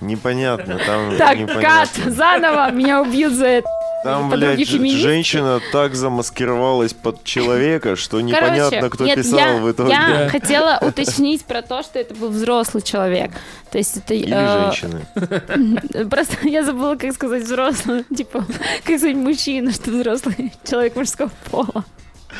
Непонятно, 0.00 0.78
там 0.86 1.16
Так, 1.18 1.36
непонятно. 1.38 1.62
кат, 1.62 1.90
заново, 2.14 2.70
меня 2.70 3.02
убьют 3.02 3.34
за 3.34 3.46
это. 3.46 3.68
Там, 4.02 4.30
блядь, 4.30 4.66
женщина 4.66 5.60
так 5.72 5.94
замаскировалась 5.94 6.94
под 6.94 7.22
человека, 7.24 7.96
что 7.96 8.20
непонятно, 8.20 8.70
Короче, 8.70 8.90
кто 8.90 9.04
нет, 9.06 9.16
писал 9.16 9.38
я, 9.38 9.56
в 9.56 9.70
итоге. 9.70 9.90
я 9.92 10.06
Да. 10.08 10.28
хотела 10.28 10.78
уточнить 10.82 11.44
про 11.44 11.62
то, 11.62 11.82
что 11.82 11.98
это 11.98 12.14
был 12.14 12.30
взрослый 12.30 12.82
человек. 12.82 13.32
То 13.70 13.78
есть 13.78 13.96
это... 13.98 14.14
Или 14.14 14.32
э, 14.34 14.72
женщины. 14.72 16.08
Просто 16.10 16.48
я 16.48 16.64
забыла, 16.64 16.96
как 16.96 17.12
сказать 17.12 17.42
взрослый. 17.42 18.04
Типа, 18.16 18.44
как 18.84 18.98
сказать 18.98 19.16
мужчина, 19.16 19.72
что 19.72 19.90
взрослый 19.90 20.52
человек 20.68 20.96
мужского 20.96 21.30
пола. 21.50 21.84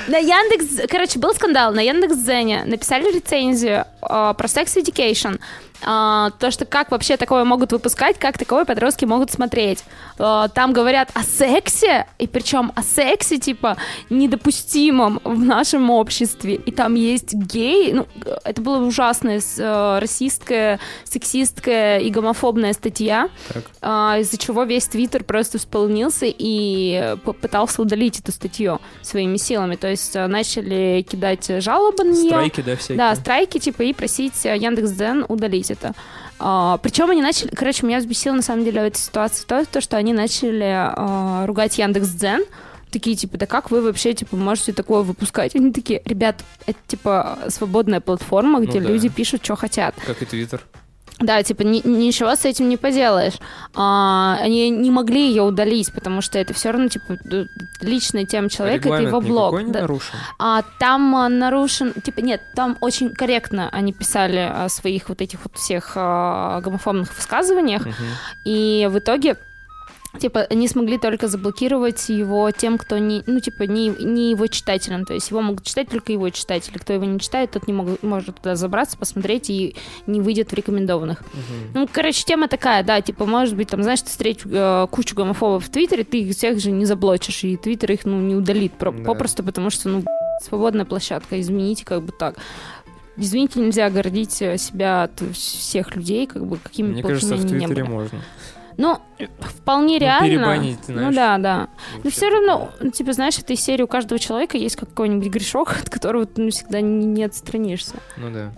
На 0.08 0.18
Яндекс... 0.18 0.88
Короче, 0.88 1.18
был 1.18 1.34
скандал. 1.34 1.72
На 1.74 1.80
Яндекс.Дзене 1.80 2.64
написали 2.64 3.12
рецензию 3.12 3.84
э, 4.02 4.34
про 4.36 4.46
Sex 4.46 4.76
Education. 4.76 5.40
Э, 5.82 6.30
то, 6.38 6.50
что 6.50 6.64
как 6.64 6.90
вообще 6.90 7.16
такое 7.16 7.44
могут 7.44 7.72
выпускать, 7.72 8.18
как 8.18 8.38
такое 8.38 8.64
подростки 8.64 9.04
могут 9.04 9.30
смотреть. 9.30 9.84
Э, 10.18 10.48
там 10.54 10.72
говорят 10.72 11.10
о 11.14 11.22
сексе, 11.22 12.06
и 12.18 12.26
причем 12.26 12.72
о 12.74 12.82
сексе, 12.82 13.38
типа, 13.38 13.76
недопустимом 14.10 15.20
в 15.24 15.38
нашем 15.38 15.90
обществе. 15.90 16.54
И 16.54 16.72
там 16.72 16.94
есть 16.94 17.34
гей. 17.34 17.92
Ну, 17.92 18.06
это 18.44 18.60
была 18.60 18.78
ужасная 18.78 19.40
э, 19.40 19.98
расистская, 20.00 20.80
сексистская 21.04 21.98
и 21.98 22.10
гомофобная 22.10 22.72
статья 22.72 23.28
а, 23.80 24.18
из-за 24.20 24.36
чего 24.38 24.64
весь 24.64 24.86
Твиттер 24.86 25.24
просто 25.24 25.58
всполнился 25.58 26.26
и 26.26 27.00
э, 27.02 27.16
попытался 27.16 27.82
удалить 27.82 28.20
эту 28.20 28.32
статью 28.32 28.80
своими 29.02 29.36
силами. 29.36 29.76
То 29.76 29.88
есть 29.88 30.14
э, 30.16 30.26
начали 30.26 31.04
кидать 31.08 31.62
жалобы 31.62 32.04
на 32.04 32.12
нее. 32.12 32.30
Страйки, 32.30 32.60
да, 32.60 32.76
всякие? 32.76 32.98
Да, 32.98 33.14
страйки, 33.14 33.58
типа, 33.58 33.82
и 33.82 33.92
просить 33.92 34.44
Яндекс.Дзен 34.44 35.24
удалить 35.28 35.69
это. 35.70 35.94
А, 36.38 36.78
причем 36.78 37.10
они 37.10 37.22
начали... 37.22 37.48
Короче, 37.54 37.86
меня 37.86 37.98
взбесило, 37.98 38.34
на 38.34 38.42
самом 38.42 38.64
деле, 38.64 38.80
в 38.80 38.84
этой 38.84 38.98
ситуации 38.98 39.44
то, 39.46 39.64
то 39.66 39.80
что 39.80 39.96
они 39.96 40.12
начали 40.12 40.72
а, 40.72 41.46
ругать 41.46 41.78
Яндекс.Дзен. 41.78 42.44
Такие, 42.90 43.14
типа, 43.14 43.38
да 43.38 43.46
как 43.46 43.70
вы 43.70 43.82
вообще, 43.82 44.14
типа, 44.14 44.36
можете 44.36 44.72
такое 44.72 45.02
выпускать? 45.02 45.54
Они 45.54 45.72
такие, 45.72 46.02
ребят, 46.04 46.42
это, 46.66 46.78
типа, 46.88 47.38
свободная 47.48 48.00
платформа, 48.00 48.60
где 48.60 48.80
Ну 48.80 48.86
да. 48.86 48.92
люди 48.92 49.08
пишут, 49.08 49.44
что 49.44 49.54
хотят. 49.54 49.94
Как 50.04 50.20
и 50.22 50.24
Твиттер. 50.24 50.66
Да, 51.20 51.42
типа 51.42 51.62
ни- 51.62 51.86
ничего 51.86 52.34
с 52.34 52.44
этим 52.44 52.68
не 52.68 52.76
поделаешь. 52.76 53.34
А, 53.74 54.38
они 54.40 54.70
не 54.70 54.90
могли 54.90 55.28
ее 55.28 55.42
удалить, 55.42 55.92
потому 55.92 56.22
что 56.22 56.38
это 56.38 56.54
все 56.54 56.70
равно 56.70 56.88
типа 56.88 57.18
личная 57.80 58.24
тема 58.24 58.48
человека, 58.48 58.88
это 58.88 59.02
Регламент 59.02 59.08
его 59.08 59.20
блог. 59.50 59.62
не 59.62 59.70
Да. 59.72 59.80
нарушен? 59.82 60.14
А 60.38 60.62
там 60.78 61.14
а, 61.14 61.28
нарушен, 61.28 61.92
типа, 61.92 62.20
нет, 62.20 62.40
там 62.54 62.76
очень 62.80 63.10
корректно 63.10 63.68
они 63.70 63.92
писали 63.92 64.38
о 64.38 64.68
своих 64.68 65.08
вот 65.08 65.20
этих 65.20 65.40
вот 65.44 65.56
всех 65.56 65.92
а, 65.96 66.60
гомофобных 66.62 67.14
высказываниях, 67.14 67.84
Мгм. 67.84 67.94
и 68.44 68.88
в 68.90 68.98
итоге 68.98 69.36
Типа, 70.18 70.40
они 70.50 70.66
смогли 70.66 70.98
только 70.98 71.28
заблокировать 71.28 72.08
его 72.08 72.50
тем, 72.50 72.78
кто 72.78 72.98
не, 72.98 73.22
ну, 73.26 73.38
типа, 73.38 73.62
не, 73.62 73.88
не 73.90 74.30
его 74.30 74.48
читателям. 74.48 75.04
То 75.04 75.14
есть 75.14 75.30
его 75.30 75.40
могут 75.40 75.64
читать 75.64 75.88
только 75.88 76.10
его 76.12 76.28
читатели. 76.30 76.78
Кто 76.78 76.92
его 76.92 77.04
не 77.04 77.20
читает, 77.20 77.52
тот 77.52 77.68
не 77.68 77.72
мог- 77.72 78.02
может 78.02 78.36
туда 78.36 78.56
забраться, 78.56 78.98
посмотреть 78.98 79.50
и 79.50 79.76
не 80.08 80.20
выйдет 80.20 80.50
в 80.50 80.54
рекомендованных. 80.54 81.20
Мгм. 81.20 81.70
Ну, 81.74 81.88
короче, 81.90 82.24
тема 82.24 82.48
такая, 82.48 82.82
да, 82.82 83.00
типа, 83.00 83.24
может 83.24 83.54
быть, 83.56 83.68
там, 83.68 83.82
знаешь, 83.84 84.02
ты 84.02 84.08
встретишь 84.08 84.42
э, 84.50 84.86
кучу 84.90 85.14
гомофобов 85.14 85.64
в 85.64 85.70
Твиттере, 85.70 86.02
ты 86.02 86.22
их 86.22 86.36
всех 86.36 86.58
же 86.58 86.72
не 86.72 86.86
заблочишь, 86.86 87.44
и 87.44 87.56
Твиттер 87.56 87.92
их, 87.92 88.04
ну, 88.04 88.20
не 88.20 88.34
удалит, 88.34 88.72
про- 88.72 88.90
Да. 88.90 89.04
попросту 89.04 89.44
потому 89.44 89.70
что, 89.70 89.88
ну, 89.88 90.04
свободная 90.42 90.84
площадка, 90.86 91.40
извините, 91.40 91.84
как 91.84 92.02
бы 92.02 92.10
так. 92.12 92.34
Извините, 93.16 93.60
нельзя 93.60 93.90
гордить 93.90 94.40
э, 94.40 94.56
себя 94.56 95.02
от 95.04 95.20
всех 95.34 95.94
людей, 95.94 96.26
как 96.26 96.46
бы, 96.46 96.56
какими 96.56 96.88
Мне 96.92 97.02
кажется, 97.02 97.36
в 97.36 97.46
Твиттере 97.46 97.84
можно. 97.84 98.20
Ну, 98.80 98.98
вполне 99.40 99.94
Ну, 99.94 100.00
реально. 100.00 100.56
ну 100.56 100.74
знаешь. 100.94 101.14
да, 101.14 101.38
да. 101.38 101.68
Но 101.92 101.96
Вообще 102.04 102.10
все 102.16 102.30
равно, 102.30 102.70
ну, 102.80 102.90
типа, 102.90 103.12
знаешь, 103.12 103.38
этой 103.38 103.56
серии 103.56 103.82
у 103.82 103.86
каждого 103.86 104.18
человека 104.18 104.56
есть 104.56 104.76
какой-нибудь 104.76 105.28
грешок, 105.28 105.76
от 105.82 105.90
которого 105.90 106.24
ты 106.24 106.40
ну, 106.40 106.50
всегда 106.50 106.80
не, 106.80 107.04
не 107.04 107.24
отстранишься. 107.24 107.96
Ну 108.16 108.30
да. 108.30 108.52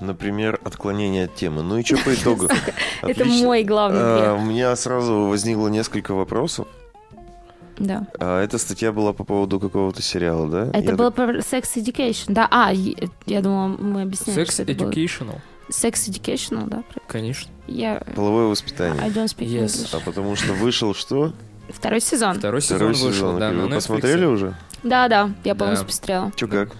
Например, 0.00 0.58
отклонение 0.64 1.26
от 1.26 1.36
темы. 1.36 1.62
Ну 1.62 1.78
и 1.78 1.84
что 1.84 1.96
по 1.98 2.12
итогу? 2.12 2.48
Это 3.02 3.24
мой 3.24 3.62
главный 3.62 4.00
А, 4.02 4.18
грех. 4.18 4.44
У 4.44 4.50
меня 4.50 4.74
сразу 4.74 5.26
возникло 5.26 5.68
несколько 5.68 6.14
вопросов. 6.14 6.66
Да. 7.78 8.08
А, 8.18 8.42
Эта 8.42 8.58
статья 8.58 8.90
была 8.90 9.12
по 9.12 9.22
поводу 9.22 9.60
какого-то 9.60 10.02
сериала, 10.02 10.48
да? 10.48 10.66
Это 10.72 10.90
Я 10.90 10.96
было 10.96 11.12
так- 11.12 11.28
про 11.28 11.38
Sex 11.38 11.62
Education. 11.76 12.24
Да, 12.32 12.48
а, 12.50 12.72
я 13.26 13.40
думала, 13.40 13.68
мы 13.68 14.02
объясняем, 14.02 14.40
Sex 14.40 14.64
было. 14.64 14.90
Sex 15.70 15.92
Educational, 16.08 16.66
да? 16.68 16.82
конечно. 17.06 17.50
Я... 17.66 18.02
Половое 18.14 18.46
воспитание. 18.46 19.02
I 19.02 19.10
don't 19.10 19.24
speak 19.26 19.46
Yes. 19.48 19.64
English. 19.66 19.96
А 19.96 20.00
потому 20.00 20.36
что 20.36 20.52
вышел 20.52 20.94
что? 20.94 21.32
Второй 21.70 22.00
сезон. 22.00 22.34
Второй 22.38 22.60
сезон 22.60 22.76
Второй 22.76 22.92
вышел, 22.94 23.12
сезон. 23.12 23.38
да, 23.38 23.50
Вы 23.50 23.68
посмотрели 23.70 24.26
уже? 24.26 24.54
Да, 24.82 25.08
да, 25.08 25.30
я 25.44 25.54
Да. 25.54 25.58
полностью 25.60 25.86
посмотрела. 25.86 26.32
Че 26.36 26.46
как? 26.46 26.70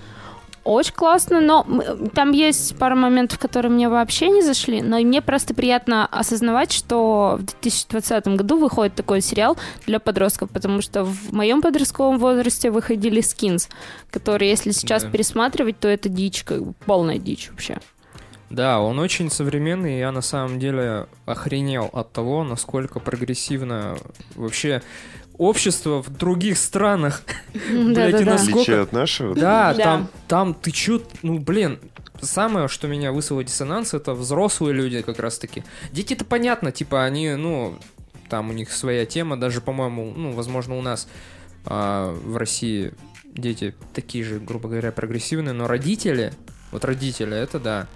Очень 0.63 0.95
классно, 0.95 1.43
но 1.43 1.67
там 2.15 2.33
есть 2.33 2.77
пара 2.79 2.95
моментов, 2.95 3.39
которые 3.39 3.71
мне 3.71 3.91
вообще 3.91 4.31
не 4.31 4.41
зашли, 4.41 4.81
но 4.81 4.99
мне 4.99 5.21
просто 5.21 5.53
приятно 5.53 6.07
осознавать, 6.07 6.73
что 6.73 7.37
в 7.39 7.43
2020 7.45 8.29
году 8.29 8.57
выходит 8.59 8.95
такой 8.95 9.21
сериал 9.21 9.59
для 9.87 10.01
подростков, 10.01 10.49
потому 10.51 10.81
что 10.81 11.05
в 11.05 11.33
моем 11.35 11.61
подростковом 11.61 12.19
возрасте 12.19 12.71
выходили 12.71 13.21
скинс, 13.21 13.69
которые, 14.11 14.51
если 14.51 14.71
сейчас 14.71 15.03
Да. 15.05 15.11
пересматривать, 15.11 15.79
то 15.81 15.89
это 15.89 16.09
дичь, 16.09 16.45
как 16.45 16.65
бы 16.65 16.73
полная 16.87 17.19
дичь 17.19 17.51
вообще. 17.51 17.79
Да, 18.55 18.81
он 18.81 18.99
очень 18.99 19.31
современный, 19.31 19.97
и 19.97 19.99
я 19.99 20.13
на 20.13 20.21
самом 20.23 20.59
деле 20.59 21.07
охренел 21.27 21.91
от 21.93 22.13
того, 22.13 22.45
насколько 22.45 23.01
прогрессивно 23.01 23.97
вообще 24.37 24.83
общество 25.39 26.03
в 26.03 26.11
других 26.11 26.57
странах. 26.59 27.23
Блядь, 27.55 27.71
и 27.71 27.95
Да-да-да. 27.95 28.19
В 28.19 28.25
Насколько- 28.27 28.53
отличие 28.61 28.81
от 28.83 28.93
нашего? 28.93 29.35
Да, 29.35 29.75
Да. 29.75 29.83
там, 29.83 30.09
там 30.29 30.55
ты 30.55 30.71
чё, 30.71 31.03
ну 31.23 31.39
блин, 31.41 31.81
самое, 32.21 32.69
что 32.69 32.87
меня 32.87 33.11
вызвало 33.13 33.43
диссонанс, 33.43 33.95
это 33.95 34.15
взрослые 34.15 34.73
люди 34.75 35.03
как 35.03 35.19
раз-таки. 35.19 35.65
Дети-то 35.93 36.25
понятно, 36.25 36.71
типа 36.71 37.05
они, 37.05 37.35
ну, 37.35 37.77
там 38.31 38.51
у 38.51 38.53
них 38.53 38.73
своя 38.73 39.05
тема, 39.07 39.37
даже, 39.37 39.61
по-моему, 39.61 40.13
ну, 40.17 40.33
возможно, 40.33 40.79
у 40.79 40.83
нас 40.83 41.09
а, 41.67 42.13
в 42.13 42.37
России 42.37 42.93
дети 43.25 43.75
такие 43.95 44.23
же, 44.23 44.39
грубо 44.39 44.69
говоря, 44.69 44.93
прогрессивные, 44.93 45.53
но 45.53 45.67
родители, 45.67 46.33
вот 46.71 46.85
родители, 46.85 47.37
это 47.37 47.59
да. 47.59 47.87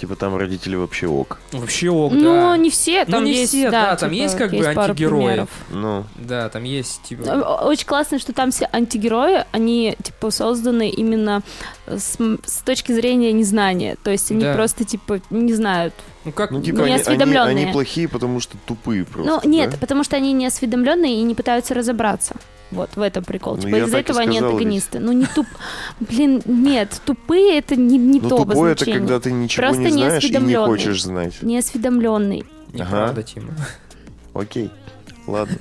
Типа 0.00 0.16
там 0.16 0.34
родители 0.34 0.76
вообще 0.76 1.06
ок. 1.08 1.38
Вообще 1.52 1.90
ок, 1.90 2.12
Ну, 2.14 2.22
да. 2.32 2.56
не 2.56 2.70
все, 2.70 3.04
Ну, 3.04 3.12
там 3.12 3.24
не 3.24 3.34
есть, 3.34 3.50
все, 3.52 3.70
да, 3.70 3.96
там 3.96 4.08
типа, 4.10 4.22
есть 4.22 4.34
как 4.34 4.50
бы 4.50 4.62
пару 4.74 4.92
антигерои. 4.92 5.46
Ну, 5.68 6.04
Да, 6.14 6.48
там 6.48 6.64
есть, 6.64 7.02
типа... 7.02 7.24
О- 7.30 7.66
Очень 7.66 7.84
классно, 7.84 8.18
что 8.18 8.32
там 8.32 8.50
все 8.50 8.66
антигерои, 8.72 9.44
они 9.52 9.94
типа 10.02 10.30
созданы 10.30 10.88
именно 10.88 11.42
с, 11.86 12.16
с 12.46 12.62
точки 12.62 12.92
зрения 12.92 13.30
незнания. 13.32 13.98
То 14.02 14.10
есть 14.10 14.30
они 14.30 14.40
Да. 14.40 14.54
просто 14.54 14.84
типа 14.86 15.20
не 15.28 15.52
знают. 15.52 15.92
Ну, 16.24 16.32
как... 16.32 16.50
ну 16.50 16.62
типа 16.62 16.78
они, 16.78 16.92
они, 16.92 16.94
неосведомленные. 16.94 17.64
они 17.64 17.72
плохие, 17.72 18.08
потому 18.08 18.40
что 18.40 18.56
тупые 18.66 19.04
просто. 19.04 19.30
ну, 19.44 19.50
нет, 19.50 19.72
да? 19.72 19.76
потому 19.76 20.02
что 20.02 20.16
они 20.16 20.32
не 20.32 20.46
осведомленные 20.46 21.16
и 21.16 21.22
не 21.22 21.34
пытаются 21.34 21.74
разобраться. 21.74 22.36
Вот 22.70 22.90
в 22.94 23.00
этом 23.00 23.24
прикол. 23.24 23.56
Ну, 23.56 23.62
типа 23.62 23.76
из-за 23.76 23.98
этого 23.98 24.20
они 24.20 24.36
сказал 24.36 24.50
ведь. 24.50 24.58
антагонисты. 24.58 24.98
Ну 25.00 25.12
не 25.12 25.26
туп. 25.26 25.46
Блин, 26.00 26.42
нет, 26.44 27.00
тупые 27.04 27.58
это 27.58 27.76
не, 27.76 27.98
не 27.98 28.20
Ну 28.20 28.28
то 28.28 28.44
тупой 28.44 28.72
это 28.72 28.84
когда 28.84 29.18
ты 29.18 29.32
ничего 29.32 29.66
Просто 29.66 29.82
не 29.84 29.90
знаешь 29.90 30.24
и 30.24 30.36
не 30.36 30.54
хочешь 30.54 31.02
знать. 31.02 31.42
Неосведомленный. 31.42 32.44
Неправда, 32.72 33.22
Тима. 33.22 33.54
Окей, 34.34 34.70
ладно. 35.26 35.56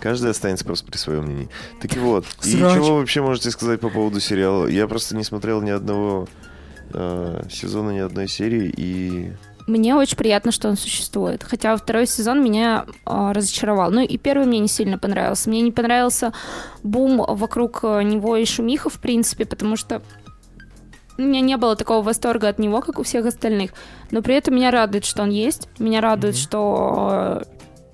Каждый 0.00 0.30
останется 0.30 0.64
просто 0.64 0.86
при 0.90 0.96
своем 0.98 1.24
мнении. 1.24 1.48
Так 1.80 1.96
и 1.96 1.98
вот. 1.98 2.26
И 2.44 2.52
чего 2.52 2.92
вы 2.92 2.98
вообще 3.00 3.22
можете 3.22 3.50
сказать 3.50 3.80
по 3.80 3.88
поводу 3.88 4.20
сериала? 4.20 4.66
Я 4.66 4.86
просто 4.86 5.16
не 5.16 5.24
смотрел 5.24 5.60
ни 5.62 5.70
одного 5.70 6.28
э, 6.92 7.42
сезона, 7.50 7.90
ни 7.90 7.98
одной 7.98 8.28
серии, 8.28 8.72
и 8.76 9.32
Мне 9.66 9.96
очень 9.96 10.16
приятно, 10.16 10.52
что 10.52 10.68
он 10.68 10.76
существует. 10.76 11.42
Хотя 11.42 11.76
второй 11.76 12.06
сезон 12.06 12.42
меня 12.42 12.86
а, 13.04 13.32
разочаровал. 13.32 13.90
Ну 13.90 14.00
и 14.00 14.16
первый 14.16 14.46
мне 14.46 14.60
не 14.60 14.68
сильно 14.68 14.96
понравился. 14.96 15.50
Мне 15.50 15.60
не 15.60 15.72
понравился 15.72 16.32
бум 16.84 17.24
вокруг 17.26 17.80
э, 17.82 18.02
него 18.04 18.36
и 18.36 18.44
шумиха, 18.44 18.90
в 18.90 19.00
принципе, 19.00 19.44
потому 19.44 19.76
что 19.76 20.02
у 21.18 21.22
меня 21.22 21.40
не 21.40 21.56
было 21.56 21.74
такого 21.74 22.02
восторга 22.02 22.48
от 22.48 22.58
него, 22.58 22.80
как 22.80 22.98
у 22.98 23.02
всех 23.02 23.26
остальных. 23.26 23.72
Но 24.10 24.22
при 24.22 24.36
этом 24.36 24.54
меня 24.54 24.70
радует, 24.70 25.04
что 25.04 25.22
он 25.22 25.30
есть. 25.30 25.68
Меня 25.78 26.00
радует, 26.00 26.34
Мгм. 26.34 26.40
что 26.40 26.94
э, 27.10 27.42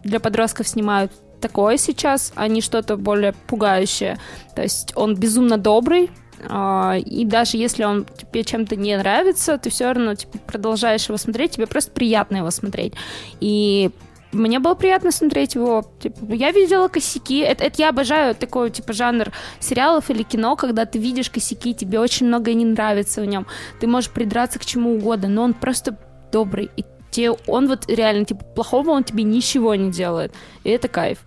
для 0.05 0.21
подростков 0.21 0.69
снимают 0.69 1.13
такое 1.41 1.77
сейчас, 1.77 2.33
а 2.37 2.49
не 2.49 2.61
что-то 2.61 2.97
более 2.97 3.33
пугающее. 3.47 4.19
То 4.55 4.63
есть 4.63 4.93
он 4.95 5.15
безумно 5.15 5.57
добрый, 5.57 6.11
и 6.47 7.25
даже 7.25 7.57
если 7.57 7.85
он 7.85 8.05
тебе 8.05 8.45
чем-то 8.45 8.77
не 8.77 8.97
нравится, 8.97 9.59
ты 9.59 9.71
все 9.71 9.93
равно 9.93 10.15
типа, 10.15 10.39
продолжаешь 10.39 11.07
его 11.09 11.17
смотреть, 11.17 11.53
тебе 11.53 11.67
просто 11.67 11.91
приятно 11.93 12.39
его 12.39 12.51
смотреть. 12.51 12.95
И 13.41 13.91
мне 14.33 14.59
было 14.59 14.75
приятно 14.75 15.13
смотреть 15.13 15.55
его. 15.55 15.85
Типа, 16.01 16.33
я 16.33 16.53
видела 16.53 16.89
косяки. 16.89 17.39
Это, 17.39 17.65
это 17.65 17.83
я 17.83 17.91
обожаю 17.91 18.35
такой 18.35 18.71
типа 18.71 18.93
жанр 18.93 19.31
сериалов 19.61 20.11
или 20.11 20.23
кино, 20.23 20.57
когда 20.57 20.87
ты 20.87 20.99
видишь 20.99 21.31
косяки, 21.31 21.75
тебе 21.75 22.01
очень 22.01 22.27
многое 22.27 22.55
не 22.55 22.65
нравится 22.65 23.21
в 23.21 23.27
нем. 23.27 23.47
Ты 23.79 23.87
можешь 23.87 24.11
придраться 24.11 24.59
к 24.59 24.65
чему 24.65 24.95
угодно, 24.95 25.29
но 25.29 25.43
он 25.43 25.55
просто 25.55 25.99
добрый. 26.33 26.71
И 26.77 26.85
те, 27.11 27.31
он 27.31 27.69
вот 27.69 27.89
реально, 27.89 28.25
типа, 28.25 28.45
плохого 28.45 28.91
он 28.91 29.05
тебе 29.05 29.23
ничего 29.23 29.75
не 29.75 29.91
делает. 29.91 30.33
И 30.65 30.71
это 30.71 30.89
кайф. 30.89 31.19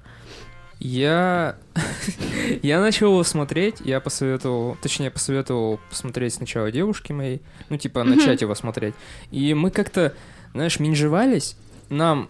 Я... 0.86 1.56
я 2.62 2.80
начал 2.80 3.08
его 3.08 3.24
смотреть, 3.24 3.78
я 3.84 4.00
посоветовал, 4.00 4.78
точнее, 4.82 5.10
посоветовал 5.10 5.80
посмотреть 5.90 6.36
сначала 6.36 6.72
девушке 6.72 7.14
моей, 7.14 7.42
ну, 7.70 7.78
типа, 7.78 8.04
начать 8.04 8.42
его 8.42 8.54
смотреть. 8.54 8.94
И 9.32 9.54
мы 9.54 9.72
как-то, 9.72 10.14
знаешь, 10.54 10.80
минжевались, 10.80 11.58
нам 11.90 12.30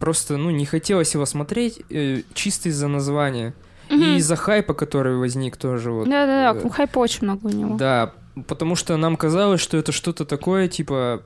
просто, 0.00 0.36
ну, 0.36 0.50
не 0.50 0.66
хотелось 0.66 1.14
его 1.14 1.24
смотреть 1.24 1.82
э, 1.90 2.22
чисто 2.34 2.68
из-за 2.68 2.88
названия. 2.88 3.54
И 3.90 4.16
из-за 4.16 4.34
хайпа, 4.34 4.74
который 4.74 5.16
возник 5.16 5.56
тоже 5.56 5.92
вот. 5.92 6.08
Да-да-да, 6.08 6.58
э, 6.58 6.70
хайпа 6.70 6.98
очень 6.98 7.24
много 7.24 7.46
у 7.46 7.50
него. 7.50 7.76
Да, 7.76 8.12
потому 8.48 8.74
что 8.76 8.96
нам 8.96 9.16
казалось, 9.16 9.60
что 9.60 9.76
это 9.76 9.92
что-то 9.92 10.24
такое, 10.24 10.68
типа, 10.68 11.22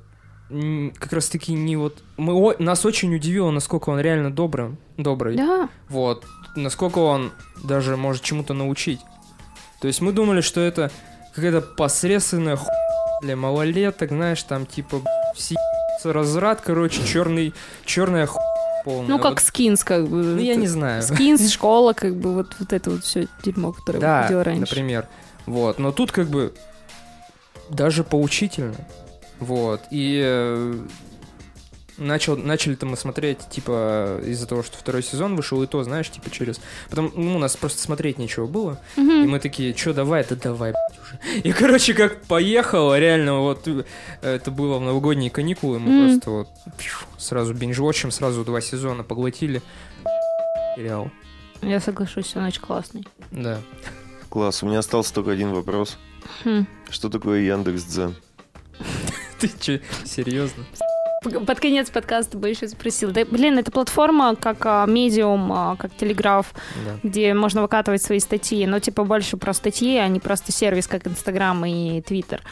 как 0.99 1.13
раз 1.13 1.29
таки 1.29 1.53
не 1.53 1.77
вот... 1.77 2.03
Мы, 2.17 2.33
о- 2.33 2.55
нас 2.59 2.85
очень 2.87 3.15
удивило, 3.15 3.51
насколько 3.51 3.91
он 3.91 4.01
реально 4.01 4.31
добрый, 4.33 4.77
добрый. 4.97 5.37
Да. 5.37 5.69
Вот. 5.89 6.25
Насколько 6.57 6.99
он 7.01 7.33
даже 7.65 7.97
может 7.97 8.23
чему-то 8.23 8.55
научить. 8.55 9.01
То 9.81 9.87
есть 9.89 10.01
мы 10.01 10.13
думали, 10.13 10.41
что 10.41 10.61
это 10.61 10.91
какая-то 11.35 11.61
посредственная 11.61 12.57
ху... 12.57 12.67
для 13.23 13.37
малолеток, 13.37 14.09
знаешь, 14.11 14.43
там 14.43 14.65
типа 14.67 15.03
все 15.35 15.57
разврат, 16.03 16.61
короче, 16.63 17.05
черный, 17.07 17.53
черная 17.85 18.27
ху... 18.27 18.41
полная. 18.85 19.09
Ну, 19.09 19.19
как 19.19 19.33
Вот, 19.33 19.41
скинс, 19.43 19.85
как 19.85 20.09
бы. 20.09 20.17
ну, 20.17 20.39
я 20.39 20.55
не 20.57 20.67
знаю. 20.67 21.03
Скинс, 21.03 21.51
школа, 21.51 21.93
как 21.93 22.17
бы, 22.17 22.33
вот, 22.33 22.57
вот 22.59 22.73
это 22.73 22.91
вот 22.91 23.05
все 23.05 23.29
дерьмо, 23.45 23.73
которое 23.73 23.99
Да, 23.99 24.17
выходило 24.23 24.45
раньше. 24.45 24.61
например. 24.63 25.07
Вот. 25.47 25.79
Но 25.79 25.93
тут 25.93 26.11
как 26.11 26.29
бы 26.29 26.55
даже 27.71 28.03
поучительно. 28.03 28.75
Вот. 29.41 29.83
И 29.91 30.21
э, 30.25 30.75
начал, 31.97 32.37
начали-то 32.37 32.87
мы 32.87 32.97
смотреть, 32.97 33.39
типа, 33.51 34.21
из-за 34.25 34.47
того, 34.47 34.63
что 34.63 34.77
второй 34.77 35.03
сезон 35.03 35.37
вышел, 35.37 35.63
и 35.63 35.67
то, 35.67 35.83
знаешь, 35.85 36.11
типа, 36.11 36.31
через... 36.31 36.61
Потом, 36.91 37.13
ну, 37.15 37.37
у 37.37 37.39
нас 37.39 37.57
просто 37.57 37.81
смотреть 37.81 38.19
нечего 38.19 38.47
было. 38.47 38.81
И 38.97 39.01
Мгм. 39.01 39.31
мы 39.31 39.41
такие, 39.41 39.77
что, 39.77 39.93
давай, 39.95 40.25
да 40.29 40.37
давай, 40.37 40.73
блядь, 40.73 41.01
уже. 41.01 41.41
И, 41.41 41.53
короче, 41.53 41.95
как 41.95 42.23
поехало, 42.23 42.99
реально, 42.99 43.41
вот, 43.41 43.69
это 44.23 44.51
было 44.51 44.79
в 44.79 44.83
новогодние 44.83 45.31
каникулы, 45.31 45.79
мы 45.79 45.91
Мгм. 45.91 46.09
просто 46.21 46.31
вот 46.31 46.49
пью, 46.79 46.93
сразу 47.19 47.55
бинж-вотчем, 47.55 48.11
сразу 48.11 48.45
два 48.45 48.61
сезона 48.61 49.03
поглотили. 49.05 49.63
Сериал. 50.77 51.11
Я 51.63 51.81
соглашусь, 51.81 52.37
он 52.37 52.45
очень 52.45 52.61
классный. 52.61 53.07
Да. 53.33 53.59
Класс, 54.29 54.63
у 54.63 54.67
меня 54.67 54.79
остался 54.81 55.13
только 55.15 55.33
один 55.33 55.53
вопрос. 55.53 55.97
Хм. 56.45 56.67
Что 56.91 57.09
такое 57.09 57.41
Яндекс 57.41 57.83
Дзен? 57.85 58.15
Ты 59.41 59.51
че, 59.61 59.81
серьезно? 60.05 60.65
Под 61.23 61.59
конец 61.59 61.91
подкаста 61.91 62.39
бы 62.39 62.49
еще 62.49 62.69
спросил. 62.69 63.11
Да, 63.11 63.25
блин, 63.25 63.59
это 63.59 63.73
платформа 63.73 64.37
как 64.37 64.59
а, 64.65 64.87
медиум, 64.87 65.53
а, 65.53 65.77
как 65.77 65.93
телеграф, 65.97 66.55
Да. 66.85 66.99
где 67.03 67.35
можно 67.35 67.61
выкатывать 67.61 68.03
свои 68.03 68.21
статьи, 68.21 68.67
но 68.67 68.79
типа 68.79 69.05
больше 69.05 69.37
про 69.37 69.53
статьи, 69.53 69.97
а 69.97 70.07
не 70.07 70.21
просто 70.21 70.53
сервис, 70.53 70.87
как 70.87 71.07
Инстаграм 71.07 71.65
и 71.65 72.01
Твиттер. 72.03 72.43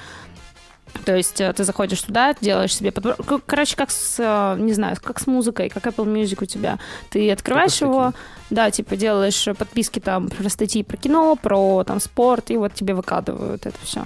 То 1.05 1.14
есть 1.14 1.41
э, 1.41 1.53
ты 1.53 1.64
заходишь 1.64 2.01
туда, 2.03 2.34
делаешь 2.41 2.74
себе 2.74 2.91
подбор... 2.91 3.16
Короче, 3.45 3.76
как 3.76 3.91
с, 3.91 4.16
э, 4.18 4.61
не 4.61 4.72
знаю, 4.72 4.97
как 5.03 5.20
с 5.20 5.26
музыкой, 5.26 5.68
как 5.68 5.87
Apple 5.87 6.07
Music 6.07 6.43
у 6.43 6.47
тебя. 6.47 6.78
Ты 7.11 7.30
открываешь 7.30 7.78
Только 7.78 7.93
его, 7.93 8.12
да, 8.51 8.70
типа 8.70 8.97
делаешь 8.97 9.47
подписки 9.59 10.01
там 10.01 10.28
про 10.28 10.49
статьи 10.49 10.82
про 10.82 10.97
кино, 10.97 11.37
про 11.37 11.84
там 11.84 12.01
спорт, 12.01 12.51
и 12.51 12.57
вот 12.57 12.74
тебе 12.74 12.95
выкатывают 12.95 13.66
это 13.66 13.76
все. 13.82 14.05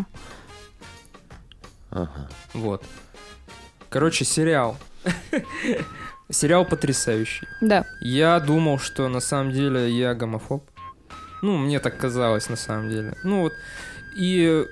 Ага. 1.91 2.29
Вот. 2.55 2.85
Короче, 3.89 4.25
сериал. 4.25 4.77
Сериал 6.31 6.65
потрясающий. 6.65 7.49
Да. 7.61 7.85
Я 8.01 8.39
думал, 8.39 8.79
что 8.79 9.09
на 9.09 9.21
самом 9.21 9.51
деле 9.53 9.91
я 9.91 10.15
гомофоб. 10.15 10.63
Ну, 11.43 11.57
мне 11.57 11.81
так 11.81 11.99
казалось 11.99 12.49
на 12.49 12.57
самом 12.57 12.89
деле. 12.89 13.15
Ну 13.25 13.41
вот. 13.43 13.53
И 14.17 14.65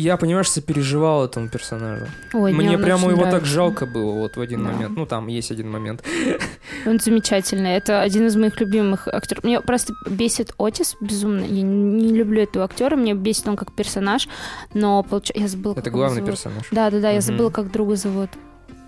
я, 0.00 0.16
понимаешь, 0.16 0.48
сопереживал 0.50 1.24
этому 1.24 1.48
персонажу. 1.48 2.06
Ой, 2.32 2.52
Мне 2.52 2.76
он 2.76 2.82
прямо 2.82 3.00
очень 3.06 3.10
его 3.10 3.22
так 3.22 3.30
нравится. 3.32 3.52
жалко 3.54 3.86
было 3.86 4.12
вот 4.12 4.36
в 4.36 4.40
один 4.40 4.64
Да. 4.64 4.72
момент. 4.72 4.96
Ну, 4.96 5.06
там 5.06 5.26
есть 5.28 5.50
один 5.50 5.70
момент. 5.70 6.02
Он 6.86 6.98
замечательный. 6.98 7.72
Это 7.72 8.00
один 8.02 8.26
из 8.26 8.36
моих 8.36 8.60
любимых 8.60 9.08
актеров. 9.08 9.44
Мне 9.44 9.60
просто 9.60 9.92
бесит 10.08 10.52
Отис 10.58 10.96
безумно. 11.00 11.44
Я 11.44 11.62
не 11.62 12.12
люблю 12.14 12.42
этого 12.42 12.64
актера. 12.64 12.96
Мне 12.96 13.14
бесит 13.14 13.48
он 13.48 13.56
как 13.56 13.72
персонаж. 13.72 14.28
Но 14.74 15.02
получ... 15.02 15.30
я 15.34 15.48
забыла, 15.48 15.72
Это 15.72 15.82
как 15.82 15.86
его 15.92 15.98
главный 15.98 16.16
зовут. 16.20 16.30
персонаж. 16.30 16.68
Да, 16.70 16.90
да, 16.90 17.00
да. 17.00 17.08
Я 17.10 17.18
Мгм. 17.18 17.22
забыла, 17.22 17.50
как 17.50 17.70
друга 17.72 17.96
зовут. 17.96 18.30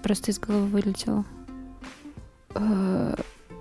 Просто 0.02 0.30
из 0.30 0.38
головы 0.38 0.66
вылетело. 0.66 1.24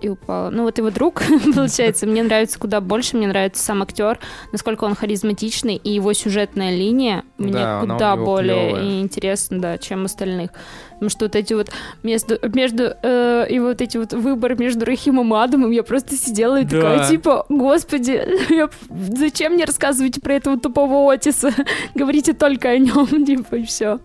Э, 0.02 0.06
И 0.06 0.10
упала. 0.10 0.50
Ну, 0.50 0.64
вот 0.64 0.78
его 0.78 0.90
друг, 0.92 1.22
получается, 1.56 2.08
мне 2.08 2.24
нравится 2.24 2.58
куда 2.60 2.82
больше. 2.82 3.18
Мне 3.18 3.28
нравится 3.28 3.64
сам 3.64 3.82
актер, 3.82 4.20
насколько 4.52 4.84
он 4.86 4.96
харизматичный, 4.96 5.76
и 5.76 5.90
его 5.92 6.14
сюжетная 6.14 6.76
линия 6.76 7.24
мне 7.38 7.54
Да, 7.54 7.80
куда 7.82 8.16
более 8.16 9.02
интересна, 9.02 9.60
да, 9.60 9.78
чем 9.78 10.06
остальных. 10.06 10.52
Потому 10.94 11.10
что 11.10 11.26
вот 11.26 11.36
эти 11.36 11.54
вот 11.54 11.70
между, 12.04 12.38
между 12.54 12.94
э, 13.04 13.46
и 13.50 13.60
вот 13.60 13.82
эти 13.82 13.98
вот 13.98 14.12
выборы 14.14 14.56
между 14.58 14.86
Рахимом 14.86 15.34
и 15.34 15.38
Адамом, 15.38 15.72
я 15.72 15.84
просто 15.84 16.16
сидела 16.18 16.60
и 16.60 16.66
Да. 16.66 16.82
такая, 16.82 17.08
типа, 17.10 17.46
господи, 17.50 18.22
я- 18.54 18.70
зачем 18.90 19.54
мне 19.54 19.66
рассказываете 19.66 20.20
про 20.22 20.34
этого 20.34 20.60
тупого 20.60 21.12
Отиса? 21.14 21.54
Говорите 21.96 22.34
только 22.34 22.70
о 22.70 22.78
нем, 22.78 23.26
типа, 23.26 23.56
и 23.56 23.64
все. 23.64 24.00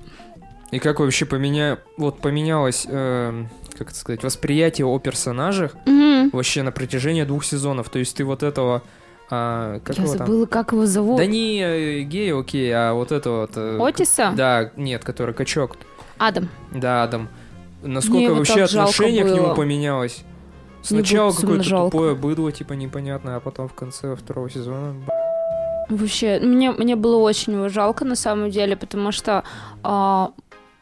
И 0.71 0.79
как 0.79 0.99
вообще 1.01 1.25
поменя... 1.25 1.79
вот 1.97 2.19
поменялось, 2.21 2.87
эм, 2.89 3.49
как 3.77 3.89
это 3.91 3.99
сказать, 3.99 4.23
восприятие 4.23 4.87
о 4.87 4.99
персонажах 4.99 5.75
вообще 6.33 6.63
на 6.63 6.73
протяжении 6.73 7.25
двух 7.25 7.45
сезонов. 7.45 7.89
То 7.91 7.99
есть 7.99 8.17
ты 8.17 8.25
вот 8.25 8.43
этого... 8.43 8.83
а, 9.31 9.81
как 9.81 9.97
Я 9.97 10.05
его 10.05 10.15
там? 10.15 10.27
забыла, 10.27 10.47
как 10.47 10.73
его 10.73 10.87
зовут. 10.87 11.17
Да 11.19 11.27
не 11.27 11.61
э, 11.61 12.01
гей, 12.03 12.33
окей, 12.33 12.73
а 12.73 12.93
вот 12.95 13.13
это 13.13 13.31
вот... 13.31 13.51
э, 13.57 13.79
Отиса? 13.81 14.33
Да, 14.37 14.71
нет, 14.77 15.05
который 15.05 15.35
качок. 15.35 15.77
Адам. 16.19 16.49
Да, 16.73 17.03
Адам. 17.03 17.29
Мне 17.83 17.95
Насколько 17.95 18.19
его 18.19 18.35
вообще 18.37 18.63
отношение 18.63 19.25
к 19.25 19.29
нему 19.29 19.55
поменялось? 19.55 20.25
Мне 20.91 21.01
Сначала 21.01 21.33
какое-то 21.33 21.69
тупое 21.69 22.15
быдло, 22.15 22.53
типа 22.53 22.75
непонятное, 22.75 23.37
а 23.37 23.41
потом 23.41 23.69
в 23.69 23.75
конце 23.75 24.15
второго 24.17 24.51
сезона... 24.51 24.95
Вообще, 25.89 26.41
мне, 26.41 26.73
мне 26.73 26.97
было 26.97 27.19
очень 27.19 27.53
его 27.55 27.69
жалко 27.69 28.07
на 28.07 28.17
самом 28.17 28.51
деле, 28.51 28.75
потому 28.75 29.13
что 29.13 29.45
а, 29.83 30.31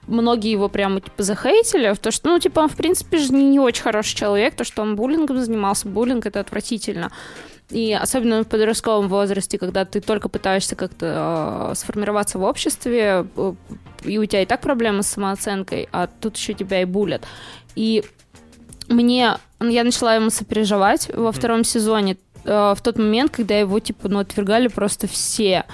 многие 0.07 0.50
его 0.50 0.68
прямо 0.68 1.00
типа 1.00 1.22
захейтили, 1.22 1.94
то 1.94 2.11
что, 2.11 2.30
ну, 2.30 2.38
типа, 2.38 2.61
он, 2.61 2.68
в 2.68 2.76
принципе, 2.76 3.18
же 3.18 3.32
не, 3.32 3.44
не 3.44 3.61
очень 3.61 3.82
хороший 3.82 4.16
человек, 4.16 4.55
то, 4.55 4.64
что 4.64 4.82
он 4.82 4.96
буллингом 4.96 5.40
занимался, 5.40 5.88
буллинг 5.88 6.26
это 6.26 6.40
отвратительно. 6.40 7.11
И 7.70 7.92
особенно 7.94 8.44
в 8.44 8.48
подростковом 8.48 9.09
возрасте, 9.09 9.59
когда 9.59 9.84
ты 9.84 10.00
только 10.00 10.28
пытаешься 10.28 10.76
как-то 10.76 11.70
э, 11.70 11.74
сформироваться 11.74 12.38
в 12.38 12.42
обществе, 12.42 13.26
э, 13.34 13.55
и 14.05 14.18
у 14.18 14.26
тебя 14.26 14.42
и 14.42 14.46
так 14.46 14.61
проблемы 14.61 15.03
с 15.03 15.07
самооценкой, 15.09 15.88
а 15.90 16.07
тут 16.07 16.36
еще 16.36 16.53
тебя 16.53 16.82
и 16.82 16.84
булят. 16.84 17.22
И 17.74 18.05
мне, 18.88 19.36
я 19.61 19.84
начала 19.84 20.14
ему 20.14 20.28
сопереживать 20.28 21.09
во 21.14 21.32
втором 21.32 21.64
сезоне, 21.64 22.18
э, 22.44 22.74
в 22.76 22.82
тот 22.82 22.98
момент, 22.98 23.30
когда 23.30 23.59
его, 23.59 23.80
типа, 23.80 24.09
ну, 24.09 24.18
отвергали 24.18 24.68
просто 24.68 25.07
все. 25.07 25.64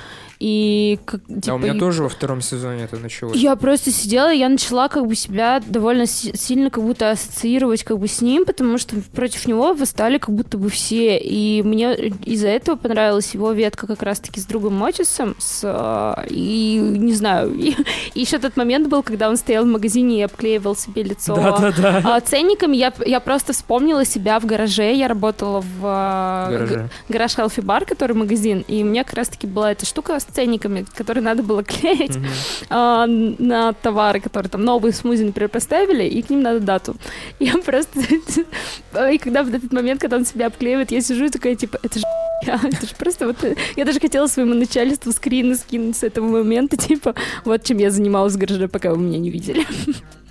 И, 0.41 1.01
как, 1.05 1.21
Да, 1.27 1.41
типа, 1.41 1.55
у 1.55 1.59
меня 1.59 1.75
и- 1.75 1.79
тоже 1.81 2.05
во 2.05 2.09
втором 2.09 2.41
сезоне 2.43 2.85
это 2.85 2.97
началось. 2.97 3.37
я 3.37 3.57
просто 3.57 3.91
сидела, 3.91 4.33
и 4.33 4.39
я 4.39 4.49
начала 4.49 4.89
как 4.89 5.05
бы 5.07 5.17
себя 5.17 5.61
довольно 5.67 6.07
си- 6.07 6.33
сильно 6.37 6.71
как 6.71 6.85
будто 6.85 7.11
ассоциировать 7.11 7.83
как 7.83 7.99
бы 7.99 8.07
с 8.07 8.21
ним, 8.23 8.45
потому 8.45 8.79
что 8.79 8.95
против 9.15 9.47
него 9.47 9.73
восстали 9.75 10.19
как 10.19 10.31
будто 10.33 10.57
бы 10.57 10.71
все. 10.71 11.19
И 11.19 11.61
мне 11.65 11.95
из-за 12.25 12.49
этого 12.49 12.77
понравилась 12.77 13.35
его 13.35 13.51
ветка 13.51 13.89
как 13.89 14.03
раз-таки 14.03 14.39
с 14.41 14.45
другом 14.45 14.75
Мотисом. 14.75 15.35
С, 15.41 15.63
а, 15.65 16.25
и 16.31 16.79
не 16.79 17.15
знаю, 17.15 17.53
и, 17.59 17.75
еще 18.15 18.39
тот 18.39 18.57
момент 18.57 18.87
был, 18.89 19.03
когда 19.03 19.29
он 19.29 19.37
стоял 19.37 19.65
в 19.65 19.69
магазине 19.69 20.21
и 20.21 20.23
обклеивал 20.23 20.77
себе 20.77 21.03
лицо 21.03 21.35
Да-да-да. 21.35 22.03
а, 22.05 22.21
ценниками. 22.21 22.77
Я, 22.77 22.93
я 23.05 23.19
просто 23.19 23.53
вспомнила 23.53 24.05
себя 24.05 24.39
в 24.39 24.47
гараже. 24.47 24.95
Я 24.95 25.09
работала 25.09 25.61
в 25.63 25.81
а, 25.83 26.49
Гараже. 26.51 26.89
гараж 27.09 27.37
Healthy 27.37 27.65
Bar, 27.65 27.85
который 27.85 28.15
магазин, 28.15 28.65
и 28.69 28.85
у 28.85 28.87
меня 28.87 29.03
как 29.03 29.15
раз-таки 29.15 29.49
была 29.49 29.73
эта 29.73 29.85
штука 29.85 30.21
с 30.21 30.28
ценниками, 30.33 30.87
которые 30.95 31.23
надо 31.23 31.43
было 31.43 31.63
клеить 31.63 32.17
Мгм. 32.17 32.27
а, 32.71 33.07
на 33.07 33.73
товары, 33.73 34.21
которые 34.21 34.51
там 34.51 34.63
новые 34.63 34.93
смузи, 34.93 35.25
например, 35.25 35.49
поставили, 35.49 36.05
и 36.05 36.23
к 36.23 36.31
ним 36.31 36.43
надо 36.43 36.61
дату. 36.61 36.97
Я 37.39 37.59
просто... 37.59 38.01
И 39.13 39.19
когда 39.19 39.43
в 39.43 39.55
этот 39.55 39.73
момент, 39.73 40.01
когда 40.01 40.17
он 40.17 40.25
себя 40.25 40.47
обклеивает, 40.47 40.91
я 40.91 41.01
сижу 41.01 41.27
и 41.27 41.29
такая, 41.29 41.55
типа, 41.55 41.79
это 41.83 41.99
же 41.99 42.05
это 42.47 42.87
же 42.87 42.95
просто 42.99 43.27
вот... 43.27 43.37
Я 43.77 43.85
даже 43.85 44.01
хотела 44.01 44.27
своему 44.27 44.55
начальству 44.55 45.13
скрины 45.13 45.57
скинуть 45.57 45.97
с 45.97 46.05
этого 46.05 46.27
момента, 46.27 46.77
типа, 46.77 47.15
вот 47.45 47.65
чем 47.65 47.79
я 47.79 47.91
занималась 47.91 48.35
в 48.35 48.39
гараже, 48.39 48.69
пока 48.69 48.91
вы 48.91 48.99
меня 48.99 49.19
не 49.19 49.31
видели. 49.31 49.67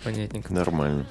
Понятненько. 0.04 0.54
Нормально. 0.54 1.06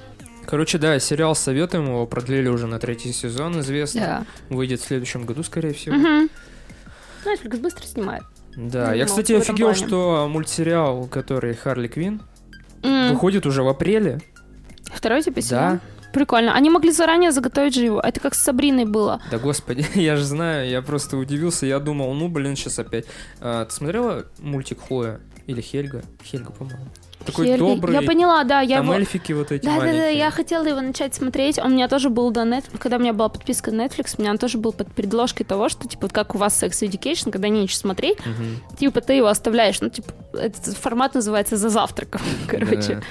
Короче, 0.46 0.78
да, 0.78 0.98
сериал 1.00 1.34
советуем, 1.34 1.86
его 1.86 2.06
продлили 2.06 2.48
уже 2.48 2.66
на 2.66 2.78
третий 2.78 3.12
сезон, 3.12 3.60
известно. 3.60 4.26
Выйдет 4.48 4.80
в 4.80 4.86
следующем 4.86 5.26
году, 5.26 5.42
скорее 5.42 5.74
всего. 5.74 5.96
Мгм. 5.96 6.30
Netflix 7.24 7.58
быстро 7.58 7.84
снимает. 7.86 8.22
Да, 8.56 8.88
Ну, 8.88 8.94
я, 8.94 9.04
кстати, 9.04 9.32
офигел, 9.32 9.68
плане. 9.72 9.86
что 9.86 10.28
мультсериал, 10.30 11.06
который 11.06 11.54
Харли 11.54 11.88
Квин, 11.88 12.22
М. 12.82 13.12
выходит 13.12 13.44
уже 13.46 13.62
в 13.62 13.68
апреле. 13.68 14.20
Второй 14.92 15.22
типа 15.22 15.40
Да. 15.50 15.80
Прикольно. 16.12 16.54
Они 16.54 16.70
могли 16.70 16.90
заранее 16.92 17.30
заготовить 17.30 17.74
же 17.74 17.84
его. 17.84 18.00
Это 18.00 18.20
как 18.20 18.34
с 18.34 18.40
Сабриной 18.42 18.86
было. 18.86 19.20
Да 19.30 19.38
господи, 19.38 19.84
я 19.94 20.16
же 20.16 20.24
знаю, 20.24 20.68
я 20.70 20.80
просто 20.80 21.18
удивился, 21.18 21.66
я 21.66 21.78
думал, 21.78 22.14
ну 22.14 22.28
блин, 22.28 22.56
сейчас 22.56 22.78
опять. 22.78 23.04
А, 23.40 23.66
ты 23.66 23.72
смотрела 23.72 24.24
мультик 24.38 24.80
Хлоя? 24.80 25.20
Или 25.46 25.60
Хельга? 25.60 26.02
Хельга, 26.24 26.50
по-моему. 26.52 26.86
Такой 27.24 27.46
Хельги. 27.46 27.58
добрый. 27.58 27.94
Я 27.94 28.02
поняла, 28.02 28.44
да, 28.44 28.60
я 28.60 28.76
Там 28.76 28.86
его... 28.86 28.94
эльфики 28.94 29.32
вот 29.32 29.50
эти 29.50 29.64
Да, 29.64 29.72
да, 29.74 29.80
да, 29.80 29.86
маленькие. 29.86 30.18
я 30.18 30.30
хотела 30.30 30.64
его 30.66 30.80
начать 30.80 31.14
смотреть. 31.14 31.58
Он 31.58 31.66
у 31.72 31.74
меня 31.74 31.88
тоже 31.88 32.08
был 32.08 32.30
до 32.30 32.42
Netflix. 32.42 32.78
Когда 32.78 32.96
у 32.96 33.00
меня 33.00 33.12
была 33.12 33.28
подписка 33.28 33.72
на 33.72 33.86
Netflix, 33.86 34.14
у 34.18 34.22
меня 34.22 34.30
он 34.32 34.38
тоже 34.38 34.58
был 34.58 34.72
под 34.72 34.92
предложкой 34.92 35.44
того, 35.46 35.68
что, 35.68 35.88
типа, 35.88 36.02
вот 36.02 36.12
как 36.12 36.34
у 36.34 36.38
вас 36.38 36.62
Sex 36.62 36.70
Education, 36.88 37.30
когда 37.32 37.48
нечего 37.48 37.78
смотреть, 37.78 38.18
Мгм. 38.24 38.76
типа, 38.78 39.00
ты 39.00 39.14
его 39.14 39.26
оставляешь. 39.28 39.80
Ну, 39.80 39.88
типа, 39.88 40.12
этот 40.34 40.76
формат 40.76 41.14
называется 41.14 41.56
«За 41.56 41.68
завтраком», 41.68 42.20
короче. 42.48 43.02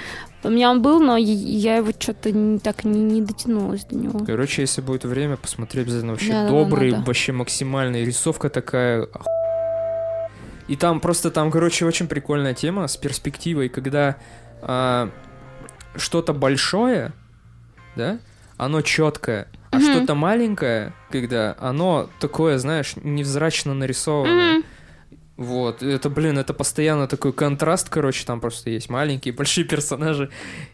Да. 0.42 0.48
У 0.48 0.52
меня 0.52 0.70
он 0.70 0.80
был, 0.80 1.00
но 1.00 1.16
я- 1.16 1.76
его 1.78 1.90
что-то 1.98 2.58
так 2.60 2.84
не, 2.84 3.00
не 3.00 3.20
дотянулась 3.22 3.84
до 3.84 3.96
него. 3.96 4.20
Короче, 4.24 4.62
если 4.62 4.80
будет 4.80 5.04
время, 5.04 5.36
посмотри 5.36 5.82
обязательно. 5.82 6.12
Вообще 6.12 6.32
Да-да-да, 6.32 6.50
добрый, 6.50 6.90
надо. 6.92 7.04
вообще 7.04 7.32
максимальный. 7.32 8.04
Рисовка 8.04 8.48
такая... 8.48 9.08
И 10.68 10.76
там 10.76 11.00
просто, 11.00 11.30
там, 11.30 11.50
короче, 11.50 11.84
очень 11.86 12.08
прикольная 12.08 12.54
тема 12.54 12.86
с 12.88 12.96
перспективой, 12.96 13.68
когда 13.68 14.16
а, 14.62 15.10
что-то 15.96 16.32
большое, 16.32 17.12
да, 17.94 18.18
оно 18.56 18.80
четкое, 18.82 19.48
а 19.70 19.76
Мгм. 19.78 19.84
что-то 19.84 20.14
маленькое, 20.14 20.92
когда 21.10 21.56
оно 21.60 22.08
такое, 22.20 22.58
знаешь, 22.58 22.94
невзрачно 22.96 23.74
нарисованное. 23.74 24.58
Мгм. 24.58 24.64
Вот, 25.36 25.82
это, 25.82 26.08
блин, 26.08 26.38
это 26.38 26.54
постоянно 26.54 27.06
такой 27.06 27.32
контраст, 27.32 27.90
короче, 27.90 28.24
там 28.24 28.40
просто 28.40 28.70
есть 28.70 28.88
маленькие, 28.88 29.34
большие 29.34 29.64
персонажи, 29.66 30.30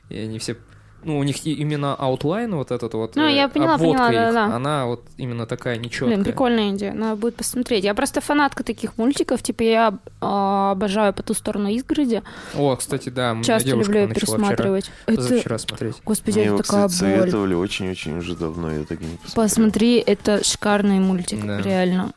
и 0.08 0.16
они 0.18 0.38
все 0.38 0.56
ну, 1.04 1.18
у 1.18 1.22
них 1.22 1.46
и- 1.46 1.52
именно 1.52 1.94
outline 1.94 2.54
вот 2.54 2.70
этот 2.70 2.94
вот, 2.94 3.16
Ну, 3.16 3.22
э, 3.26 3.34
я 3.34 3.48
поняла, 3.48 3.74
обводка 3.74 4.06
поняла, 4.08 4.28
их, 4.28 4.34
да-да. 4.34 4.56
она 4.56 4.86
вот 4.86 5.02
именно 5.16 5.46
такая 5.46 5.76
нечеткая. 5.76 6.08
Блин, 6.10 6.24
прикольная 6.24 6.70
идея, 6.72 6.92
надо 6.92 7.16
будет 7.16 7.36
посмотреть. 7.36 7.84
Я 7.84 7.94
просто 7.94 8.20
фанатка 8.20 8.64
таких 8.64 8.96
мультиков, 8.98 9.42
типа 9.42 9.62
я 9.62 9.98
а, 10.20 10.72
обожаю 10.72 11.12
«По 11.12 11.22
ту 11.22 11.34
сторону 11.34 11.68
изгороди», 11.68 12.22
О, 12.54 12.76
кстати, 12.76 13.08
да, 13.08 13.36
часто 13.42 13.70
люблю 13.70 13.84
начала 14.08 14.14
пересматривать. 14.14 14.84
вчера, 14.84 14.94
Это, 15.06 15.16
позавчера 15.16 15.58
смотреть. 15.58 15.96
господи, 16.04 16.34
Мне 16.38 16.42
это 16.46 16.54
его, 16.54 16.62
такая 16.62 16.88
кстати, 16.88 17.10
боль. 17.10 17.18
советовали 17.20 17.54
очень-очень 17.54 18.18
уже 18.18 18.36
давно, 18.36 18.70
я 18.72 18.84
так 18.84 19.00
и 19.00 19.04
не 19.04 19.16
посмотрел. 19.16 19.44
Посмотри, 19.44 19.96
это 19.98 20.44
шикарный 20.44 20.98
мультик, 21.00 21.44
Да. 21.44 21.60
реально. 21.60 22.12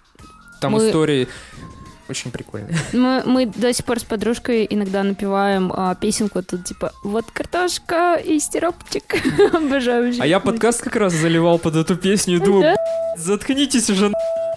Там 0.61 0.71
Мы- 0.73 0.87
истории 0.87 1.27
очень 2.09 2.31
прикольные. 2.31 2.75
Мы, 2.93 3.23
мы 3.25 3.45
до 3.45 3.73
сих 3.73 3.85
пор 3.85 3.99
с 3.99 4.03
подружкой 4.03 4.67
иногда 4.69 5.03
напеваем 5.03 5.71
а, 5.75 5.95
песенку 5.95 6.43
тут 6.43 6.65
типа 6.65 6.93
«Вот 7.03 7.25
картошка 7.31 8.15
и 8.15 8.39
стиропчик». 8.39 9.03
Обожаю. 9.53 10.13
А 10.19 10.27
я 10.27 10.39
подкаст 10.39 10.81
как 10.81 10.95
раз 10.95 11.13
заливал 11.13 11.59
под 11.59 11.75
эту 11.75 11.95
песню 11.95 12.35
и 12.35 12.39
думаю, 12.39 12.61
Да? 12.61 12.73
«Б***ь, 12.73 13.19
заткнитесь 13.21 13.89
уже, 13.89 14.11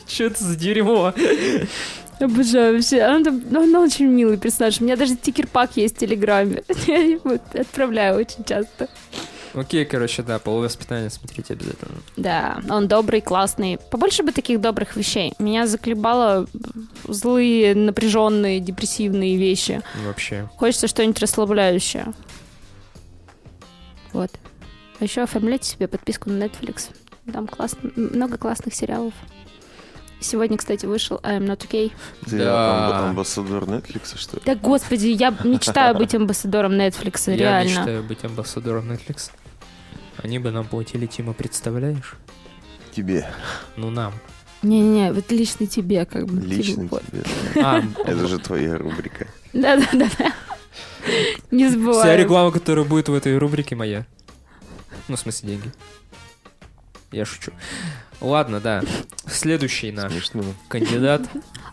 что 0.07 0.25
это 0.25 0.45
за 0.45 0.57
дерьмо? 0.57 1.15
Обожаю 2.21 2.75
вообще. 2.75 3.01
Она, 3.03 3.25
там- 3.25 3.43
ну, 3.49 3.63
она 3.63 3.81
очень 3.81 4.07
милый 4.07 4.39
персонаж. 4.39 4.81
У 4.81 4.85
меня 4.85 4.97
даже 4.97 5.15
стикер-пак 5.15 5.77
есть 5.77 5.97
в 5.97 5.99
Телеграме. 6.01 6.63
Я 6.87 6.97
его 6.99 7.39
отправляю 7.55 8.17
очень 8.19 8.45
часто. 8.45 8.89
Окей, 9.59 9.85
короче, 9.85 10.23
да, 10.23 10.39
полувоспитание 10.39 11.11
смотрите 11.11 11.55
обязательно. 11.55 11.99
Да, 12.17 12.61
он 12.71 12.87
добрый, 12.89 13.21
классный. 13.21 13.79
Побольше 13.91 14.23
бы 14.23 14.33
таких 14.33 14.61
добрых 14.61 14.97
вещей. 14.97 15.33
Меня 15.39 15.67
заколебало 15.67 16.47
злые, 17.07 17.75
напряженные, 17.75 18.61
депрессивные 18.61 19.37
вещи. 19.37 19.83
Вообще. 20.07 20.49
Хочется 20.57 20.87
что-нибудь 20.89 21.19
расслабляющее. 21.21 22.13
Вот. 24.13 24.31
А 25.01 25.05
еще 25.05 25.23
оформляйте 25.23 25.69
себе 25.71 25.89
подписку 25.89 26.31
на 26.31 26.45
Netflix. 26.45 26.91
Там 27.33 27.47
классно, 27.47 27.91
много 27.95 28.39
классных 28.39 28.75
сериалов. 28.75 29.13
Сегодня, 30.21 30.57
кстати, 30.57 30.85
вышел 30.85 31.21
I 31.23 31.39
Am 31.39 31.47
Not 31.47 31.69
Okay. 31.69 31.93
Ты 32.29 32.39
Да. 32.39 32.91
амба- 33.05 33.09
амбассадор 33.11 33.65
Netflix, 33.65 34.17
что 34.19 34.37
ли? 34.37 34.43
Да, 34.45 34.57
господи, 34.57 35.07
я 35.09 35.33
мечтаю 35.45 35.95
быть 35.97 36.13
амбассадором 36.15 36.73
Netflix, 36.73 37.31
Я 37.31 37.37
реально. 37.37 37.69
мечтаю 37.69 38.03
быть 38.03 38.25
амбассадором 38.25 38.91
Netflix. 38.91 39.31
Они 40.23 40.39
бы 40.39 40.51
нам 40.51 40.67
платили, 40.67 41.07
Тима, 41.07 41.33
представляешь? 41.33 42.15
Тебе. 42.95 43.29
Ну, 43.77 43.91
нам. 43.91 44.13
Не-не-не, 44.63 45.13
вот 45.13 45.31
лично 45.31 45.67
тебе, 45.67 46.05
как 46.05 46.27
бы. 46.27 46.41
Лично 46.45 46.85
вот. 46.91 47.03
тебе. 47.07 47.23
А, 47.63 47.83
Это 48.05 48.27
же 48.27 48.39
твоя 48.39 48.77
рубрика. 48.77 49.29
Да-да-да. 49.53 50.33
Не 51.53 51.69
забывай. 51.69 52.01
вся 52.03 52.17
реклама, 52.17 52.51
которая 52.51 52.85
будет 52.85 53.09
в 53.09 53.15
этой 53.15 53.39
рубрике, 53.39 53.77
моя. 53.77 54.05
Ну, 55.07 55.17
в 55.17 55.21
смысле, 55.21 55.51
деньги. 55.51 55.73
Я 57.13 57.25
шучу. 57.25 57.53
Ладно, 58.21 58.59
да. 58.61 58.83
Следующий 59.27 59.93
наш 59.93 60.13
Смешно. 60.13 60.43
кандидат. 60.69 61.23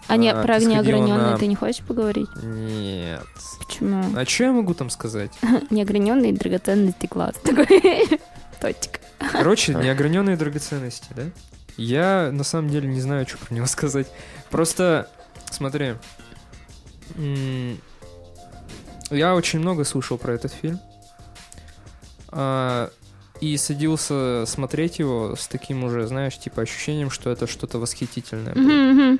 А 0.07 0.15
не, 0.17 0.29
А, 0.31 0.41
про 0.43 0.59
неограненные 0.59 1.31
на- 1.31 1.37
ты 1.37 1.47
не 1.47 1.55
хочешь 1.55 1.83
поговорить? 1.83 2.29
Нет. 2.43 3.25
Почему? 3.65 4.03
А 4.15 4.25
что 4.25 4.43
я 4.43 4.51
могу 4.51 4.75
там 4.75 4.91
сказать? 4.91 5.31
Неограненные 5.71 6.33
драгоценности 6.33 7.07
класс. 7.07 7.35
Такой 7.43 7.65
точка. 8.73 8.99
Короче, 9.31 9.73
неограненные 9.73 10.35
драгоценности, 10.37 11.07
да? 11.15 11.23
Я 11.77 12.29
на 12.31 12.43
самом 12.43 12.69
деле 12.69 12.87
не 12.87 13.01
знаю, 13.01 13.27
что 13.27 13.37
про 13.37 13.53
него 13.53 13.65
сказать. 13.67 14.07
Просто, 14.49 15.09
смотри, 15.51 15.95
я 19.11 19.35
очень 19.35 19.59
много 19.59 19.83
слышал 19.83 20.17
про 20.17 20.33
этот 20.33 20.53
фильм. 20.53 20.79
А, 22.29 22.89
И 23.41 23.55
садился 23.57 24.45
смотреть 24.47 24.99
его 24.99 25.35
с 25.35 25.47
таким 25.47 25.83
уже, 25.83 26.07
знаешь, 26.07 26.37
типа 26.37 26.61
ощущением, 26.63 27.09
что 27.09 27.29
это 27.29 27.47
что-то 27.47 27.79
восхитительное. 27.79 28.55
мгм. 28.55 29.19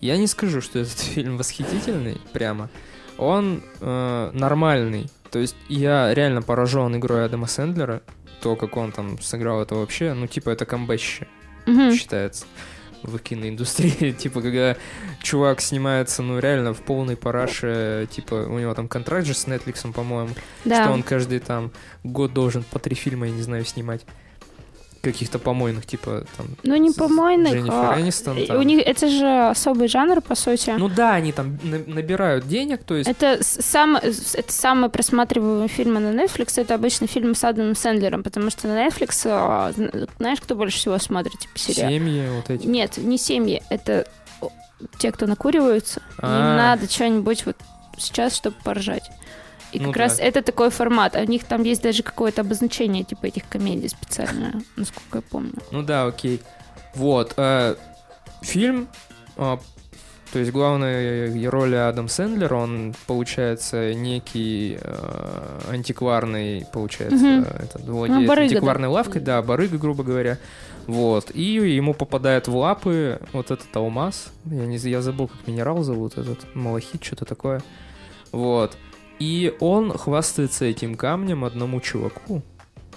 Я 0.00 0.16
не 0.16 0.26
скажу, 0.28 0.60
что 0.60 0.78
этот 0.78 0.98
фильм 0.98 1.36
восхитительный, 1.38 2.20
прямо. 2.32 2.70
Он 3.16 3.62
э, 3.80 4.30
нормальный. 4.32 5.10
То 5.32 5.40
есть 5.40 5.56
я 5.68 6.14
реально 6.14 6.40
поражен 6.40 6.96
игрой 6.96 7.24
Адама 7.24 7.46
Сэндлера. 7.48 8.00
То, 8.42 8.56
как 8.56 8.76
он 8.76 8.92
там 8.92 9.20
сыграл 9.20 9.60
это 9.62 9.74
вообще, 9.74 10.14
ну, 10.14 10.26
типа, 10.26 10.50
это 10.50 10.64
камбэще 10.64 11.26
Мгм. 11.66 11.92
считается 11.94 12.46
в 13.02 13.18
киноиндустрии. 13.18 14.12
типа, 14.18 14.40
когда 14.42 14.76
чувак 15.22 15.60
снимается, 15.60 16.22
ну, 16.22 16.38
реально 16.38 16.72
в 16.74 16.80
полной 16.82 17.16
параше, 17.16 18.08
типа, 18.10 18.34
у 18.48 18.58
него 18.58 18.74
там 18.74 18.88
контракт 18.88 19.26
же 19.26 19.34
с 19.34 19.46
Netflix, 19.46 19.92
по-моему, 19.92 20.30
что 20.60 20.68
Да. 20.70 20.90
он 20.90 21.02
каждый 21.02 21.38
там 21.40 21.70
год 22.04 22.32
должен 22.32 22.62
по 22.64 22.78
три 22.78 22.94
фильма, 22.94 23.26
я 23.26 23.32
не 23.32 23.42
знаю, 23.42 23.64
снимать. 23.64 24.04
Каких-то 25.00 25.38
помойных, 25.38 25.86
типа, 25.86 26.24
там, 26.36 26.46
Ну, 26.64 26.74
не 26.76 26.90
помойных. 26.90 27.52
Дженнифер 27.52 27.72
а, 27.92 28.00
Энистон 28.00 28.36
и 28.38 28.46
там. 28.46 28.58
У 28.58 28.62
них 28.62 28.82
это 28.84 29.08
же 29.08 29.48
особый 29.50 29.86
жанр, 29.88 30.20
по 30.20 30.34
сути. 30.34 30.74
Ну 30.76 30.88
да, 30.88 31.14
они 31.14 31.30
там 31.32 31.58
на- 31.62 31.78
набирают 31.86 32.48
денег, 32.48 32.82
то 32.82 32.96
есть 32.96 33.08
Это 33.08 33.38
сам, 33.42 33.96
это 33.96 34.52
самые 34.52 34.90
просматриваемые 34.90 35.68
фильмы 35.68 36.00
на 36.00 36.08
Netflix. 36.20 36.60
Это 36.60 36.74
обычно 36.74 37.06
фильмы 37.06 37.34
с 37.36 37.44
Адамом 37.44 37.76
Сэндлером, 37.76 38.22
потому 38.24 38.50
что 38.50 38.66
на 38.66 38.86
Netflix, 38.88 39.22
а, 39.26 39.70
зн- 39.70 40.10
знаешь, 40.18 40.40
кто 40.40 40.56
больше 40.56 40.78
всего 40.78 40.98
смотрит 40.98 41.38
типа 41.38 41.58
сериал? 41.58 41.90
семьи 41.90 42.28
вот 42.34 42.50
эти. 42.50 42.66
Нет, 42.66 42.96
не 42.98 43.18
семьи, 43.18 43.62
это 43.70 44.04
те, 44.98 45.12
кто 45.12 45.26
накуриваются. 45.26 46.00
Им 46.18 46.18
А. 46.22 46.56
надо 46.56 46.90
что-нибудь 46.90 47.46
вот 47.46 47.56
сейчас, 47.98 48.34
чтобы 48.34 48.56
поржать. 48.64 49.08
И 49.72 49.78
Ну 49.80 49.86
как 49.88 49.96
да. 49.96 50.02
раз 50.04 50.18
это 50.18 50.42
такой 50.42 50.70
формат. 50.70 51.14
А 51.16 51.20
У 51.20 51.24
них 51.24 51.44
там 51.44 51.62
есть 51.62 51.82
даже 51.82 52.02
какое-то 52.02 52.40
обозначение 52.40 53.04
типа 53.04 53.26
этих 53.26 53.48
комедий 53.48 53.88
специальное, 53.88 54.54
насколько 54.76 55.18
я 55.18 55.22
помню. 55.22 55.52
Ну 55.70 55.82
да, 55.82 56.06
окей. 56.06 56.40
Вот. 56.94 57.34
э, 57.36 57.74
фильм, 58.42 58.88
а, 59.36 59.58
то 60.32 60.38
есть 60.38 60.52
главной 60.52 61.48
роли 61.48 61.74
Адам 61.76 62.08
Сэндлер, 62.08 62.52
он, 62.54 62.94
получается, 63.06 63.94
некий 63.94 64.78
э, 64.80 65.60
антикварный, 65.70 66.66
получается, 66.72 67.16
Мгм. 67.24 67.42
этот, 67.44 67.82
владеет 67.86 68.20
Ну, 68.22 68.26
барыга, 68.26 68.44
антикварной 68.54 68.88
да. 68.88 68.92
лавкой, 68.92 69.20
да, 69.22 69.42
барыга, 69.42 69.78
грубо 69.78 70.02
говоря. 70.04 70.38
Вот. 70.86 71.30
И 71.34 71.42
ему 71.42 71.92
попадает 71.94 72.48
в 72.48 72.56
лапы 72.56 73.20
вот 73.32 73.50
этот 73.50 73.74
алмаз. 73.76 74.28
Я, 74.46 74.64
не, 74.66 74.76
я 74.78 75.02
забыл, 75.02 75.28
как 75.28 75.46
минерал 75.46 75.82
зовут 75.82 76.16
этот. 76.16 76.54
Малахит, 76.54 77.04
что-то 77.04 77.24
такое. 77.26 77.62
Вот. 78.32 78.76
И 79.18 79.54
он 79.60 79.96
хвастается 79.96 80.64
этим 80.64 80.94
камнем 80.94 81.44
одному 81.44 81.80
чуваку. 81.80 82.42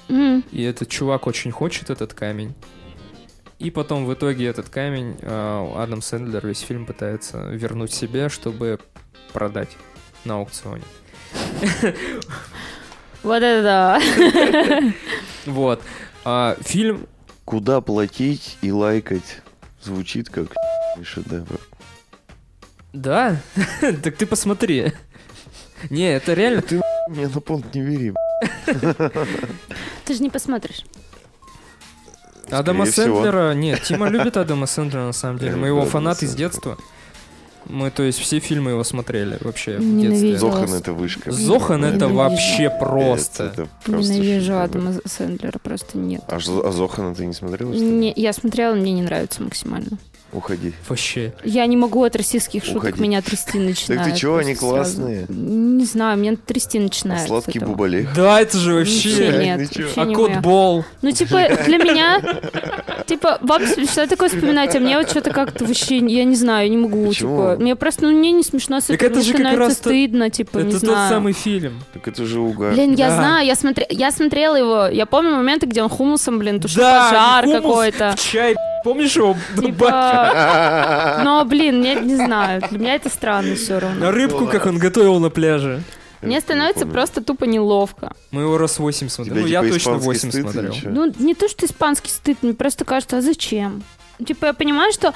Мгм. 0.07 0.43
И 0.51 0.63
этот 0.63 0.89
чувак 0.89 1.27
очень 1.27 1.51
хочет 1.51 1.89
этот 1.89 2.13
камень. 2.13 2.53
И 3.59 3.69
потом 3.69 4.05
в 4.05 4.13
итоге 4.13 4.47
этот 4.47 4.69
камень 4.69 5.15
э, 5.21 5.73
Адам 5.77 6.01
Сэндлер 6.01 6.45
весь 6.45 6.59
фильм 6.59 6.85
пытается 6.85 7.49
вернуть 7.49 7.93
себе, 7.93 8.29
чтобы 8.29 8.79
продать 9.33 9.69
на 10.25 10.35
аукционе. 10.35 10.83
Вот 13.23 13.43
это 13.43 13.63
да. 13.63 14.01
Вот. 15.45 15.81
А, 16.23 16.55
фильм, 16.61 17.07
Куда 17.45 17.81
платить 17.81 18.57
и 18.61 18.71
лайкать? 18.71 19.41
Звучит 19.81 20.29
как 20.29 20.53
шедевр. 21.03 21.59
да, 22.93 23.37
так 23.81 24.15
ты 24.15 24.25
посмотри. 24.25 24.93
Не, 25.89 26.13
это 26.13 26.33
реально... 26.33 26.61
Ты 26.61 26.81
мне 27.07 27.27
на 27.27 27.41
понт 27.41 27.73
не 27.73 27.81
вери. 27.81 28.13
Ты 30.05 30.13
же 30.13 30.21
не 30.23 30.29
посмотришь. 30.29 30.83
Адама 32.49 32.85
Скорее 32.85 33.07
всего. 33.07 33.23
Сэндлера... 33.23 33.53
Нет, 33.53 33.81
Тима 33.83 34.09
любит 34.09 34.37
Адама 34.37 34.65
Сэндлера, 34.65 35.05
на 35.05 35.13
самом 35.13 35.37
деле. 35.39 35.55
Мы 35.55 35.67
его 35.67 35.79
Адама 35.79 35.91
фанаты 35.91 36.27
с 36.27 36.35
детства. 36.35 36.77
Мы, 37.65 37.91
то 37.91 38.01
есть, 38.03 38.19
все 38.19 38.39
фильмы 38.39 38.71
его 38.71 38.83
смотрели 38.83 39.37
вообще 39.39 39.77
в 39.77 40.01
детстве. 40.01 40.37
Зохан 40.37 40.73
это 40.73 40.93
вышка. 40.93 41.31
Зохан 41.31 41.85
это 41.85 42.07
Ненавижу. 42.07 42.15
вообще 42.15 42.69
просто. 42.69 43.43
это 43.45 43.67
просто 43.85 44.13
Ненавижу. 44.13 44.59
Адама 44.59 44.93
Сэндлера, 45.05 45.59
просто 45.59 45.97
нет. 45.97 46.23
А, 46.27 46.37
а 46.37 46.71
Зохана 46.71 47.13
ты 47.13 47.25
не 47.25 47.33
смотрела, 47.33 47.71
что 47.73 47.83
ли? 47.83 47.89
Не, 47.91 48.13
я 48.15 48.33
смотрела, 48.33 48.73
мне 48.73 48.91
не 48.91 49.03
нравится 49.03 49.43
максимально. 49.43 49.99
Уходи. 50.33 50.73
Вообще. 50.87 51.33
Я 51.43 51.65
не 51.65 51.75
могу 51.77 52.03
от 52.03 52.15
российских 52.15 52.63
шуток, 52.63 52.83
Уходи. 52.83 53.01
меня 53.01 53.21
трясти 53.21 53.59
начинает. 53.59 54.03
Так 54.03 54.13
ты 54.13 54.19
чего, 54.19 54.37
они 54.37 54.55
сразу. 54.55 54.67
классные? 54.73 55.25
Не 55.29 55.85
знаю, 55.85 56.17
меня 56.17 56.35
трясти 56.45 56.77
А 56.77 56.81
начинает. 56.81 57.27
сладкий 57.27 57.59
бубалех. 57.59 58.13
Да, 58.15 58.39
это 58.41 58.57
же 58.57 58.73
Вообще 58.75 59.37
нет, 59.37 59.59
вообще 59.59 59.87
А 60.01 60.05
не 60.05 60.15
моё. 60.15 60.27
котбол? 60.27 60.85
Ну, 61.01 61.11
типа, 61.11 61.41
для 61.65 61.77
меня, 61.77 62.21
типа, 63.05 63.39
вообще, 63.41 63.85
что 63.85 64.07
такое 64.07 64.29
вспоминать, 64.29 64.75
а 64.75 64.79
мне 64.79 64.97
вот 64.97 65.09
что-то 65.09 65.31
как-то 65.31 65.65
вообще, 65.65 65.97
я 65.97 66.23
не 66.23 66.35
знаю, 66.35 66.65
я 66.65 66.69
не 66.69 66.77
могу, 66.77 67.07
Почему? 67.07 67.37
типа, 67.51 67.57
мне 67.61 67.75
просто, 67.75 68.05
ну, 68.05 68.11
мне 68.17 68.31
не 68.31 68.43
смешно 68.43 68.79
с 68.79 68.85
Так 68.85 69.01
это 69.03 69.21
же 69.21 69.33
как 69.33 69.57
раз 69.57 69.73
стыдно, 69.73 70.29
типа, 70.29 70.59
не 70.59 70.69
Это 70.69 70.79
тот 70.79 70.89
знаю. 70.89 71.09
самый 71.09 71.33
фильм. 71.33 71.81
Так 71.93 72.07
это 72.07 72.25
же 72.25 72.39
угар. 72.39 72.73
Блин, 72.73 72.93
я 72.95 73.09
Да. 73.09 73.15
знаю, 73.17 73.45
я, 73.47 73.55
смотре... 73.55 73.85
я 73.89 74.11
смотрела 74.11 74.55
его, 74.55 74.87
я 74.87 75.05
помню 75.05 75.31
моменты, 75.35 75.65
где 75.65 75.81
он 75.83 75.89
хумусом, 75.89 76.39
блин, 76.39 76.59
тушил 76.59 76.81
Да, 76.81 77.09
пожар 77.09 77.61
какой-то. 77.61 78.15
В 78.17 78.31
чай, 78.31 78.55
помнишь 78.83 79.15
его? 79.15 79.35
Типа, 79.59 81.21
но, 81.23 81.43
блин, 81.45 81.83
я 81.83 81.95
не 81.95 82.15
знаю, 82.15 82.61
для 82.69 82.79
меня 82.79 82.95
это 82.95 83.09
странно 83.09 83.55
все 83.55 83.79
равно. 83.79 83.99
На 83.99 84.11
рыбку, 84.11 84.47
как 84.47 84.65
он 84.65 84.77
готовил 84.77 85.19
на 85.19 85.29
пляже. 85.29 85.83
Мне 86.21 86.35
не 86.35 86.41
становится 86.41 86.85
просто 86.85 87.23
тупо 87.23 87.45
неловко. 87.45 88.13
Мы 88.29 88.43
его 88.43 88.57
раз 88.57 88.77
8 88.77 89.09
смотрели. 89.09 89.39
Тебя 89.39 89.41
Ну, 89.41 89.47
я 89.47 89.61
типа 89.61 89.73
точно 89.73 89.89
испанский 89.89 90.05
8 90.05 90.29
стыд 90.29 90.33
или 90.35 90.51
смотрел. 90.51 90.75
Ну, 90.83 91.13
не 91.17 91.33
то, 91.33 91.47
что 91.47 91.65
испанский 91.65 92.09
стыд, 92.11 92.37
мне 92.43 92.53
просто 92.53 92.85
кажется, 92.85 93.17
а 93.17 93.21
зачем? 93.21 93.83
Типа, 94.23 94.45
я 94.45 94.53
понимаю, 94.53 94.91
что 94.93 95.13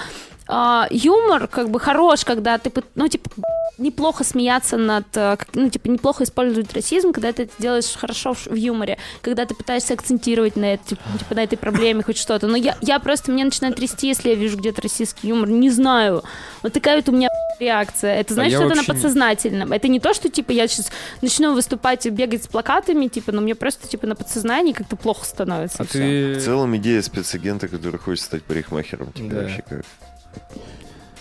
а, 0.47 0.87
юмор 0.91 1.47
как 1.47 1.69
бы 1.69 1.79
хорош, 1.79 2.23
когда 2.23 2.57
ты, 2.57 2.71
ну, 2.95 3.07
типа, 3.07 3.29
неплохо 3.77 4.23
смеяться 4.23 4.77
над, 4.77 5.05
а, 5.15 5.35
как- 5.37 5.53
ну, 5.55 5.69
типа, 5.69 5.87
неплохо 5.87 6.23
использовать 6.23 6.73
расизм, 6.73 7.11
когда 7.11 7.33
ты 7.33 7.43
это 7.43 7.53
делаешь 7.59 7.91
хорошо 7.95 8.33
в, 8.33 8.47
в 8.47 8.53
юморе, 8.55 8.97
когда 9.21 9.45
ты 9.45 9.55
пытаешься 9.55 9.93
акцентировать 9.95 10.55
на, 10.55 10.73
это, 10.75 10.85
типа, 10.89 11.01
типа, 11.19 11.35
на 11.35 11.43
этой 11.43 11.57
проблеме 11.57 12.03
хоть 12.03 12.17
что-то. 12.17 12.47
Но 12.47 12.57
я, 12.57 12.77
я 12.81 12.99
просто, 12.99 13.31
мне 13.31 13.43
начинает 13.43 13.75
трясти, 13.75 14.07
если 14.07 14.29
я 14.29 14.35
вижу 14.35 14.57
где-то 14.57 14.81
российский 14.81 15.27
юмор, 15.29 15.49
не 15.49 15.69
знаю. 15.69 16.23
Вот 16.63 16.73
такая 16.73 16.97
вот 16.97 17.09
у 17.09 17.11
меня 17.11 17.27
реакция. 17.59 18.15
Это 18.19 18.33
значит, 18.33 18.51
я 18.53 18.57
что 18.59 18.67
это 18.67 18.75
на 18.75 18.83
подсознательном. 18.83 19.71
Это 19.73 19.87
не 19.87 19.99
то, 19.99 20.13
что, 20.13 20.29
типа, 20.29 20.51
я 20.51 20.67
сейчас 20.67 20.91
начну 21.21 21.53
выступать 21.53 22.05
и 22.05 22.09
бегать 22.09 22.43
с 22.43 22.47
плакатами, 22.47 23.07
типа, 23.07 23.31
но 23.31 23.41
мне 23.41 23.55
просто, 23.55 23.87
типа, 23.87 24.07
на 24.07 24.15
подсознании 24.15 24.73
как-то 24.73 24.95
плохо 24.95 25.25
становится. 25.25 25.83
А 25.83 25.85
ты... 25.85 26.35
В 26.35 26.43
целом 26.43 26.75
идея 26.77 27.01
спецагента, 27.01 27.67
который 27.67 27.97
хочет 27.99 28.23
стать 28.25 28.43
парикмахером. 28.43 29.11
Типа, 29.11 29.29
Да. 29.35 29.41
вообще 29.41 29.63
как. 29.67 29.85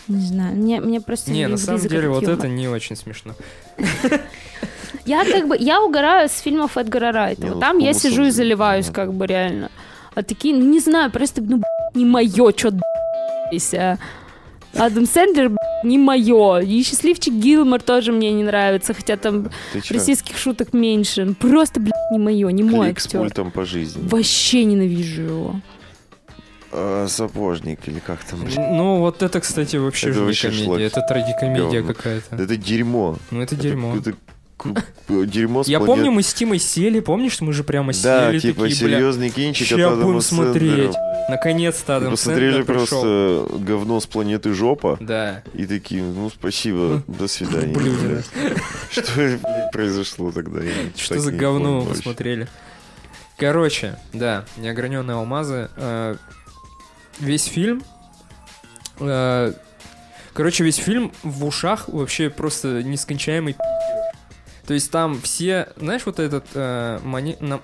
Не 0.09 0.27
знаю, 0.27 0.57
мне, 0.57 0.81
мне 0.81 1.01
просто 1.01 1.31
Не, 1.31 1.49
на 1.49 1.57
самом 1.57 1.81
деле 1.81 2.09
вот 2.09 2.23
юмор. 2.23 2.39
это 2.39 2.49
не 2.49 2.69
очень 2.69 2.97
смешно. 2.97 3.35
Я 5.07 5.25
как 5.25 5.49
бы, 5.49 5.57
я 5.59 5.83
угораю 5.83 6.29
с 6.31 6.39
фильмов 6.41 6.79
Эдгара 6.79 7.13
Райта. 7.13 7.49
Вот 7.49 7.61
там 7.61 7.77
я 7.79 7.93
сижу 7.93 8.25
и 8.25 8.31
заливаюсь, 8.31 8.87
как 8.87 9.13
бы 9.13 9.27
реально. 9.27 9.71
А 10.15 10.23
такие, 10.23 10.55
ну 10.55 10.65
не 10.65 10.81
знаю, 10.81 11.11
просто, 11.11 11.43
ну, 11.43 11.63
не 11.95 12.07
мое, 12.07 12.53
что 12.57 12.73
а. 13.75 13.99
Адам 14.77 15.07
Сэндлер, 15.07 15.53
не 15.85 15.99
мое. 15.99 16.61
И 16.61 16.83
счастливчик 16.83 17.35
Гилмор 17.35 17.83
тоже 17.83 18.13
мне 18.13 18.33
не 18.33 18.43
нравится, 18.43 18.95
хотя 18.95 19.17
там 19.17 19.51
чё? 19.75 19.95
российских 19.95 20.37
шуток 20.37 20.73
меньше. 20.73 21.35
Просто, 21.39 21.81
блядь, 21.81 22.11
не 22.11 22.19
мое, 22.19 22.49
не 22.51 22.63
мой 22.63 22.89
Клик 22.89 23.01
с 23.01 23.07
актер. 23.07 23.21
пультом 23.21 23.51
по 23.51 23.65
жизни. 23.65 24.09
Вообще 24.09 24.65
ненавижу 24.65 25.23
его. 25.23 25.61
А, 26.77 27.07
сапожник 27.09 27.79
или 27.87 28.01
как 28.01 28.25
там? 28.25 28.41
блин? 28.43 28.55
Ну, 28.57 28.99
вот 28.99 29.23
это, 29.23 29.41
кстати, 29.41 29.77
вообще 29.77 30.09
Это 30.09 30.15
же 30.15 30.21
не 30.21 30.27
вообще 30.27 30.49
комедия. 30.49 30.65
шлак. 30.67 30.81
Это 30.81 31.01
трагикомедия 31.03 31.81
Говно. 31.83 31.95
какая-то. 31.95 32.37
Это 32.37 32.57
дерьмо. 32.57 33.17
Ну, 33.31 33.41
это 33.41 33.55
Это- 33.55 33.63
дерьмо. 33.63 33.97
Это, 33.97 34.15
ку- 34.57 34.75
дерьмо 35.25 35.63
с 35.63 35.69
Я 35.69 35.79
планет- 35.79 35.87
помню, 35.97 36.11
мы 36.11 36.23
с 36.23 36.35
Тимой 36.35 36.59
сели, 36.59 36.99
помнишь, 37.01 37.41
мы 37.41 37.53
же 37.53 37.63
прямо 37.65 37.93
Да, 38.03 38.31
сели 38.31 38.41
типа 38.41 38.63
такие, 38.63 38.87
бля, 38.87 38.97
серьезный 38.99 39.31
кинчик 39.31 39.67
ща 39.69 39.75
от 39.77 39.81
Адама 39.93 40.03
будем 40.05 40.21
смотреть. 40.21 40.71
Сэндлера. 40.93 41.27
Наконец-то 41.31 41.93
Мы 41.93 41.97
Адам 41.99 42.11
посмотрели 42.11 42.53
Сэндлер 42.53 42.65
пришел. 42.67 42.87
просто 43.01 43.59
говно 43.59 44.01
с 44.01 44.07
планеты 44.07 44.53
Жопа 44.53 44.99
Да. 45.01 45.43
и 45.55 45.67
такие, 45.67 46.03
ну 46.03 46.29
спасибо, 46.29 47.03
до 47.07 47.29
свидания. 47.29 48.23
Что 48.91 49.39
произошло 49.73 50.33
тогда? 50.33 50.61
Что 50.97 51.19
за 51.21 51.33
не 51.33 51.39
говно 51.39 51.75
вы 51.81 51.87
вообще. 51.87 51.97
посмотрели? 52.03 52.49
Короче, 53.37 53.97
да, 54.13 54.45
неограненные 54.59 55.17
алмазы. 55.17 55.69
Весь 57.21 57.45
фильм. 57.45 57.83
э, 59.01 59.53
Короче, 60.33 60.65
весь 60.65 60.77
фильм 60.77 61.13
в 61.23 61.45
ушах 61.45 61.89
вообще 61.89 62.29
просто 62.29 62.83
нескончаемый. 62.83 63.57
То 64.67 64.75
есть 64.75 64.91
там 64.91 65.21
все, 65.21 65.69
знаешь, 65.77 66.07
вот 66.07 66.19
этот 66.19 66.45
э, 66.55 66.99
мани- 67.05 67.37
на- 67.41 67.61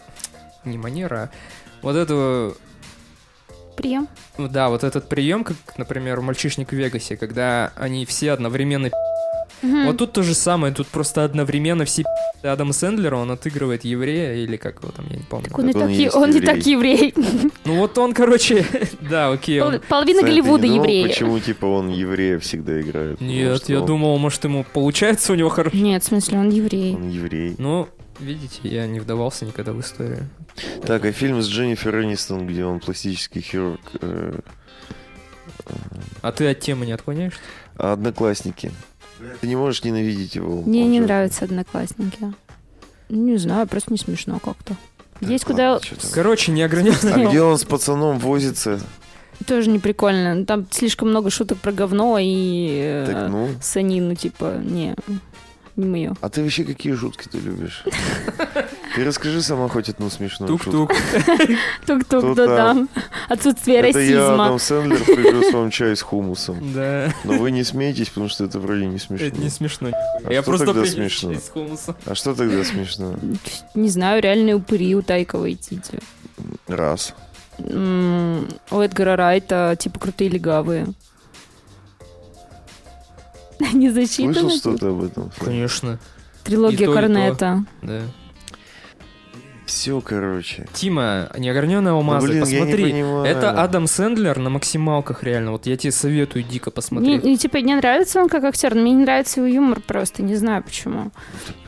не 0.64 0.78
манера, 0.78 1.30
а 1.82 1.86
вот 1.86 1.96
это 1.96 2.55
Прием. 3.76 4.09
Да, 4.36 4.68
вот 4.68 4.84
этот 4.84 5.09
прием, 5.09 5.42
как, 5.42 5.57
например, 5.78 6.20
в 6.20 6.22
«Мальчишник 6.22 6.68
в 6.68 6.72
Вегасе», 6.74 7.16
когда 7.16 7.72
они 7.76 8.05
все 8.05 8.32
одновременно... 8.32 8.90
Мгм. 9.63 9.87
Вот 9.87 9.97
тут 9.99 10.13
то 10.13 10.23
же 10.23 10.35
самое, 10.35 10.73
тут 10.75 10.87
просто 10.87 11.25
одновременно 11.25 11.85
все 11.85 12.03
пи***ы 12.03 12.49
Адама 12.49 12.73
Сэндлера, 12.73 13.17
он 13.17 13.31
отыгрывает 13.31 13.85
еврея, 13.85 14.35
или 14.43 14.57
как 14.57 14.81
его 14.83 14.91
там, 14.93 15.07
я 15.11 15.17
не 15.17 15.23
помню. 15.23 15.49
Так 15.49 15.59
он, 15.59 15.69
и 15.69 15.73
Так 15.73 15.83
он 15.83 15.89
е- 15.91 16.11
он 16.11 16.31
еврей. 16.31 16.47
так 16.47 16.67
еврей. 16.67 17.15
Ну 17.67 17.77
вот 17.79 17.97
он, 17.99 18.15
короче, 18.15 18.65
да, 19.01 19.31
окей, 19.31 19.61
он... 19.61 19.81
Половина 19.89 20.21
Сань, 20.21 20.31
Голливуда 20.31 20.63
не 20.67 20.69
думал, 20.71 20.85
евреи. 20.85 21.07
Почему, 21.09 21.39
типа, 21.39 21.67
он 21.67 21.91
еврея 21.91 22.39
всегда 22.39 22.81
играет? 22.81 23.21
Нет, 23.21 23.69
я 23.69 23.81
он- 23.81 23.87
думал, 23.87 24.19
может, 24.19 24.43
ему 24.45 24.65
получается 24.73 25.33
у 25.33 25.37
него 25.37 25.49
хорошо. 25.51 25.77
Нет, 25.77 26.03
в 26.03 26.07
смысле, 26.07 26.39
он 26.39 26.49
еврей. 26.51 26.95
Он 26.95 27.09
еврей. 27.11 27.55
Ну, 27.59 27.89
видите, 28.19 28.61
я 28.63 28.87
не 28.87 28.99
вдавался 29.01 29.45
никогда 29.45 29.73
в 29.73 29.81
историю. 29.81 30.29
Так, 30.87 31.05
а 31.05 31.13
фильм 31.13 31.41
с 31.43 31.47
Дженнифер 31.49 32.01
Энистон, 32.03 32.47
где 32.47 32.65
он 32.65 32.81
пластический 32.81 33.41
хирург, 33.43 33.81
э, 34.01 34.41
А 36.23 36.33
ты 36.33 36.49
от 36.51 36.61
темы 36.61 36.87
не 36.87 36.93
отклоняешься? 36.93 37.41
«Одноклассники». 37.77 38.73
Ты 39.41 39.47
не 39.47 39.57
можешь 39.57 39.85
ненавидеть 39.85 40.35
его. 40.35 40.62
Мне 40.62 40.87
не 40.87 41.01
нравятся 41.01 41.45
одноклассники. 41.45 42.33
Не 43.09 43.37
знаю, 43.39 43.66
просто 43.66 43.93
не 43.93 43.99
смешно 43.99 44.39
как-то. 44.39 44.77
Есть 45.21 45.49
ладно, 45.49 45.81
куда... 45.81 46.09
Короче, 46.12 46.53
неограненные... 46.53 47.27
А 47.27 47.29
где 47.29 47.43
он 47.43 47.59
с 47.59 47.64
пацаном 47.64 48.18
возится? 48.18 48.81
Тоже 49.47 49.71
не 49.71 49.79
прикольно. 49.79 50.45
Там 50.45 50.66
слишком 50.71 51.11
много 51.11 51.31
шуток 51.31 51.59
про 51.59 51.73
говно 51.73 52.18
и 52.21 52.81
э, 52.83 53.07
Так, 53.11 53.31
ну. 53.31 53.49
санину, 53.61 54.14
типа, 54.14 54.61
не, 54.62 54.95
не 55.77 55.87
мое. 55.87 56.14
А 56.21 56.29
ты 56.29 56.43
вообще 56.43 56.64
какие 56.64 56.95
шутки 56.95 57.29
ты 57.29 57.39
любишь? 57.39 57.85
Ты 58.95 59.05
расскажи 59.05 59.41
сама 59.43 59.68
хоть 59.68 59.88
одну 59.88 60.11
смешную 60.11 60.59
шутку. 60.59 60.70
Тук-тук. 60.88 60.93
Тук-тук, 61.86 62.05
Кто 62.32 62.34
да 62.34 62.47
там? 62.57 62.88
там. 62.88 63.03
Отсутствие 63.28 63.78
Это 63.78 64.01
я, 64.01 64.18
расизма. 64.18 64.45
Адам 64.47 64.59
Сэндлер, 64.59 65.05
привез 65.05 65.53
вам 65.55 65.70
чай 65.70 65.95
с 65.97 66.03
хумусом. 66.03 66.72
Да, 66.74 67.12
Но 67.24 67.34
вы 67.34 67.51
не 67.53 67.62
смеетесь, 67.62 68.09
потому 68.09 68.28
что 68.28 68.45
это 68.45 68.59
вроде 68.59 68.86
не 68.86 68.99
смешно. 68.99 69.26
это 69.26 69.38
не 69.41 69.49
смешно. 69.49 69.91
А 70.24 70.32
Я 70.32 70.43
что 70.43 70.51
просто 70.51 70.66
тогда 70.66 70.84
смешно? 70.86 71.32
чай 71.34 71.41
с 71.43 71.49
хумусом. 71.49 71.97
А 72.05 72.14
что 72.14 72.34
тогда 72.34 72.64
смешно? 72.64 73.14
Не 73.74 73.88
знаю, 73.88 74.20
реальные 74.22 74.57
упыри 74.57 74.95
у 74.97 75.03
Тайка 75.03 75.38
Вайтити. 75.38 76.01
Раз. 76.66 77.14
М, 77.59 78.49
У 78.70 78.80
Эдгара 78.80 79.16
Райта, 79.16 79.76
типа, 79.78 80.01
крутые 80.01 80.30
легавые. 80.30 80.86
Не 83.72 83.91
засчитано? 83.91 84.34
Слышал 84.34 84.59
что-то 84.59 84.88
об 84.91 85.05
этом? 85.05 85.30
Конечно, 85.38 85.99
И 86.43 86.47
Трилогия 86.47 86.88
и. 86.91 86.93
Корнета. 86.95 87.64
да. 87.82 88.03
Все, 89.71 90.01
короче. 90.01 90.66
Тима, 90.73 91.31
неограненные 91.39 91.93
Ну, 91.93 91.99
алмазы, 91.99 92.27
блин, 92.27 92.43
я 92.45 92.51
не 92.51 92.59
посмотри. 92.59 92.91
понимаю. 92.91 93.25
Это 93.25 93.51
Адам 93.62 93.87
Сэндлер 93.87 94.37
на 94.41 94.51
максималках, 94.51 95.23
реально. 95.23 95.53
Вот 95.53 95.66
я 95.66 95.77
тебе 95.77 95.93
советую 95.93 96.43
дико 96.43 96.71
Мне, 96.71 96.75
посмотреть. 96.75 97.25
и, 97.25 97.37
типа, 97.39 97.59
не 97.59 97.77
нравится 97.77 98.21
он 98.21 98.29
как 98.29 98.43
актер, 98.43 98.75
но 98.75 98.83
мне 98.83 98.91
не 98.95 99.03
нравится 99.05 99.39
его 99.41 99.47
юмор 99.47 99.79
просто, 99.81 100.25
не 100.25 100.35
знаю 100.35 100.64
почему. 100.64 101.12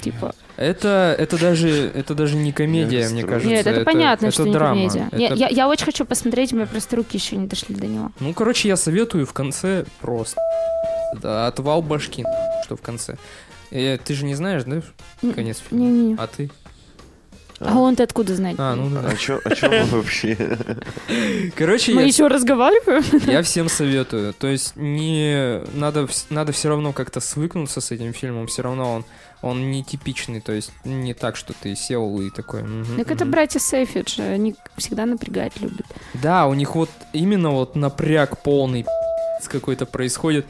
Типа, 0.01 0.35
Это, 0.57 1.15
это, 1.17 1.39
даже, 1.41 1.69
это 1.95 2.17
даже 2.17 2.35
не 2.35 2.51
комедия, 2.51 3.09
мне 3.09 3.23
кажется. 3.23 3.49
нет, 3.49 3.67
это, 3.69 3.85
понятно, 3.85 4.27
это 4.27 4.35
что 4.35 4.47
не 4.47 4.53
драма. 4.53 4.75
комедия. 4.75 5.09
Я, 5.13 5.27
Это- 5.29 5.35
я, 5.37 5.49
я 5.49 5.69
очень 5.69 5.85
хочу 5.85 6.05
посмотреть, 6.05 6.53
у 6.53 6.57
меня 6.57 6.67
просто 6.67 6.97
руки 6.97 7.17
еще 7.17 7.37
не 7.37 7.47
дошли 7.47 7.73
до 7.77 7.87
него. 7.87 8.11
Ну, 8.19 8.35
короче, 8.35 8.67
я 8.67 8.75
советую 8.77 9.27
в 9.27 9.33
конце 9.33 9.85
просто. 10.01 10.41
Да, 11.23 11.47
отвал 11.47 11.83
башки, 11.83 12.25
что 12.65 12.75
в 12.77 12.81
конце. 12.83 13.15
Э, 13.71 13.97
ты 13.97 14.15
же 14.15 14.25
не 14.25 14.35
знаешь, 14.35 14.65
да, 14.67 14.83
конец 15.35 15.63
фильма? 15.71 15.85
Не-не. 15.85 16.17
А 16.19 16.27
ты? 16.27 16.51
А 17.65 17.79
он-то 17.79 18.03
откуда 18.03 18.35
знает? 18.35 18.57
А, 18.59 18.75
ну 18.75 18.91
да. 18.91 19.09
А 19.09 19.17
чё, 19.17 19.41
о 19.45 19.55
чем 19.55 19.71
мы 19.71 19.85
вообще? 19.85 20.37
Короче, 21.57 21.93
Мы 21.95 22.03
я, 22.03 22.07
еще 22.07 22.27
разговариваем? 22.27 23.03
я 23.31 23.43
всем 23.43 23.69
советую. 23.69 24.35
То 24.35 24.47
есть 24.47 24.77
не 24.77 25.61
надо, 25.75 26.09
надо 26.31 26.53
все 26.53 26.69
равно 26.69 26.93
как-то 26.93 27.21
свыкнуться 27.21 27.81
с 27.81 27.91
этим 27.91 28.13
фильмом. 28.13 28.47
Все 28.47 28.63
равно 28.63 28.95
он, 28.95 29.05
он 29.43 29.71
не 29.71 29.85
типичный. 29.85 30.41
То 30.41 30.53
есть 30.53 30.73
не 30.85 31.15
так, 31.15 31.37
что 31.37 31.53
ты 31.53 31.75
сел 31.75 32.21
и 32.21 32.31
такой. 32.31 32.65
Так 32.97 33.11
это 33.11 33.25
братья 33.25 33.59
Сейфидж, 33.61 34.21
они 34.21 34.55
всегда 34.77 35.07
напрягать 35.07 35.61
любят. 35.61 35.87
Да, 36.15 36.47
у 36.47 36.55
них 36.55 36.75
вот 36.75 36.91
именно 37.13 37.51
вот 37.51 37.77
напряг 37.77 38.43
полный 38.43 38.87
какой-то 39.49 39.87
происходит. 39.87 40.47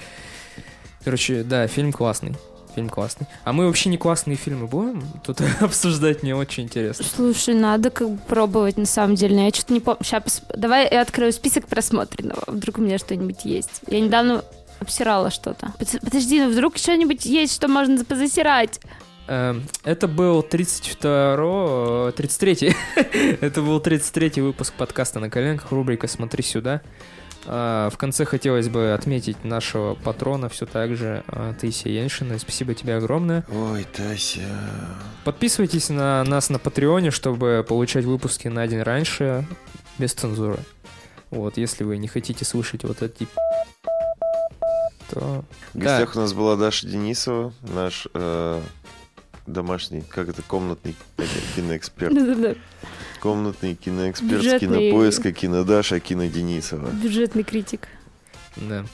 Короче, 1.04 1.42
да, 1.42 1.66
фильм 1.66 1.92
классный. 1.92 2.36
Фильм 2.74 2.88
классный. 2.88 3.26
А 3.44 3.52
мы 3.52 3.66
вообще 3.66 3.90
не 3.90 3.98
классные 3.98 4.36
фильмы 4.36 4.66
будем 4.66 5.02
тут 5.24 5.40
обсуждать, 5.60 6.22
мне 6.22 6.34
очень 6.34 6.64
интересно. 6.64 7.04
Слушай, 7.04 7.54
надо 7.54 7.90
как 7.90 8.08
бы 8.10 8.16
пробовать 8.28 8.76
на 8.78 8.86
самом 8.86 9.14
деле. 9.14 9.36
но 9.36 9.44
Я 9.44 9.50
что-то 9.50 9.72
не 9.74 9.80
помню. 9.80 9.98
Сейчас, 10.02 10.42
давай 10.56 10.88
я 10.90 11.02
открою 11.02 11.32
список 11.32 11.66
просмотренного. 11.66 12.42
Вдруг 12.46 12.78
у 12.78 12.80
меня 12.80 12.98
что-нибудь 12.98 13.44
есть. 13.44 13.82
Я 13.88 14.00
недавно 14.00 14.44
обсирала 14.80 15.30
что-то. 15.30 15.72
Под- 15.78 16.00
Подожди, 16.00 16.40
ну 16.40 16.50
вдруг 16.50 16.76
что-нибудь 16.78 17.24
есть, 17.26 17.54
что 17.54 17.68
можно 17.68 18.04
позасирать? 18.04 18.80
Эм, 19.28 19.62
Это 19.84 20.08
был 20.08 20.42
32 20.42 22.12
33 22.12 22.74
Это 23.40 23.62
был 23.62 23.78
33 23.80 24.42
выпуск 24.42 24.74
подкаста 24.74 25.20
«На 25.20 25.30
коленках», 25.30 25.70
рубрика 25.70 26.08
«Смотри 26.08 26.42
сюда». 26.42 26.80
А, 27.46 27.90
В 27.90 27.98
конце 27.98 28.24
хотелось 28.24 28.68
бы 28.68 28.92
отметить 28.92 29.44
нашего 29.44 29.94
патрона 29.94 30.48
все 30.48 30.66
так 30.66 30.96
же, 30.96 31.24
а, 31.26 31.54
Таисия 31.54 31.92
Яншина. 31.92 32.38
Спасибо 32.38 32.74
тебе 32.74 32.96
огромное. 32.96 33.44
Ой, 33.52 33.86
Тася. 33.92 34.40
Подписывайтесь 35.24 35.88
на 35.88 36.22
нас 36.24 36.50
на 36.50 36.58
Патреоне, 36.58 37.10
чтобы 37.10 37.64
получать 37.68 38.04
выпуски 38.04 38.48
на 38.48 38.66
день 38.66 38.82
раньше, 38.82 39.44
без 39.98 40.12
цензуры. 40.12 40.58
Вот, 41.30 41.56
если 41.56 41.84
вы 41.84 41.96
не 41.96 42.08
хотите 42.08 42.44
слышать 42.44 42.84
вот 42.84 43.02
эти 43.02 43.26
то... 45.10 45.44
В 45.74 45.78
гостях 45.78 46.16
у 46.16 46.20
нас 46.20 46.32
была 46.32 46.56
Даша 46.56 46.86
Денисова, 46.86 47.52
наш 47.62 48.06
э, 48.14 48.60
домашний, 49.46 50.02
как 50.02 50.28
это, 50.28 50.42
комнатный 50.42 50.96
э, 51.18 51.24
киноэксперт. 51.54 52.14
Да-да-да. 53.22 53.34
Комнатный 53.34 53.74
киноэксперт 53.74 54.30
Бюджетный. 54.30 54.90
кинопоиска, 54.90 55.32
кинодаша, 55.32 56.00
киноденисова. 56.00 56.90
Бюджетный 56.90 57.44
критик. 57.44 57.88
Да. 58.56 58.84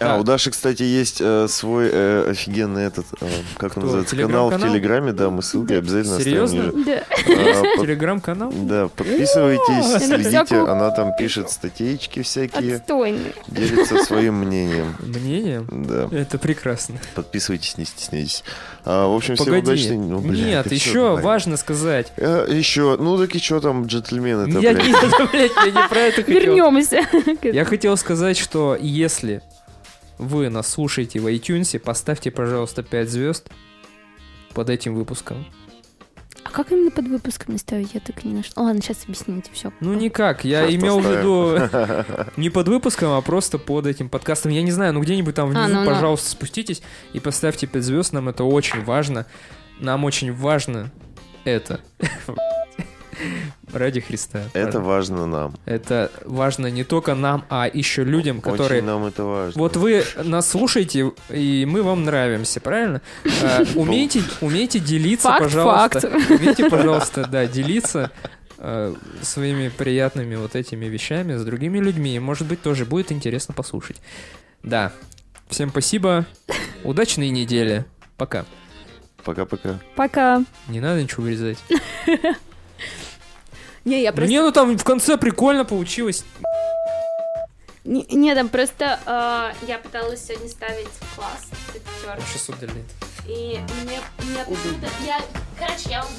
А, 0.00 0.18
у 0.18 0.24
Даши, 0.24 0.50
кстати, 0.50 0.82
есть 0.82 1.18
э, 1.20 1.46
свой 1.48 1.88
э, 1.90 2.30
офигенный 2.30 2.84
этот, 2.84 3.06
э, 3.20 3.26
как 3.56 3.72
Кто, 3.72 3.80
называется, 3.82 4.16
канал 4.16 4.50
в? 4.50 4.58
Телеграме, 4.60 5.12
да, 5.12 5.30
мы 5.30 5.42
ссылки 5.42 5.72
обязательно 5.72 6.18
Серьезно? 6.20 6.64
оставим. 6.66 6.78
ниже. 6.78 7.04
Да. 7.26 7.60
А, 7.60 7.62
под- 7.76 7.86
Телеграм-канал? 7.86 8.52
Да, 8.54 8.88
подписывайтесь, 8.88 10.04
следите, 10.04 10.56
она 10.58 10.90
там 10.90 11.14
пишет 11.16 11.50
статейки 11.50 12.22
всякие, 12.22 12.76
Отстойный. 12.76 13.32
делится 13.48 14.02
своим 14.04 14.34
мнением. 14.34 14.96
Мнение? 15.00 15.64
Да, 15.70 16.08
Это 16.10 16.38
прекрасно. 16.38 16.96
подписывайтесь, 17.14 17.78
не 17.78 17.84
стесняйтесь. 17.84 18.42
А, 18.84 19.06
в 19.08 19.14
общем, 19.14 19.34
всем 19.36 19.46
Погоди. 19.46 19.66
удачной... 19.70 19.96
ну, 19.96 20.18
бля, 20.20 20.44
Нет, 20.44 20.72
еще 20.72 21.16
важно 21.16 21.56
сказать. 21.56 22.12
А, 22.18 22.46
еще, 22.50 22.96
ну 22.98 23.16
так 23.16 23.34
и 23.34 23.38
что 23.38 23.60
там, 23.60 23.86
джентльмены 23.86 24.50
это, 24.50 24.58
Я 24.58 24.72
не, 24.72 24.78
блядь, 25.32 25.52
я 25.64 25.70
не 25.82 25.88
про 25.88 25.98
это 26.00 26.22
хотел. 26.22 26.40
Вернемся. 26.40 27.00
Я 27.42 27.64
хотел 27.64 27.96
сказать, 27.96 28.36
что 28.36 28.76
если 28.80 29.40
вы 30.18 30.48
нас 30.48 30.68
слушаете 30.68 31.20
в 31.20 31.26
iTunes, 31.26 31.78
поставьте, 31.78 32.30
пожалуйста, 32.30 32.82
5 32.82 33.08
звезд 33.08 33.50
под 34.54 34.70
этим 34.70 34.94
выпуском. 34.94 35.44
А 36.44 36.50
как 36.50 36.70
именно 36.70 36.90
под 36.90 37.08
выпусками 37.08 37.56
ставить? 37.56 37.94
Я 37.94 38.00
так 38.00 38.24
и 38.24 38.28
не 38.28 38.34
нашла. 38.34 38.64
Ладно, 38.64 38.82
сейчас 38.82 39.04
объясните 39.04 39.50
все. 39.52 39.72
Ну 39.80 39.94
никак, 39.94 40.44
я 40.44 40.66
Сейчас 40.66 40.82
имел 40.82 41.00
в 41.00 41.06
виду 41.06 41.58
не 42.36 42.50
под 42.50 42.68
выпуском, 42.68 43.12
а 43.12 43.20
просто 43.22 43.58
под 43.58 43.86
этим 43.86 44.08
подкастом. 44.08 44.52
Я 44.52 44.62
не 44.62 44.70
знаю, 44.70 44.92
ну 44.92 45.00
где-нибудь 45.00 45.34
там 45.34 45.48
внизу, 45.48 45.72
ну, 45.72 45.80
ну. 45.80 45.86
пожалуйста, 45.86 46.28
спуститесь 46.30 46.82
и 47.14 47.20
поставьте 47.20 47.66
5 47.66 47.82
звезд, 47.82 48.12
нам 48.12 48.28
это 48.28 48.44
очень 48.44 48.84
важно. 48.84 49.26
Нам 49.80 50.04
очень 50.04 50.32
важно 50.32 50.92
это. 51.44 51.80
Ради 53.72 54.00
Христа. 54.00 54.44
Это 54.52 54.80
важно 54.80 55.26
нам. 55.26 55.54
Это 55.64 56.10
важно 56.24 56.68
не 56.68 56.84
только 56.84 57.14
нам, 57.14 57.44
а 57.48 57.68
еще 57.72 58.04
людям, 58.04 58.40
которые... 58.40 58.78
Очень 58.78 58.86
нам 58.86 59.04
это 59.04 59.24
важно. 59.24 59.60
Вот 59.60 59.76
вы 59.76 60.04
нас 60.22 60.48
слушаете, 60.48 61.12
и 61.30 61.66
мы 61.68 61.82
вам 61.82 62.04
нравимся, 62.04 62.60
правильно? 62.60 63.00
А, 63.42 63.64
умейте, 63.74 64.22
умейте 64.40 64.78
делиться, 64.78 65.28
Факт, 65.28 65.44
пожалуйста. 65.44 66.00
факт. 66.00 66.30
Умейте, 66.30 66.64
пожалуйста, 66.70 67.26
да, 67.26 67.46
делиться 67.46 68.10
э, 68.58 68.94
своими 69.22 69.68
приятными 69.68 70.36
вот 70.36 70.56
этими 70.56 70.86
вещами 70.86 71.36
с 71.36 71.44
другими 71.44 71.78
людьми. 71.78 72.18
Может 72.18 72.46
быть, 72.46 72.62
тоже 72.62 72.84
будет 72.84 73.12
интересно 73.12 73.54
послушать. 73.54 73.96
Да. 74.62 74.92
Всем 75.48 75.70
спасибо. 75.70 76.26
Удачной 76.84 77.30
недели. 77.30 77.84
Пока. 78.16 78.44
Пока-пока. 79.24 79.80
Пока. 79.96 80.44
Не 80.68 80.80
надо 80.80 81.02
ничего 81.02 81.24
вырезать. 81.24 81.58
Не, 83.84 84.02
я 84.02 84.12
просто... 84.12 84.28
Мне 84.28 84.40
ну 84.42 84.52
там 84.52 84.76
в 84.76 84.84
конце 84.84 85.16
прикольно 85.18 85.64
получилось. 85.64 86.24
Не, 87.84 88.02
не, 88.10 88.34
там 88.34 88.48
просто 88.48 88.98
э, 89.04 89.66
я 89.68 89.78
пыталась 89.78 90.24
сегодня 90.24 90.48
ставить 90.48 90.88
класс 91.14 91.50
пятерки, 91.72 92.22
Сейчас 92.32 92.48
удалит. 92.48 92.86
и 93.28 93.60
мне, 93.82 94.00
мне 94.18 94.44
почему-то... 94.46 94.88
Я, 95.04 95.20
короче, 95.58 95.90
я 95.90 96.02
вам 96.02 96.12